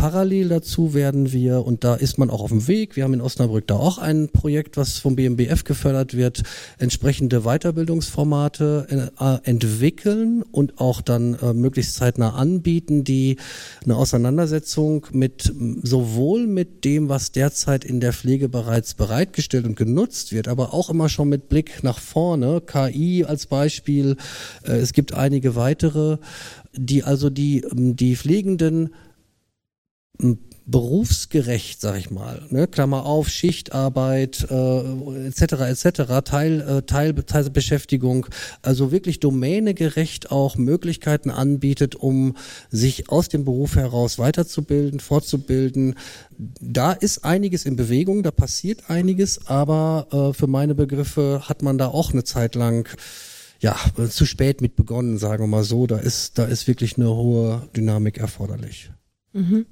[0.00, 3.20] Parallel dazu werden wir, und da ist man auch auf dem Weg, wir haben in
[3.20, 6.42] Osnabrück da auch ein Projekt, was vom BMBF gefördert wird,
[6.78, 13.36] entsprechende Weiterbildungsformate äh, entwickeln und auch dann äh, möglichst zeitnah anbieten, die
[13.84, 15.52] eine Auseinandersetzung mit
[15.82, 20.88] sowohl mit dem, was derzeit in der Pflege bereits bereitgestellt und genutzt wird, aber auch
[20.88, 24.16] immer schon mit Blick nach vorne, KI als Beispiel,
[24.66, 26.16] äh, es gibt einige weitere,
[26.72, 28.94] die also die, die Pflegenden
[30.70, 32.68] berufsgerecht, sag ich mal, ne?
[32.68, 35.42] Klammer auf, Schichtarbeit äh, etc.
[35.42, 36.02] etc.
[36.24, 38.26] Teil, äh, Teil, Teilbeschäftigung,
[38.62, 42.36] also wirklich domänegerecht auch Möglichkeiten anbietet, um
[42.70, 45.96] sich aus dem Beruf heraus weiterzubilden, fortzubilden.
[46.38, 51.78] Da ist einiges in Bewegung, da passiert einiges, aber äh, für meine Begriffe hat man
[51.78, 52.88] da auch eine Zeit lang
[53.58, 53.76] ja,
[54.08, 55.86] zu spät mit begonnen, sagen wir mal so.
[55.86, 58.90] Da ist, da ist wirklich eine hohe Dynamik erforderlich.
[59.32, 59.66] Mhm.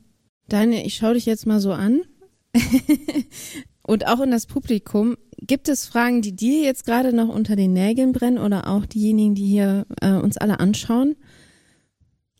[0.48, 2.00] Deine, ich schaue dich jetzt mal so an.
[3.82, 5.16] Und auch in das Publikum.
[5.40, 9.34] Gibt es Fragen, die dir jetzt gerade noch unter den Nägeln brennen oder auch diejenigen,
[9.34, 11.16] die hier äh, uns alle anschauen?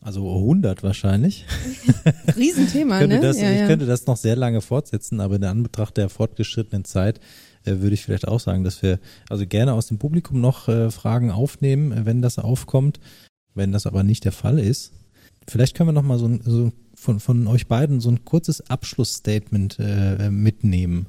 [0.01, 1.45] Also 100 wahrscheinlich.
[2.37, 3.21] Riesenthema, könnte ne?
[3.21, 3.67] Das, ja, ich ja.
[3.67, 7.19] könnte das noch sehr lange fortsetzen, aber in Anbetracht der fortgeschrittenen Zeit
[7.65, 8.99] äh, würde ich vielleicht auch sagen, dass wir
[9.29, 12.99] also gerne aus dem Publikum noch äh, Fragen aufnehmen, äh, wenn das aufkommt.
[13.55, 14.93] Wenn das aber nicht der Fall ist,
[15.47, 19.77] vielleicht können wir noch mal so, so von, von euch beiden so ein kurzes Abschlussstatement
[19.79, 21.07] äh, mitnehmen.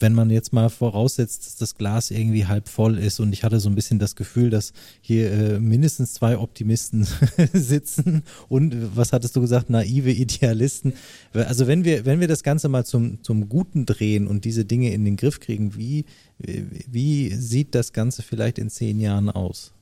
[0.00, 3.58] Wenn man jetzt mal voraussetzt, dass das Glas irgendwie halb voll ist und ich hatte
[3.58, 7.06] so ein bisschen das Gefühl, dass hier äh, mindestens zwei Optimisten
[7.52, 10.92] sitzen und was hattest du gesagt, naive Idealisten.
[11.32, 14.92] Also wenn wir, wenn wir das Ganze mal zum, zum Guten drehen und diese Dinge
[14.92, 16.04] in den Griff kriegen, wie,
[16.38, 19.72] wie sieht das Ganze vielleicht in zehn Jahren aus?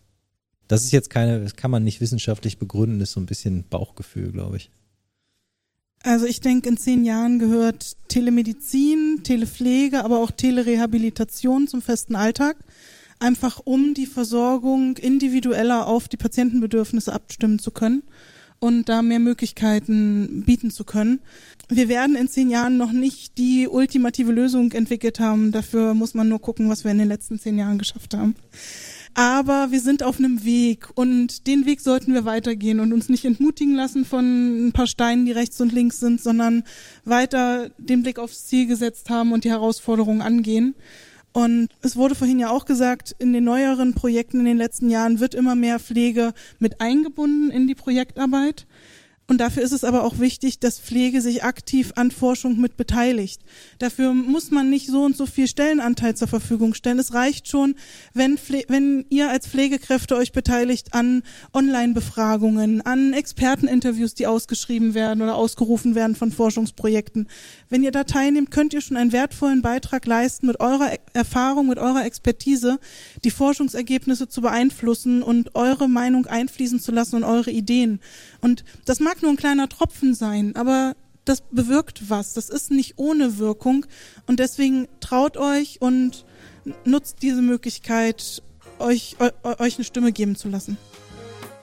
[0.66, 4.32] Das ist jetzt keine, das kann man nicht wissenschaftlich begründen, ist so ein bisschen Bauchgefühl,
[4.32, 4.70] glaube ich.
[6.06, 12.58] Also ich denke, in zehn Jahren gehört Telemedizin, Telepflege, aber auch Telerehabilitation zum festen Alltag.
[13.18, 18.04] Einfach um die Versorgung individueller auf die Patientenbedürfnisse abstimmen zu können
[18.60, 21.18] und da mehr Möglichkeiten bieten zu können.
[21.68, 25.50] Wir werden in zehn Jahren noch nicht die ultimative Lösung entwickelt haben.
[25.50, 28.36] Dafür muss man nur gucken, was wir in den letzten zehn Jahren geschafft haben.
[29.18, 33.24] Aber wir sind auf einem Weg und den Weg sollten wir weitergehen und uns nicht
[33.24, 36.64] entmutigen lassen von ein paar Steinen, die rechts und links sind, sondern
[37.06, 40.74] weiter den Blick aufs Ziel gesetzt haben und die Herausforderungen angehen.
[41.32, 45.18] Und es wurde vorhin ja auch gesagt, in den neueren Projekten in den letzten Jahren
[45.18, 48.66] wird immer mehr Pflege mit eingebunden in die Projektarbeit.
[49.28, 53.40] Und dafür ist es aber auch wichtig, dass Pflege sich aktiv an Forschung mit beteiligt.
[53.80, 57.00] Dafür muss man nicht so und so viel Stellenanteil zur Verfügung stellen.
[57.00, 57.74] Es reicht schon,
[58.14, 65.22] wenn, Pfle wenn ihr als Pflegekräfte euch beteiligt an Online-Befragungen, an Experteninterviews, die ausgeschrieben werden
[65.22, 67.26] oder ausgerufen werden von Forschungsprojekten.
[67.68, 71.78] Wenn ihr da teilnehmt, könnt ihr schon einen wertvollen Beitrag leisten, mit eurer Erfahrung, mit
[71.78, 72.78] eurer Expertise
[73.24, 77.98] die Forschungsergebnisse zu beeinflussen und eure Meinung einfließen zu lassen und eure Ideen.
[78.46, 80.94] Und das mag nur ein kleiner Tropfen sein, aber
[81.24, 82.32] das bewirkt was.
[82.32, 83.86] Das ist nicht ohne Wirkung.
[84.28, 86.24] Und deswegen traut euch und
[86.84, 88.44] nutzt diese Möglichkeit,
[88.78, 90.78] euch, euch eine Stimme geben zu lassen.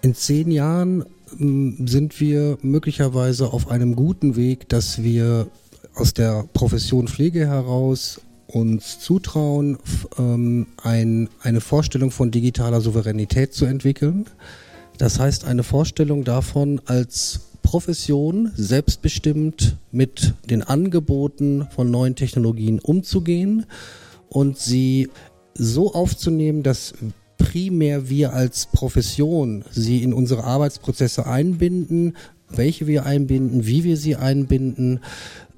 [0.01, 1.05] In zehn Jahren
[1.39, 5.47] ähm, sind wir möglicherweise auf einem guten Weg, dass wir
[5.95, 9.77] aus der Profession Pflege heraus uns zutrauen,
[10.19, 14.25] ähm, ein, eine Vorstellung von digitaler Souveränität zu entwickeln.
[14.97, 23.65] Das heißt, eine Vorstellung davon, als Profession selbstbestimmt mit den Angeboten von neuen Technologien umzugehen
[24.29, 25.09] und sie
[25.55, 26.93] so aufzunehmen, dass
[27.37, 32.15] primär wir als Profession sie in unsere Arbeitsprozesse einbinden,
[32.49, 34.99] welche wir einbinden, wie wir sie einbinden.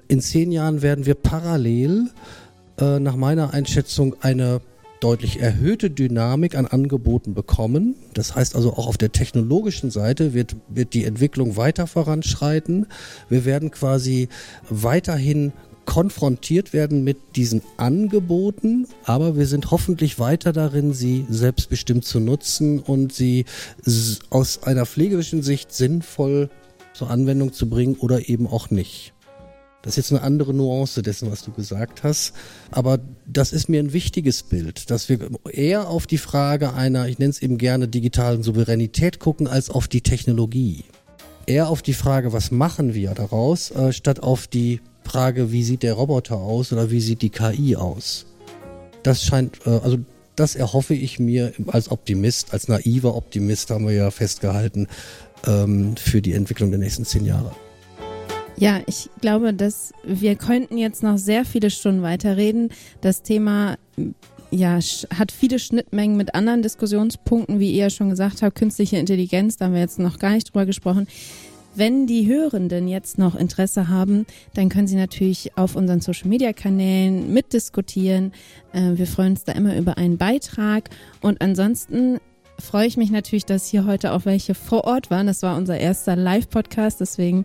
[0.08, 2.10] In zehn Jahren werden wir parallel
[2.78, 4.60] äh, nach meiner Einschätzung eine
[5.00, 7.96] deutlich erhöhte Dynamik an Angeboten bekommen.
[8.14, 12.86] Das heißt also auch auf der technologischen Seite wird, wird die Entwicklung weiter voranschreiten.
[13.28, 14.28] Wir werden quasi
[14.68, 15.52] weiterhin
[15.84, 22.80] konfrontiert werden mit diesen Angeboten, aber wir sind hoffentlich weiter darin, sie selbstbestimmt zu nutzen
[22.80, 23.46] und sie
[24.30, 26.50] aus einer pflegerischen Sicht sinnvoll
[26.92, 29.12] zur Anwendung zu bringen oder eben auch nicht.
[29.86, 32.32] Das ist jetzt eine andere Nuance dessen, was du gesagt hast.
[32.72, 37.20] Aber das ist mir ein wichtiges Bild, dass wir eher auf die Frage einer, ich
[37.20, 40.86] nenne es eben gerne digitalen Souveränität gucken, als auf die Technologie.
[41.46, 45.84] Eher auf die Frage, was machen wir daraus, äh, statt auf die Frage, wie sieht
[45.84, 48.26] der Roboter aus oder wie sieht die KI aus.
[49.04, 49.98] Das scheint, äh, also
[50.34, 54.88] das erhoffe ich mir als Optimist, als naiver Optimist haben wir ja festgehalten,
[55.46, 57.52] ähm, für die Entwicklung der nächsten zehn Jahre.
[58.58, 62.70] Ja, ich glaube, dass wir könnten jetzt noch sehr viele Stunden weiterreden.
[63.02, 63.76] Das Thema
[64.50, 64.78] ja,
[65.14, 69.74] hat viele Schnittmengen mit anderen Diskussionspunkten, wie ihr schon gesagt habt, künstliche Intelligenz, da haben
[69.74, 71.06] wir jetzt noch gar nicht drüber gesprochen.
[71.74, 74.24] Wenn die Hörenden jetzt noch Interesse haben,
[74.54, 78.32] dann können sie natürlich auf unseren Social Media Kanälen mitdiskutieren.
[78.72, 80.88] Äh, wir freuen uns da immer über einen Beitrag.
[81.20, 82.18] Und ansonsten
[82.58, 85.26] freue ich mich natürlich, dass hier heute auch welche vor Ort waren.
[85.26, 87.44] Das war unser erster Live-Podcast, deswegen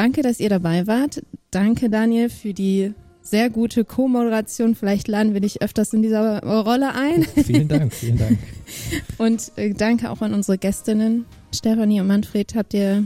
[0.00, 1.22] Danke, dass ihr dabei wart.
[1.50, 4.74] Danke, Daniel, für die sehr gute Co-Moderation.
[4.74, 7.24] Vielleicht laden wir dich öfters in dieser Rolle ein.
[7.44, 8.38] Vielen Dank, vielen Dank.
[9.18, 11.26] Und äh, danke auch an unsere Gästinnen.
[11.54, 13.04] Stefanie und Manfred habt ihr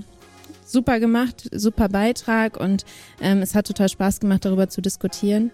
[0.64, 2.84] super gemacht, super Beitrag und
[3.20, 5.50] ähm, es hat total Spaß gemacht, darüber zu diskutieren.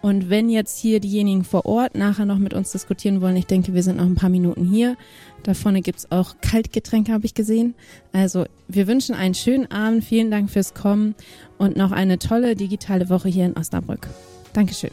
[0.00, 3.74] Und wenn jetzt hier diejenigen vor Ort nachher noch mit uns diskutieren wollen, ich denke,
[3.74, 4.96] wir sind noch ein paar Minuten hier.
[5.42, 7.74] Da vorne gibt's auch Kaltgetränke, habe ich gesehen.
[8.12, 11.14] Also wir wünschen einen schönen Abend, vielen Dank fürs Kommen
[11.58, 14.06] und noch eine tolle digitale Woche hier in Osnabrück.
[14.52, 14.90] Dankeschön.